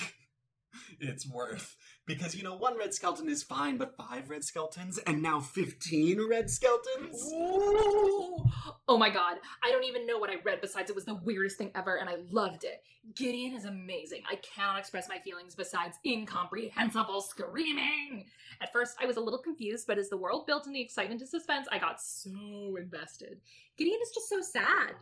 it's 0.99 1.27
worth. 1.27 1.75
Because 2.05 2.35
you 2.35 2.43
know, 2.43 2.55
one 2.55 2.77
red 2.77 2.93
skeleton 2.93 3.29
is 3.29 3.43
fine, 3.43 3.77
but 3.77 3.97
five 3.97 4.29
red 4.29 4.43
skeletons, 4.43 4.99
and 4.99 5.21
now 5.21 5.39
fifteen 5.39 6.21
red 6.29 6.49
skeletons. 6.49 7.31
Ooh. 7.33 8.45
Oh 8.87 8.97
my 8.97 9.09
god, 9.09 9.37
I 9.63 9.71
don't 9.71 9.85
even 9.85 10.05
know 10.05 10.19
what 10.19 10.29
I 10.29 10.35
read 10.43 10.61
besides 10.61 10.89
it 10.89 10.95
was 10.95 11.05
the 11.05 11.15
weirdest 11.15 11.57
thing 11.57 11.71
ever 11.73 11.95
and 11.95 12.07
I 12.07 12.17
loved 12.29 12.63
it. 12.63 12.83
Gideon 13.15 13.53
is 13.53 13.65
amazing. 13.65 14.21
I 14.29 14.35
cannot 14.37 14.79
express 14.79 15.09
my 15.09 15.19
feelings 15.19 15.55
besides 15.55 15.97
incomprehensible 16.05 17.21
screaming. 17.21 18.25
At 18.61 18.71
first, 18.71 18.97
I 19.01 19.05
was 19.05 19.17
a 19.17 19.21
little 19.21 19.41
confused, 19.41 19.85
but 19.87 19.97
as 19.97 20.09
the 20.09 20.17
world 20.17 20.45
built 20.47 20.65
and 20.65 20.75
the 20.75 20.81
excitement 20.81 21.21
and 21.21 21.29
suspense, 21.29 21.67
I 21.71 21.79
got 21.79 22.01
so 22.01 22.77
invested. 22.79 23.41
Gideon 23.77 23.99
is 24.01 24.11
just 24.13 24.29
so 24.29 24.41
sad. 24.41 24.95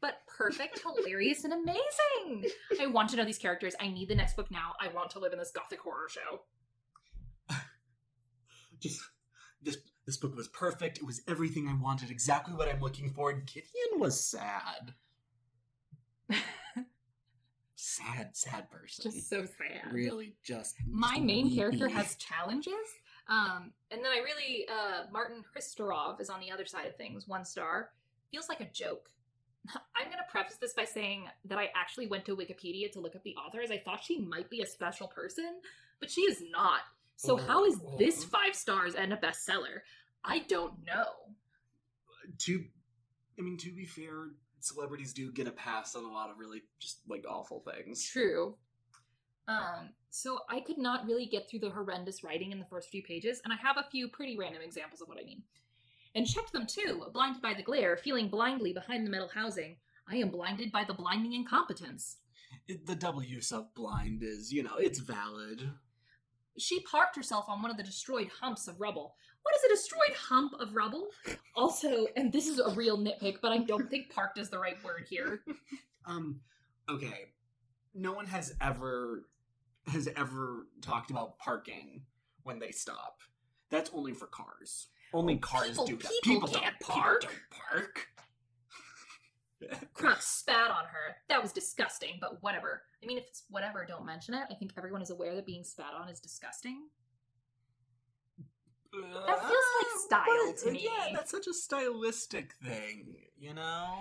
But 0.00 0.18
perfect, 0.26 0.80
hilarious, 0.80 1.44
and 1.44 1.52
amazing. 1.52 2.50
I 2.80 2.86
want 2.86 3.08
to 3.10 3.16
know 3.16 3.24
these 3.24 3.38
characters. 3.38 3.74
I 3.80 3.88
need 3.88 4.08
the 4.08 4.14
next 4.14 4.36
book 4.36 4.50
now. 4.50 4.72
I 4.80 4.88
want 4.88 5.10
to 5.10 5.18
live 5.18 5.32
in 5.32 5.38
this 5.38 5.50
gothic 5.50 5.80
horror 5.80 6.08
show. 6.08 6.42
Just 8.80 9.00
this 9.62 9.78
this 10.06 10.16
book 10.18 10.36
was 10.36 10.48
perfect. 10.48 10.98
It 10.98 11.06
was 11.06 11.22
everything 11.26 11.68
I 11.68 11.74
wanted, 11.82 12.10
exactly 12.10 12.54
what 12.54 12.68
I'm 12.68 12.80
looking 12.80 13.10
for. 13.10 13.32
Gideon 13.32 13.98
was 13.98 14.20
sad. 14.20 14.94
sad, 17.74 18.36
sad 18.36 18.70
person. 18.70 19.10
Just 19.10 19.30
so 19.30 19.44
sad. 19.44 19.92
really 19.92 20.34
just 20.44 20.76
my 20.86 21.18
main 21.18 21.54
character 21.54 21.88
has 21.88 22.16
challenges 22.16 22.74
um 23.28 23.72
and 23.90 24.04
then 24.04 24.12
i 24.12 24.18
really 24.18 24.66
uh 24.68 25.04
martin 25.10 25.42
christorov 25.42 26.20
is 26.20 26.28
on 26.28 26.40
the 26.40 26.50
other 26.50 26.66
side 26.66 26.86
of 26.86 26.94
things 26.96 27.26
one 27.26 27.44
star 27.44 27.90
feels 28.30 28.48
like 28.48 28.60
a 28.60 28.70
joke 28.70 29.08
i'm 29.96 30.06
going 30.06 30.18
to 30.18 30.30
preface 30.30 30.56
this 30.60 30.72
by 30.72 30.84
saying 30.84 31.24
that 31.44 31.58
i 31.58 31.68
actually 31.74 32.06
went 32.06 32.24
to 32.24 32.36
wikipedia 32.36 32.90
to 32.90 33.00
look 33.00 33.16
up 33.16 33.22
the 33.24 33.34
author 33.36 33.60
as 33.60 33.70
i 33.70 33.78
thought 33.78 34.02
she 34.02 34.20
might 34.20 34.50
be 34.50 34.60
a 34.60 34.66
special 34.66 35.08
person 35.08 35.60
but 36.00 36.10
she 36.10 36.22
is 36.22 36.42
not 36.50 36.80
so 37.16 37.36
how 37.36 37.64
is 37.64 37.78
this 37.98 38.24
five 38.24 38.54
stars 38.54 38.94
and 38.94 39.12
a 39.12 39.16
bestseller 39.16 39.80
i 40.24 40.40
don't 40.48 40.74
know 40.84 41.34
to 42.38 42.64
I 43.38 43.42
mean 43.42 43.56
to 43.58 43.70
be 43.70 43.84
fair, 43.84 44.30
celebrities 44.60 45.12
do 45.12 45.32
get 45.32 45.48
a 45.48 45.52
pass 45.52 45.94
on 45.94 46.04
a 46.04 46.10
lot 46.10 46.30
of 46.30 46.38
really 46.38 46.62
just 46.78 47.00
like 47.08 47.24
awful 47.28 47.60
things. 47.60 48.08
True. 48.08 48.56
Um, 49.46 49.90
so 50.10 50.38
I 50.48 50.60
could 50.60 50.78
not 50.78 51.06
really 51.06 51.26
get 51.26 51.50
through 51.50 51.60
the 51.60 51.70
horrendous 51.70 52.24
writing 52.24 52.52
in 52.52 52.58
the 52.58 52.64
first 52.64 52.88
few 52.88 53.02
pages, 53.02 53.42
and 53.44 53.52
I 53.52 53.56
have 53.56 53.76
a 53.76 53.90
few 53.90 54.08
pretty 54.08 54.38
random 54.38 54.62
examples 54.62 55.02
of 55.02 55.08
what 55.08 55.18
I 55.20 55.24
mean. 55.24 55.42
And 56.14 56.26
checked 56.26 56.52
them 56.52 56.66
too, 56.66 57.06
blinded 57.12 57.42
by 57.42 57.54
the 57.54 57.62
glare, 57.62 57.96
feeling 57.96 58.28
blindly 58.28 58.72
behind 58.72 59.06
the 59.06 59.10
metal 59.10 59.30
housing. 59.32 59.76
I 60.08 60.16
am 60.16 60.28
blinded 60.28 60.70
by 60.70 60.84
the 60.84 60.94
blinding 60.94 61.32
incompetence. 61.32 62.18
It, 62.68 62.86
the 62.86 62.94
double 62.94 63.22
use 63.22 63.50
of 63.50 63.74
blind 63.74 64.22
is, 64.22 64.52
you 64.52 64.62
know, 64.62 64.76
it's 64.76 65.00
valid. 65.00 65.70
She 66.56 66.80
parked 66.80 67.16
herself 67.16 67.46
on 67.48 67.62
one 67.62 67.70
of 67.70 67.76
the 67.76 67.82
destroyed 67.82 68.28
humps 68.40 68.68
of 68.68 68.80
rubble. 68.80 69.16
What 69.42 69.56
is 69.56 69.64
a 69.64 69.68
destroyed 69.68 70.16
hump 70.16 70.52
of 70.60 70.74
rubble? 70.74 71.08
Also, 71.56 72.06
and 72.16 72.32
this 72.32 72.46
is 72.46 72.60
a 72.60 72.70
real 72.70 72.96
nitpick, 72.96 73.38
but 73.42 73.52
I 73.52 73.58
don't 73.58 73.90
think 73.90 74.14
parked 74.14 74.38
is 74.38 74.50
the 74.50 74.58
right 74.58 74.82
word 74.84 75.06
here. 75.08 75.40
Um, 76.06 76.40
okay. 76.86 77.30
No 77.94 78.12
one 78.12 78.26
has 78.26 78.54
ever 78.60 79.26
has 79.86 80.06
ever 80.16 80.66
talked 80.82 81.10
about 81.10 81.38
parking 81.38 82.02
when 82.42 82.58
they 82.58 82.72
stop. 82.72 83.20
That's 83.70 83.90
only 83.94 84.12
for 84.12 84.26
cars. 84.26 84.88
Only 85.14 85.34
oh, 85.36 85.38
cars 85.38 85.68
people- 85.68 85.86
do 85.86 85.96
that. 85.96 86.12
people 86.24 86.48
don't- 86.48 86.62
can't 86.62 86.78
people 86.80 86.94
park. 86.94 87.20
don't 87.22 87.32
park. 87.50 88.08
Crux 89.94 90.26
spat 90.26 90.70
on 90.70 90.84
her. 90.86 91.16
That 91.28 91.40
was 91.40 91.52
disgusting, 91.52 92.18
but 92.20 92.42
whatever. 92.42 92.82
I 93.02 93.06
mean, 93.06 93.16
if 93.16 93.24
it's 93.28 93.44
whatever, 93.48 93.86
don't 93.88 94.04
mention 94.04 94.34
it. 94.34 94.42
I 94.50 94.54
think 94.54 94.72
everyone 94.76 95.00
is 95.00 95.10
aware 95.10 95.34
that 95.36 95.46
being 95.46 95.64
spat 95.64 95.94
on 95.98 96.08
is 96.08 96.20
disgusting. 96.20 96.88
That 98.92 99.40
feels 99.40 99.50
like 99.50 99.86
uh, 99.94 99.98
style 100.06 100.24
But, 100.46 100.56
to 100.58 100.70
me. 100.72 100.84
Yeah, 100.84 101.14
that's 101.14 101.30
such 101.30 101.46
a 101.46 101.54
stylistic 101.54 102.52
thing, 102.62 103.16
you 103.38 103.54
know? 103.54 103.94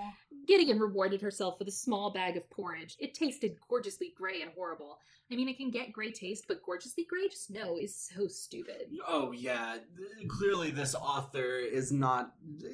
Gideon 0.48 0.80
rewarded 0.80 1.22
herself 1.22 1.60
with 1.60 1.68
a 1.68 1.72
small 1.72 2.12
bag 2.12 2.38
of 2.38 2.50
porridge. 2.50 2.96
It 3.00 3.14
tasted 3.14 3.56
gorgeously 3.70 4.14
gray 4.18 4.42
and 4.42 4.52
horrible. 4.56 5.00
I 5.32 5.36
mean, 5.36 5.50
it 5.50 5.58
can 5.58 5.72
get 5.72 5.92
gray 5.92 6.12
taste, 6.12 6.46
but 6.48 6.62
gorgeously 6.64 7.06
gray, 7.10 7.28
just 7.28 7.50
no, 7.50 7.78
is 7.78 7.96
so 7.96 8.28
stupid. 8.28 8.90
Oh 9.08 9.32
yeah, 9.32 9.78
clearly 10.28 10.70
this 10.70 10.94
author 10.94 11.58
is 11.58 11.92
not. 11.92 12.34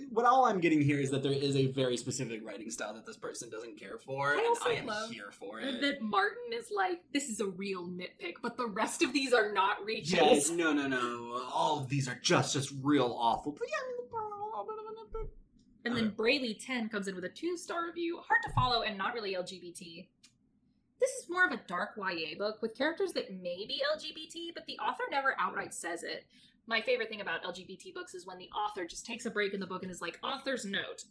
What 0.10 0.26
all 0.26 0.46
I'm 0.46 0.60
getting 0.60 0.82
here 0.82 1.00
is 1.00 1.10
that 1.12 1.24
there 1.24 1.32
is 1.32 1.56
a 1.56 1.68
very 1.68 1.96
specific 1.96 2.46
writing 2.46 2.70
style 2.70 2.94
that 2.96 3.06
this 3.06 3.18
person 3.18 3.50
doesn't 3.50 3.80
care 3.80 3.98
for, 3.98 4.34
I 4.34 4.56
and 4.76 4.90
I 4.90 4.94
am 4.94 5.12
here 5.12 5.32
for 5.32 5.62
it. 5.62 5.80
That 5.80 6.02
Martin 6.02 6.52
is 6.54 6.70
like, 6.76 7.02
this 7.14 7.30
is 7.30 7.40
a 7.40 7.46
real 7.48 7.88
nitpick, 7.88 8.36
but 8.42 8.58
the 8.58 8.68
rest 8.68 9.04
of 9.04 9.14
these 9.14 9.32
are 9.32 9.54
not 9.54 9.86
reaches. 9.86 10.14
Yes, 10.14 10.50
no, 10.50 10.74
no, 10.74 10.88
no. 10.88 11.42
All 11.54 11.80
of 11.80 11.88
these 11.88 12.10
are 12.10 12.20
just 12.22 12.54
just 12.54 12.74
real 12.82 13.16
awful. 13.18 13.54
But 13.54 13.68
yeah, 13.70 13.76
I 13.78 13.88
mean, 13.88 14.08
they're 14.12 14.20
a 14.20 14.46
little 14.46 14.66
bit 14.66 14.76
of 14.80 14.86
a 14.86 15.24
nitpick. 15.24 15.30
And 15.86 15.96
then 15.96 16.10
Brayley 16.10 16.54
10 16.54 16.90
comes 16.90 17.08
in 17.08 17.16
with 17.16 17.24
a 17.24 17.30
two 17.30 17.56
star 17.58 17.86
review. 17.86 18.18
Hard 18.28 18.42
to 18.46 18.54
follow 18.54 18.82
and 18.82 18.98
not 18.98 19.14
really 19.14 19.36
LGBT. 19.36 20.08
This 21.00 21.12
is 21.12 21.30
more 21.30 21.46
of 21.46 21.54
a 21.54 21.62
dark 21.68 21.92
YA 21.98 22.38
book 22.38 22.62
with 22.62 22.78
characters 22.78 23.14
that 23.14 23.32
may 23.42 23.66
be 23.66 23.82
LGBT, 23.96 24.54
but 24.54 24.66
the 24.66 24.78
author 24.80 25.04
never 25.10 25.36
outright 25.40 25.74
says 25.74 26.04
it. 26.04 26.26
My 26.68 26.82
favorite 26.82 27.10
thing 27.10 27.22
about 27.22 27.44
LGBT 27.44 27.94
books 27.94 28.14
is 28.14 28.28
when 28.28 28.38
the 28.38 28.50
author 28.50 28.86
just 28.86 29.06
takes 29.06 29.26
a 29.26 29.32
break 29.32 29.54
in 29.54 29.60
the 29.60 29.66
book 29.66 29.82
and 29.84 29.92
is 29.92 30.02
like, 30.02 30.20
author's 30.22 30.66
note. 30.66 31.06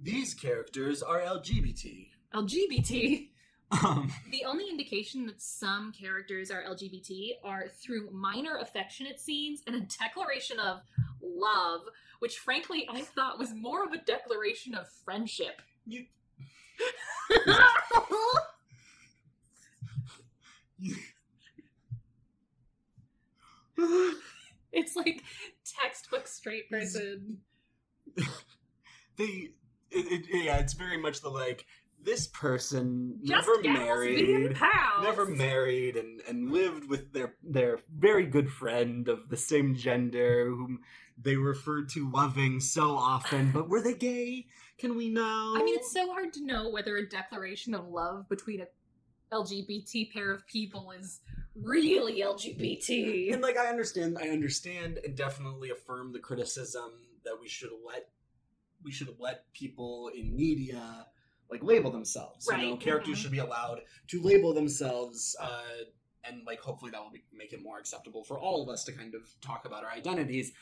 These 0.00 0.34
characters 0.34 1.02
are 1.02 1.20
LGBT. 1.20 2.08
LGBT. 2.34 3.28
Um, 3.86 4.12
The 4.30 4.44
only 4.44 4.68
indication 4.68 5.24
that 5.28 5.40
some 5.40 5.92
characters 5.92 6.50
are 6.50 6.62
LGBT 6.62 7.36
are 7.42 7.68
through 7.68 8.10
minor 8.12 8.58
affectionate 8.58 9.18
scenes 9.18 9.62
and 9.66 9.74
a 9.74 9.80
declaration 9.80 10.58
of 10.58 10.82
love, 11.22 11.82
which 12.18 12.38
frankly 12.38 12.88
I 12.90 13.02
thought 13.02 13.38
was 13.38 13.54
more 13.54 13.84
of 13.84 13.92
a 13.92 13.98
declaration 13.98 14.74
of 14.74 14.88
friendship. 15.04 15.62
you, 15.86 16.06
It's 24.72 24.96
like 24.96 25.22
textbook 25.64 26.26
straight 26.26 26.70
person. 26.70 27.38
they 29.16 29.50
it, 29.90 29.90
it, 29.90 30.44
yeah, 30.44 30.58
it's 30.58 30.72
very 30.72 30.96
much 30.96 31.20
the 31.20 31.28
like 31.28 31.66
this 32.04 32.26
person 32.26 33.18
Just 33.22 33.48
never 33.48 33.62
married, 33.62 34.56
never 35.02 35.26
married, 35.26 35.96
and 35.96 36.20
and 36.28 36.50
lived 36.50 36.88
with 36.88 37.12
their 37.12 37.34
their 37.42 37.78
very 37.94 38.26
good 38.26 38.50
friend 38.50 39.08
of 39.08 39.28
the 39.28 39.36
same 39.36 39.74
gender 39.74 40.46
whom 40.46 40.80
they 41.20 41.36
referred 41.36 41.88
to 41.90 42.10
loving 42.10 42.60
so 42.60 42.96
often. 42.96 43.50
But 43.52 43.68
were 43.68 43.80
they 43.80 43.94
gay? 43.94 44.46
Can 44.78 44.96
we 44.96 45.08
know? 45.08 45.54
I 45.56 45.62
mean, 45.62 45.76
it's 45.76 45.92
so 45.92 46.10
hard 46.12 46.32
to 46.34 46.44
know 46.44 46.70
whether 46.70 46.96
a 46.96 47.08
declaration 47.08 47.74
of 47.74 47.86
love 47.88 48.28
between 48.28 48.62
a 48.62 48.66
LGBT 49.32 50.12
pair 50.12 50.30
of 50.30 50.46
people 50.46 50.92
is 50.92 51.20
really 51.54 52.20
LGBT. 52.20 53.32
and 53.32 53.42
like 53.42 53.56
I 53.56 53.66
understand, 53.66 54.18
I 54.20 54.28
understand, 54.28 54.98
and 55.04 55.16
definitely 55.16 55.70
affirm 55.70 56.12
the 56.12 56.18
criticism 56.18 56.90
that 57.24 57.36
we 57.40 57.48
should 57.48 57.70
let 57.86 58.08
we 58.82 58.90
should 58.90 59.14
let 59.20 59.52
people 59.52 60.10
in 60.14 60.34
media 60.34 61.06
like 61.52 61.62
label 61.62 61.90
themselves. 61.90 62.48
You 62.50 62.56
know, 62.56 62.70
Right, 62.72 62.80
characters 62.80 63.18
mhm. 63.18 63.22
should 63.22 63.30
be 63.30 63.38
allowed 63.38 63.82
to 64.08 64.22
label 64.22 64.54
themselves, 64.54 65.36
uh, 65.38 65.84
and 66.24 66.42
like 66.46 66.60
hopefully 66.60 66.90
that 66.90 67.02
will 67.02 67.10
be, 67.10 67.22
make 67.32 67.52
it 67.52 67.62
more 67.62 67.78
acceptable 67.78 68.24
for 68.24 68.38
all 68.38 68.62
of 68.62 68.68
us 68.68 68.84
to 68.84 68.92
kind 68.92 69.14
of 69.14 69.22
talk 69.40 69.66
about 69.66 69.84
our 69.84 69.90
identities. 69.90 70.52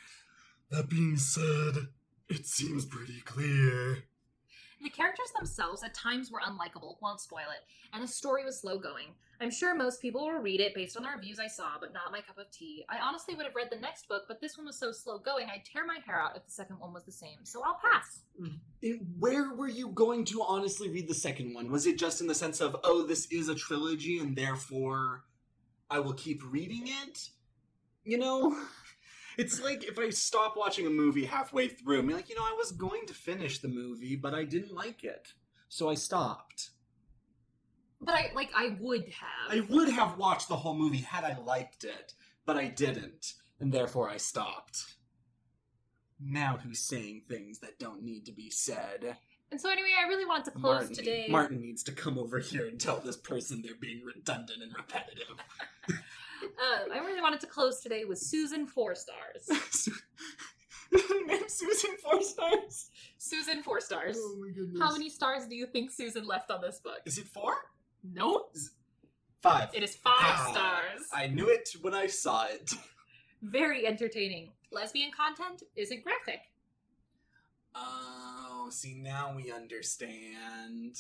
That 0.71 0.89
being 0.89 1.17
said, 1.17 1.89
it 2.29 2.47
seems 2.47 2.85
pretty 2.87 3.21
clear. 3.25 4.05
The 4.83 4.91
characters 4.91 5.31
themselves 5.37 5.83
at 5.83 5.95
times 5.95 6.31
were 6.31 6.41
unlikable, 6.41 6.97
won't 7.03 7.21
spoil 7.21 7.51
it, 7.51 7.65
and 7.93 8.03
the 8.03 8.09
story 8.09 8.45
was 8.45 8.61
slow 8.61 8.79
going. 8.79 9.09
I'm 9.43 9.51
sure 9.51 9.75
most 9.75 10.03
people 10.03 10.27
will 10.27 10.39
read 10.39 10.61
it 10.61 10.75
based 10.75 10.97
on 10.97 11.03
the 11.03 11.09
reviews 11.15 11.39
I 11.39 11.47
saw, 11.47 11.79
but 11.81 11.93
not 11.95 12.13
my 12.13 12.21
cup 12.21 12.39
of 12.39 12.51
tea. 12.51 12.85
I 12.89 12.99
honestly 12.99 13.35
would 13.35 13.47
have 13.47 13.55
read 13.55 13.69
the 13.71 13.79
next 13.79 14.07
book, 14.09 14.25
but 14.29 14.41
this 14.41 14.57
one 14.59 14.67
was 14.67 14.79
so 14.79 14.93
slow 14.93 15.19
going, 15.19 15.49
I'd 15.49 15.65
tear 15.65 15.87
my 15.87 15.99
hair 16.07 16.21
out 16.21 16.37
if 16.37 16.45
the 16.45 16.51
second 16.51 16.79
one 16.79 16.93
was 16.93 17.05
the 17.05 17.13
same, 17.13 17.39
so 17.45 17.63
I'll 17.65 17.79
pass. 17.83 18.21
Mm. 18.41 18.59
It- 18.83 19.01
where 19.19 19.55
were 19.55 19.69
you 19.69 19.89
going 19.89 20.25
to 20.27 20.43
honestly 20.43 20.91
read 20.91 21.09
the 21.09 21.15
second 21.15 21.55
one? 21.55 21.71
Was 21.71 21.87
it 21.87 21.99
just 21.99 22.21
in 22.21 22.27
the 22.27 22.35
sense 22.35 22.61
of, 22.61 22.77
oh, 22.85 23.07
this 23.07 23.27
is 23.31 23.49
a 23.49 23.55
trilogy 23.55 24.19
and 24.19 24.37
therefore 24.37 25.25
I 25.91 26.01
will 26.01 26.15
keep 26.15 26.41
reading 26.45 26.85
it? 26.87 27.29
You 28.05 28.19
know? 28.19 28.57
It's 29.41 29.59
like 29.59 29.85
if 29.85 29.99
I 29.99 30.11
stop 30.11 30.55
watching 30.55 30.87
a 30.87 30.91
movie 30.91 31.25
halfway 31.25 31.69
through, 31.69 32.01
I'm 32.01 32.11
like, 32.11 32.29
you 32.29 32.35
know, 32.35 32.43
I 32.43 32.55
was 32.59 32.73
going 32.73 33.07
to 33.07 33.15
finish 33.15 33.59
the 33.59 33.69
movie, 33.69 34.15
but 34.15 34.35
I 34.35 34.45
didn't 34.45 34.75
like 34.75 35.03
it. 35.03 35.33
So 35.71 35.89
I 35.89 35.95
stopped. 35.95 36.69
But 38.03 38.17
I, 38.17 38.33
like, 38.35 38.51
I 38.55 38.77
would 38.79 39.09
have. 39.09 39.49
I 39.49 39.61
would 39.71 39.89
have 39.89 40.19
watched 40.19 40.49
the 40.49 40.57
whole 40.57 40.77
movie 40.77 40.99
had 40.99 41.25
I 41.25 41.39
liked 41.39 41.85
it, 41.85 42.13
but 42.45 42.59
I 42.59 42.67
didn't, 42.67 43.33
and 43.59 43.73
therefore 43.73 44.11
I 44.11 44.19
stopped. 44.19 44.85
Now 46.21 46.59
who's 46.63 46.81
saying 46.81 47.23
things 47.27 47.61
that 47.61 47.79
don't 47.79 48.03
need 48.03 48.27
to 48.27 48.33
be 48.33 48.51
said? 48.51 49.17
And 49.53 49.61
so, 49.61 49.69
anyway, 49.71 49.91
I 49.99 50.07
really 50.07 50.27
wanted 50.27 50.45
to 50.47 50.51
close 50.53 50.81
Martin, 50.83 50.95
today. 50.95 51.27
Martin 51.29 51.61
needs 51.61 51.83
to 51.85 51.93
come 51.93 52.19
over 52.19 52.39
here 52.39 52.67
and 52.67 52.81
tell 52.81 52.99
this 53.01 53.17
person 53.17 53.63
they're 53.63 53.75
being 53.81 54.03
redundant 54.05 54.63
and 54.63 54.73
repetitive. 54.77 55.27
Uh, 56.43 56.95
I 56.95 56.99
really 57.01 57.21
wanted 57.21 57.41
to 57.41 57.47
close 57.47 57.81
today 57.81 58.05
with 58.07 58.19
Susan 58.19 58.67
Four 58.67 58.95
Stars. 58.95 59.47
Name 61.27 61.43
Susan 61.49 61.91
Four 62.03 62.23
Stars. 62.23 62.91
Susan 63.19 63.63
Four 63.63 63.81
Stars. 63.81 64.17
Oh 64.19 64.37
my 64.41 64.49
goodness. 64.49 64.81
How 64.81 64.91
many 64.91 65.11
stars 65.11 65.47
do 65.47 65.55
you 65.55 65.67
think 65.67 65.91
Susan 65.91 66.27
left 66.27 66.51
on 66.51 66.63
this 66.63 66.81
book? 66.81 67.01
Is 67.05 67.19
it 67.19 67.27
four? 67.27 67.55
No. 68.03 68.25
Nope. 68.31 68.57
Five. 69.43 69.69
It 69.75 69.83
is 69.83 69.97
five 69.97 70.15
Ah, 70.19 70.49
stars. 70.51 71.07
I 71.15 71.27
knew 71.27 71.49
it 71.49 71.69
when 71.83 71.95
I 71.95 72.07
saw 72.07 72.47
it. 72.47 72.73
Very 73.43 73.87
entertaining. 73.87 74.51
Lesbian 74.73 75.11
content 75.13 75.63
isn't 75.77 76.03
graphic. 76.03 76.41
Oh, 77.75 78.50
see 78.71 78.95
now 78.95 79.35
we 79.37 79.53
understand. 79.53 80.97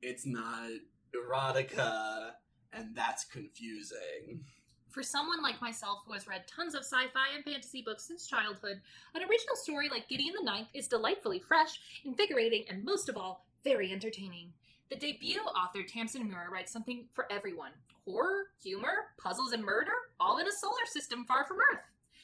It's 0.00 0.26
not 0.26 0.70
erotica, 1.14 2.30
and 2.72 2.94
that's 2.94 3.24
confusing. 3.24 4.44
For 4.90 5.02
someone 5.02 5.42
like 5.42 5.60
myself 5.60 6.00
who 6.06 6.12
has 6.12 6.26
read 6.26 6.46
tons 6.46 6.74
of 6.74 6.82
sci 6.82 7.06
fi 7.14 7.34
and 7.34 7.44
fantasy 7.44 7.82
books 7.82 8.04
since 8.06 8.26
childhood, 8.26 8.80
an 9.14 9.22
original 9.22 9.56
story 9.56 9.88
like 9.88 10.08
Gideon 10.08 10.34
the 10.38 10.44
Ninth 10.44 10.68
is 10.74 10.88
delightfully 10.88 11.38
fresh, 11.38 11.80
invigorating, 12.04 12.64
and 12.68 12.84
most 12.84 13.08
of 13.08 13.16
all, 13.16 13.46
very 13.64 13.90
entertaining. 13.90 14.52
The 14.90 14.96
debut 14.96 15.40
author 15.40 15.82
Tamsin 15.82 16.28
Muir 16.28 16.50
writes 16.52 16.72
something 16.72 17.06
for 17.14 17.26
everyone 17.32 17.70
horror, 18.04 18.46
humor, 18.62 19.06
puzzles, 19.16 19.52
and 19.52 19.64
murder, 19.64 19.92
all 20.20 20.38
in 20.38 20.46
a 20.46 20.52
solar 20.52 20.86
system 20.86 21.24
far 21.24 21.44
from 21.46 21.58
Earth. 21.58 21.80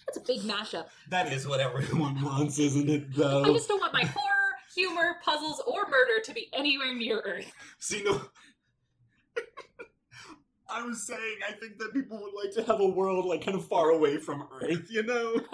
That's 0.07 0.19
a 0.19 0.21
big 0.21 0.41
mashup. 0.41 0.87
That 1.09 1.33
is 1.33 1.47
what 1.47 1.61
everyone 1.61 2.21
wants, 2.23 2.59
isn't 2.59 2.89
it, 2.89 3.15
though? 3.15 3.45
I 3.45 3.53
just 3.53 3.69
don't 3.69 3.81
want 3.81 3.93
my 3.93 4.05
horror, 4.05 4.38
humor, 4.79 5.17
puzzles, 5.25 5.61
or 5.67 5.89
murder 5.89 6.23
to 6.25 6.33
be 6.33 6.49
anywhere 6.53 6.95
near 6.95 7.21
Earth. 7.25 7.53
See, 7.81 8.03
no. 8.05 8.21
I 10.71 10.83
was 10.85 11.07
saying, 11.07 11.39
I 11.49 11.53
think 11.53 11.79
that 11.79 11.95
people 11.95 12.21
would 12.21 12.35
like 12.45 12.55
to 12.55 12.63
have 12.71 12.81
a 12.81 12.87
world 12.87 13.25
like 13.25 13.45
kind 13.45 13.57
of 13.57 13.67
far 13.67 13.91
away 13.91 14.19
from 14.19 14.47
Earth, 14.61 14.87
you 14.91 15.03
know? 15.03 15.41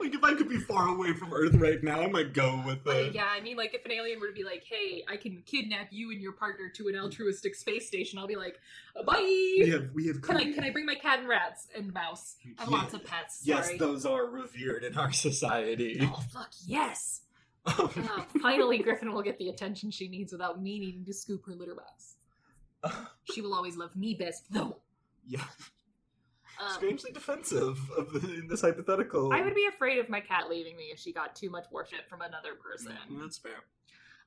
like 0.00 0.14
if 0.14 0.22
I 0.22 0.34
could 0.34 0.48
be 0.48 0.58
far 0.58 0.88
away 0.88 1.12
from 1.12 1.32
Earth 1.32 1.54
right 1.54 1.82
now, 1.82 2.00
I 2.00 2.06
might 2.06 2.32
go 2.32 2.62
with 2.64 2.86
it. 2.86 3.14
yeah, 3.14 3.26
I 3.30 3.40
mean, 3.40 3.56
like 3.56 3.74
if 3.74 3.84
an 3.84 3.92
alien 3.92 4.20
were 4.20 4.28
to 4.28 4.32
be 4.32 4.44
like, 4.44 4.64
"Hey, 4.64 5.04
I 5.08 5.16
can 5.16 5.42
kidnap 5.44 5.88
you 5.90 6.10
and 6.12 6.20
your 6.20 6.32
partner 6.32 6.68
to 6.76 6.88
an 6.88 6.94
hmm. 6.94 7.00
altruistic 7.00 7.54
space 7.54 7.86
station," 7.86 8.18
I'll 8.18 8.26
be 8.26 8.36
like, 8.36 8.60
"Bye." 9.06 9.16
We 9.58 9.70
have 9.70 9.90
we 9.94 10.06
have 10.06 10.22
Can 10.22 10.36
I 10.36 10.52
can 10.52 10.64
I 10.64 10.70
bring 10.70 10.86
my 10.86 10.94
cat 10.94 11.18
and 11.18 11.28
rats 11.28 11.68
and 11.76 11.92
mouse? 11.92 12.36
Have 12.58 12.70
Yeah. 12.70 12.76
lots 12.76 12.94
of 12.94 13.04
pets. 13.04 13.42
Yes, 13.44 13.70
those 13.78 14.06
are 14.06 14.26
revered 14.26 14.84
in 14.84 14.96
our 14.96 15.12
society. 15.12 15.98
Oh 16.02 16.22
fuck 16.32 16.50
yes! 16.66 17.22
Oh, 17.66 18.26
finally, 18.42 18.78
Griffin 18.78 19.12
will 19.12 19.22
get 19.22 19.38
the 19.38 19.48
attention 19.48 19.90
she 19.90 20.08
needs 20.08 20.32
without 20.32 20.60
me 20.62 20.78
needing 20.78 21.04
to 21.06 21.12
scoop 21.14 21.46
her 21.46 21.54
litter 21.54 21.74
box. 21.74 22.16
She 23.32 23.40
will 23.40 23.54
always 23.54 23.76
love 23.76 23.96
me 23.96 24.12
best, 24.14 24.52
though. 24.52 24.76
yeah, 25.26 25.40
Um, 26.60 26.68
strangely 26.74 27.10
defensive 27.10 27.78
of 27.96 28.12
the, 28.12 28.18
in 28.34 28.46
this 28.48 28.60
hypothetical. 28.60 29.32
I 29.32 29.40
would 29.40 29.54
be 29.54 29.66
afraid 29.66 29.98
of 29.98 30.08
my 30.10 30.20
cat 30.20 30.50
leaving 30.50 30.76
me 30.76 30.84
if 30.92 30.98
she 30.98 31.10
got 31.12 31.34
too 31.34 31.48
much 31.48 31.64
worship 31.72 32.08
from 32.08 32.20
another 32.20 32.50
person. 32.54 32.92
Mm, 33.10 33.20
That's 33.22 33.38
fair. 33.38 33.64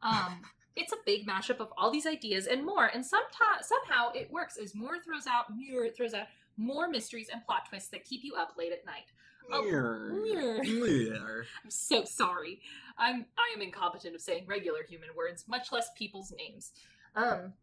Um, 0.01 0.41
it's 0.75 0.91
a 0.91 0.97
big 1.05 1.27
mashup 1.27 1.59
of 1.59 1.69
all 1.77 1.91
these 1.91 2.07
ideas 2.07 2.47
and 2.47 2.65
more, 2.65 2.85
and 2.87 3.05
sometimes 3.05 3.67
somehow 3.67 4.11
it 4.13 4.31
works 4.31 4.57
as 4.57 4.73
Moore 4.75 4.97
throws 4.99 5.27
out 5.27 5.55
Muir 5.55 5.89
throws 5.95 6.13
out 6.15 6.25
more 6.57 6.89
mysteries 6.89 7.29
and 7.31 7.43
plot 7.45 7.67
twists 7.69 7.89
that 7.89 8.03
keep 8.03 8.23
you 8.23 8.33
up 8.35 8.53
late 8.57 8.71
at 8.71 8.83
night. 8.85 9.05
Oh, 9.51 9.63
Mirror. 9.63 10.13
Muir. 10.13 10.63
Mirror. 10.63 11.45
I'm 11.63 11.69
so 11.69 12.03
sorry. 12.03 12.61
I'm 12.97 13.25
I 13.37 13.53
am 13.55 13.61
incompetent 13.61 14.15
of 14.15 14.21
saying 14.21 14.45
regular 14.47 14.79
human 14.87 15.09
words, 15.15 15.45
much 15.47 15.71
less 15.71 15.89
people's 15.97 16.33
names. 16.37 16.71
Um, 17.15 17.53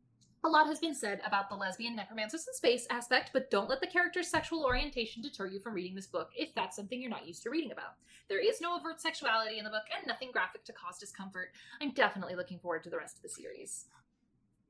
a 0.44 0.48
lot 0.48 0.66
has 0.66 0.78
been 0.78 0.94
said 0.94 1.20
about 1.26 1.48
the 1.48 1.56
lesbian 1.56 1.96
necromancers 1.96 2.46
in 2.46 2.54
space 2.54 2.86
aspect, 2.90 3.30
but 3.32 3.50
don't 3.50 3.70
let 3.70 3.80
the 3.80 3.86
character's 3.86 4.28
sexual 4.28 4.64
orientation 4.64 5.22
deter 5.22 5.46
you 5.46 5.58
from 5.58 5.74
reading 5.74 5.94
this 5.94 6.06
book 6.06 6.30
if 6.36 6.54
that's 6.54 6.76
something 6.76 7.00
you're 7.00 7.10
not 7.10 7.26
used 7.26 7.42
to 7.44 7.50
reading 7.50 7.72
about. 7.72 7.94
There 8.28 8.40
is 8.40 8.60
no 8.60 8.76
overt 8.76 9.00
sexuality 9.00 9.58
in 9.58 9.64
the 9.64 9.70
book 9.70 9.84
and 9.96 10.06
nothing 10.06 10.30
graphic 10.32 10.64
to 10.64 10.72
cause 10.72 10.98
discomfort. 10.98 11.48
I'm 11.80 11.92
definitely 11.92 12.36
looking 12.36 12.58
forward 12.58 12.84
to 12.84 12.90
the 12.90 12.98
rest 12.98 13.16
of 13.16 13.22
the 13.22 13.28
series. 13.28 13.86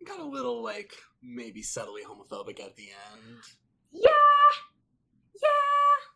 Got 0.04 0.20
a 0.20 0.24
little 0.24 0.62
like 0.62 0.92
maybe 1.22 1.62
subtly 1.62 2.02
homophobic 2.02 2.60
at 2.60 2.76
the 2.76 2.88
end. 3.12 3.38
Yeah! 3.92 4.10
Yeah! 5.42 5.48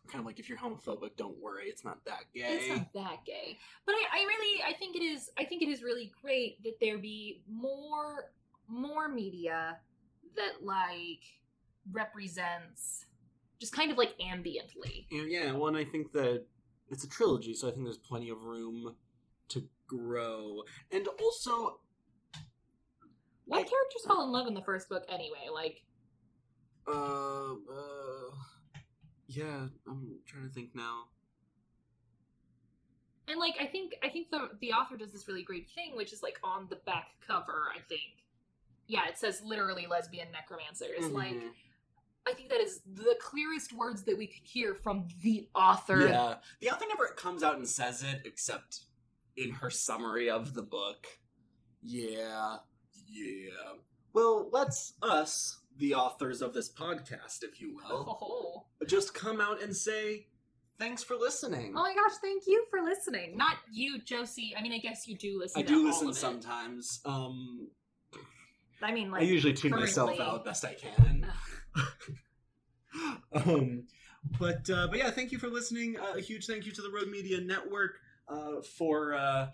Kind 0.09 0.21
of 0.21 0.27
like 0.27 0.39
if 0.39 0.49
you're 0.49 0.59
homophobic, 0.59 1.17
don't 1.17 1.37
worry, 1.41 1.65
it's 1.67 1.85
not 1.85 2.05
that 2.07 2.25
gay. 2.35 2.43
It's 2.47 2.69
not 2.69 2.93
that 2.95 3.25
gay. 3.27 3.59
But 3.87 3.95
I, 3.95 4.21
I 4.21 4.25
really 4.25 4.63
I 4.67 4.73
think 4.79 4.97
it 4.97 5.03
is 5.03 5.31
I 5.39 5.45
think 5.45 5.63
it 5.63 5.69
is 5.69 5.83
really 5.83 6.13
great 6.23 6.63
that 6.65 6.79
there 6.81 6.99
be 6.99 7.43
more 7.51 8.31
more 8.69 9.09
media 9.09 9.79
that 10.37 10.63
like 10.65 11.25
represents 11.93 13.07
just 13.61 13.73
kind 13.73 13.91
of 13.91 13.99
like 13.99 14.15
ambiently. 14.19 15.07
Yeah, 15.11 15.23
yeah, 15.27 15.53
well, 15.53 15.67
and 15.69 15.77
I 15.77 15.85
think 15.85 16.13
that 16.13 16.45
it's 16.91 17.05
a 17.05 17.09
trilogy, 17.09 17.55
so 17.55 17.69
I 17.69 17.73
think 17.73 17.85
there's 17.85 17.99
plenty 17.99 18.29
of 18.31 18.43
room 18.45 18.95
to 19.49 19.69
grow. 19.87 20.63
And 20.93 21.07
also, 21.21 21.81
What 23.47 23.59
I- 23.59 23.63
characters 23.63 24.05
fall 24.07 24.25
in 24.25 24.31
love 24.33 24.47
in 24.47 24.55
the 24.55 24.63
first 24.63 24.89
book 24.89 25.05
anyway? 25.09 25.49
Like 25.53 25.83
uh, 26.87 27.53
uh, 27.53 28.31
yeah, 29.29 29.67
I'm 29.87 30.19
trying 30.27 30.49
to 30.49 30.53
think 30.53 30.75
now. 30.75 31.05
and 33.29 33.39
like 33.39 33.55
I 33.61 33.67
think 33.67 33.95
I 34.03 34.09
think 34.09 34.31
the 34.31 34.51
the 34.61 34.73
author 34.73 34.97
does 34.97 35.13
this 35.13 35.29
really 35.29 35.43
great 35.43 35.69
thing, 35.75 35.95
which 35.97 36.13
is 36.13 36.23
like 36.23 36.39
on 36.43 36.67
the 36.71 36.77
back 36.77 37.09
cover, 37.27 37.65
I 37.75 37.81
think. 37.89 38.25
Yeah, 38.87 39.07
it 39.09 39.19
says 39.19 39.43
literally 39.45 39.87
lesbian 39.87 40.29
necromancers. 40.33 41.11
Like 41.13 41.35
Mhm. 41.35 41.51
I 42.27 42.33
think 42.35 42.49
that 42.51 42.61
is 42.61 42.81
the 42.95 43.17
clearest 43.21 43.73
words 43.73 44.03
that 44.05 44.17
we 44.17 44.27
could 44.27 44.45
hear 44.47 44.75
from 44.75 45.09
the 45.23 45.49
author. 45.55 46.07
Yeah, 46.09 46.39
the 46.61 46.71
author 46.71 46.85
never 46.89 47.09
comes 47.09 47.43
out 47.43 47.57
and 47.57 47.69
says 47.69 48.03
it 48.03 48.23
except 48.25 48.81
in 49.37 49.51
her 49.51 49.71
summary 49.71 50.29
of 50.31 50.55
the 50.55 50.63
book. 50.63 51.07
Yeah, 51.83 52.57
yeah. 53.07 53.75
Well, 54.15 54.49
let's 54.51 54.95
us, 55.03 55.61
the 55.77 55.95
authors 55.95 56.43
of 56.43 56.53
this 56.55 56.71
podcast, 56.73 57.43
if 57.43 57.61
you 57.61 57.75
will, 57.77 58.19
Oh. 58.21 58.67
Just 58.89 59.15
come 59.15 59.41
out 59.41 59.63
and 59.63 59.75
say 59.75 60.27
thanks 60.79 61.03
for 61.03 61.17
listening. 61.17 61.75
Oh 61.77 61.83
my 61.83 61.95
gosh, 61.95 62.17
thank 62.23 62.45
you 62.47 62.65
for 62.71 62.81
listening. 62.81 63.37
Not 63.37 63.57
you, 63.71 64.01
Josie. 64.01 64.55
I 64.59 64.63
mean, 64.63 64.73
I 64.73 64.79
guess 64.79 65.07
you 65.07 65.17
do 65.17 65.39
listen. 65.39 65.61
I 65.61 65.63
to 65.63 65.69
do 65.69 65.79
all 65.81 65.87
listen 65.87 66.09
of 66.09 66.15
it. 66.15 66.19
sometimes. 66.19 67.01
Um, 67.05 67.69
I 68.83 68.93
mean, 68.93 69.11
like 69.11 69.23
I 69.23 69.25
usually 69.25 69.53
tune 69.53 69.73
myself 69.73 70.19
out 70.21 70.45
best 70.45 70.65
I 70.65 70.75
can. 70.75 71.27
um, 73.33 73.85
but 74.39 74.69
uh, 74.71 74.87
but 74.89 74.99
yeah, 74.99 75.11
thank 75.11 75.33
you 75.33 75.39
for 75.39 75.49
listening. 75.49 75.97
Uh, 75.99 76.15
a 76.17 76.21
huge 76.21 76.47
thank 76.47 76.67
you 76.67 76.73
to 76.73 76.83
the 76.83 76.91
Rogue 76.91 77.09
Media 77.09 77.41
Network 77.41 77.99
uh, 78.29 78.63
for 78.77 79.15
uh, 79.15 79.49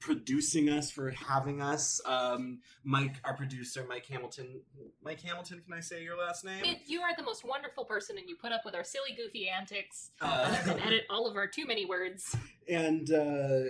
producing 0.00 0.68
us, 0.68 0.90
for 0.90 1.10
having 1.10 1.60
us. 1.62 2.00
Um, 2.06 2.60
Mike, 2.84 3.16
our 3.24 3.34
producer, 3.36 3.84
Mike 3.88 4.06
Hamilton. 4.06 4.60
Mike 5.02 5.20
Hamilton, 5.20 5.60
can 5.64 5.74
I 5.74 5.80
say 5.80 6.02
your 6.02 6.18
last 6.18 6.44
name? 6.44 6.64
It- 6.64 6.82
you 6.86 7.00
are 7.02 7.14
the 7.16 7.22
most 7.22 7.44
wonderful 7.44 7.84
person, 7.84 8.18
and 8.18 8.28
you 8.28 8.36
put 8.36 8.52
up 8.52 8.62
with 8.64 8.74
our 8.74 8.84
silly, 8.84 9.12
goofy 9.16 9.48
antics 9.48 10.10
Uh, 10.20 10.56
and 10.66 10.80
edit 10.80 11.02
all 11.10 11.26
of 11.26 11.36
our 11.36 11.46
too 11.46 11.66
many 11.66 11.84
words. 11.86 12.34
and 12.68 13.10
uh, 13.12 13.60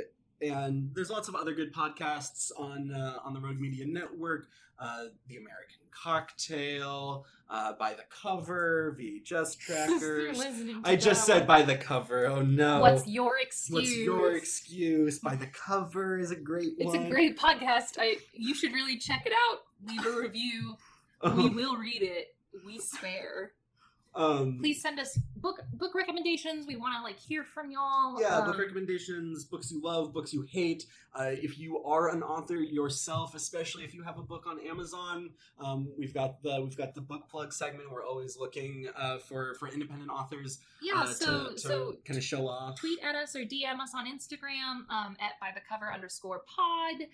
and 0.40 0.94
there's 0.94 1.10
lots 1.10 1.26
of 1.28 1.34
other 1.34 1.52
good 1.52 1.72
podcasts 1.74 2.50
on 2.56 2.92
uh, 2.92 3.18
on 3.24 3.34
the 3.34 3.40
Rogue 3.40 3.58
Media 3.60 3.84
Network. 3.86 4.46
Uh, 4.80 5.06
the 5.26 5.36
American 5.36 5.77
Cocktail, 5.90 7.24
uh, 7.50 7.72
by 7.78 7.94
the 7.94 8.04
cover, 8.22 8.96
VHS 8.98 9.58
trackers. 9.58 10.40
I 10.84 10.96
just 10.96 11.24
said 11.24 11.46
by 11.46 11.62
the 11.62 11.76
cover. 11.76 12.26
Oh 12.26 12.42
no! 12.42 12.80
What's 12.80 13.06
your 13.06 13.38
excuse? 13.40 13.74
What's 13.74 13.96
your 13.96 14.36
excuse? 14.36 15.18
By 15.18 15.36
the 15.36 15.46
cover 15.46 16.18
is 16.18 16.30
a 16.30 16.36
great 16.36 16.72
It's 16.78 16.86
one. 16.86 17.06
a 17.06 17.10
great 17.10 17.38
podcast. 17.38 17.96
I 17.98 18.16
you 18.32 18.54
should 18.54 18.72
really 18.72 18.98
check 18.98 19.24
it 19.26 19.32
out. 19.32 19.60
Leave 19.86 20.06
a 20.06 20.20
review. 20.20 20.76
we 21.36 21.48
will 21.48 21.76
read 21.76 22.02
it. 22.02 22.28
We 22.66 22.78
swear. 22.78 23.52
Um, 24.18 24.58
Please 24.58 24.82
send 24.82 24.98
us 24.98 25.16
book 25.36 25.60
book 25.74 25.94
recommendations. 25.94 26.66
We 26.66 26.74
want 26.74 26.96
to 26.96 27.02
like 27.04 27.20
hear 27.20 27.44
from 27.44 27.70
y'all. 27.70 28.20
Yeah, 28.20 28.38
Um, 28.38 28.46
book 28.46 28.58
recommendations, 28.58 29.44
books 29.44 29.70
you 29.70 29.80
love, 29.80 30.12
books 30.12 30.34
you 30.34 30.42
hate. 30.42 30.86
Uh, 31.14 31.30
if 31.30 31.56
you 31.56 31.82
are 31.84 32.08
an 32.08 32.24
author 32.24 32.56
yourself, 32.56 33.36
especially 33.36 33.84
if 33.84 33.94
you 33.94 34.02
have 34.02 34.18
a 34.18 34.22
book 34.22 34.44
on 34.48 34.58
Amazon, 34.60 35.30
um, 35.60 35.88
we've 35.96 36.12
got 36.12 36.42
the 36.42 36.60
we've 36.60 36.76
got 36.76 36.94
the 36.94 37.00
book 37.00 37.28
plug 37.30 37.52
segment. 37.52 37.92
We're 37.92 38.04
always 38.04 38.36
looking 38.36 38.88
uh, 38.96 39.18
for 39.18 39.54
for 39.54 39.68
independent 39.68 40.10
authors. 40.10 40.58
Yeah, 40.82 41.02
uh, 41.02 41.06
so 41.06 41.44
to, 41.44 41.50
to 41.50 41.58
so 41.58 41.94
kind 42.04 42.18
of 42.18 42.24
show 42.24 42.48
off. 42.48 42.80
tweet 42.80 42.98
at 43.04 43.14
us 43.14 43.36
or 43.36 43.44
DM 43.44 43.78
us 43.78 43.92
on 43.94 44.06
Instagram 44.06 44.90
um, 44.90 45.16
at 45.20 45.38
by 45.40 45.52
the 45.54 45.60
cover 45.68 45.92
underscore 45.92 46.42
pod. 46.44 47.06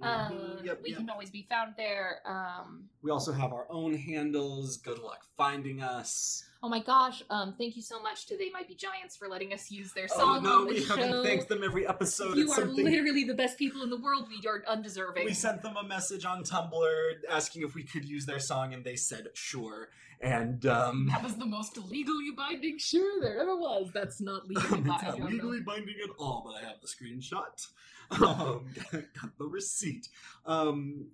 Mhm, 0.00 0.64
yep, 0.64 0.80
we 0.82 0.90
yep. 0.90 0.98
can 0.98 1.10
always 1.10 1.30
be 1.30 1.46
found 1.48 1.74
there. 1.76 2.20
Um, 2.24 2.88
We 3.02 3.10
also 3.10 3.32
have 3.32 3.52
our 3.52 3.66
own 3.70 3.94
handles. 3.94 4.76
Good 4.78 4.98
luck 4.98 5.24
finding 5.36 5.82
us. 5.82 6.44
oh 6.62 6.68
my 6.68 6.80
gosh! 6.80 7.22
Um, 7.30 7.54
thank 7.58 7.74
you 7.76 7.82
so 7.82 8.00
much 8.00 8.26
to 8.26 8.36
They 8.36 8.50
Might 8.50 8.68
Be 8.68 8.74
Giants 8.74 9.16
for 9.16 9.28
letting 9.28 9.52
us 9.52 9.70
use 9.70 9.92
their 9.92 10.06
Oh 10.14 10.18
song 10.18 10.42
no, 10.44 10.60
on 10.60 10.66
the 10.66 10.74
we 10.74 10.80
show. 10.80 10.96
haven't 10.96 11.24
thanked 11.24 11.48
them 11.48 11.62
every 11.64 11.86
episode. 11.86 12.36
you 12.36 12.44
it's 12.44 12.52
are 12.58 12.62
something. 12.66 12.84
literally 12.84 13.24
the 13.24 13.34
best 13.34 13.58
people 13.58 13.82
in 13.82 13.90
the 13.90 14.00
world. 14.00 14.28
We 14.28 14.46
are 14.48 14.62
undeserving. 14.68 15.24
We 15.24 15.34
sent 15.34 15.62
them 15.62 15.76
a 15.76 15.82
message 15.84 16.24
on 16.24 16.44
Tumblr 16.44 17.12
asking 17.28 17.62
if 17.62 17.74
we 17.74 17.82
could 17.82 18.04
use 18.04 18.26
their 18.26 18.38
song, 18.40 18.74
and 18.74 18.84
they 18.84 18.96
said 18.96 19.28
sure. 19.34 19.88
And 20.20 20.64
um, 20.66 21.08
That 21.08 21.24
was 21.24 21.34
the 21.34 21.46
most 21.46 21.76
legally 21.90 22.30
binding 22.36 22.78
sure 22.78 23.20
there 23.20 23.40
ever 23.40 23.56
was. 23.56 23.90
That's 23.92 24.20
not 24.20 24.46
legally 24.48 24.80
binding. 24.82 24.86
not 24.86 25.20
legally 25.30 25.60
binding 25.60 25.96
at 26.04 26.10
all, 26.16 26.44
but 26.46 26.62
I 26.62 26.68
have 26.68 26.80
the 26.80 26.86
screenshot. 26.86 27.66
Um, 28.22 28.66
got 28.92 29.38
the 29.38 29.46
receipt. 29.46 30.08
Um, 30.44 31.06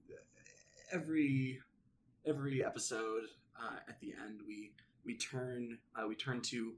every 0.93 1.61
every 2.27 2.65
episode, 2.65 3.25
uh, 3.57 3.77
at 3.89 4.01
the 4.01 4.15
end, 4.25 4.41
we 4.47 4.73
we 5.05 5.17
turn 5.17 5.79
uh, 5.97 6.09
we 6.09 6.17
turn 6.17 6.41
to 6.43 6.73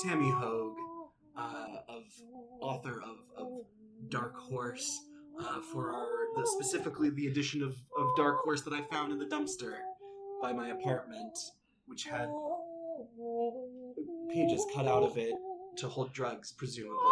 Tammy 0.00 0.30
Hogue, 0.30 0.76
uh, 1.36 1.66
of 1.88 2.02
author 2.60 3.02
of, 3.02 3.16
of 3.36 3.48
Dark 4.10 4.36
Horse, 4.36 5.00
uh, 5.40 5.60
for 5.72 5.92
our 5.92 6.08
the, 6.36 6.46
specifically 6.46 7.10
the 7.10 7.26
edition 7.28 7.62
of, 7.62 7.76
of 7.98 8.08
Dark 8.16 8.40
Horse 8.40 8.62
that 8.62 8.72
I 8.74 8.82
found 8.82 9.12
in 9.12 9.18
the 9.18 9.26
dumpster 9.26 9.76
by 10.40 10.52
my 10.52 10.68
apartment, 10.68 11.38
which 11.86 12.04
had 12.04 12.28
pages 14.32 14.64
cut 14.74 14.86
out 14.86 15.02
of 15.02 15.16
it 15.16 15.34
to 15.76 15.88
hold 15.88 16.12
drugs, 16.12 16.52
presumably. 16.52 17.11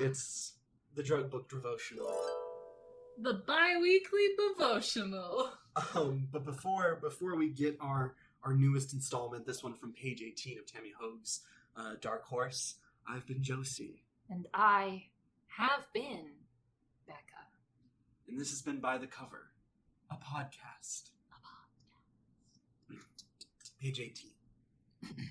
It's 0.00 0.52
the 0.94 1.02
drug 1.02 1.30
book 1.30 1.48
devotional. 1.48 2.12
The 3.20 3.34
bi-weekly 3.46 4.28
devotional. 4.54 5.50
Um, 5.94 6.28
but 6.32 6.44
before 6.44 6.98
before 7.00 7.34
we 7.36 7.48
get 7.50 7.76
our 7.80 8.14
our 8.42 8.54
newest 8.54 8.92
installment, 8.92 9.46
this 9.46 9.62
one 9.62 9.74
from 9.74 9.92
page 9.92 10.22
eighteen 10.22 10.58
of 10.58 10.66
Tammy 10.66 10.92
Hogue's 11.00 11.40
uh, 11.76 11.94
Dark 12.00 12.24
Horse, 12.24 12.76
I've 13.08 13.26
been 13.26 13.42
Josie, 13.42 14.02
And 14.30 14.46
I 14.54 15.04
have 15.48 15.86
been 15.92 16.26
Becca. 17.06 17.44
and 18.28 18.38
this 18.40 18.50
has 18.50 18.62
been 18.62 18.80
by 18.80 18.98
the 18.98 19.06
cover, 19.06 19.48
a 20.10 20.14
podcast. 20.16 21.10
Page 23.80 24.00
eighteen. 24.00 24.30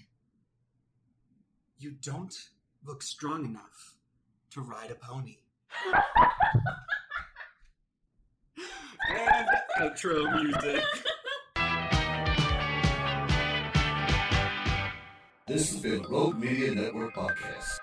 you 1.79 1.91
don't 1.91 2.35
look 2.85 3.01
strong 3.01 3.45
enough 3.45 3.94
to 4.55 4.61
ride 4.61 4.89
a 4.89 4.95
pony. 4.95 5.35
and 9.09 9.47
outro 9.81 10.41
music. 10.41 10.81
This 15.45 15.73
has 15.73 15.81
been 15.81 16.05
a 16.05 16.07
Rogue 16.07 16.39
Media 16.39 16.73
Network 16.73 17.13
podcast. 17.13 17.79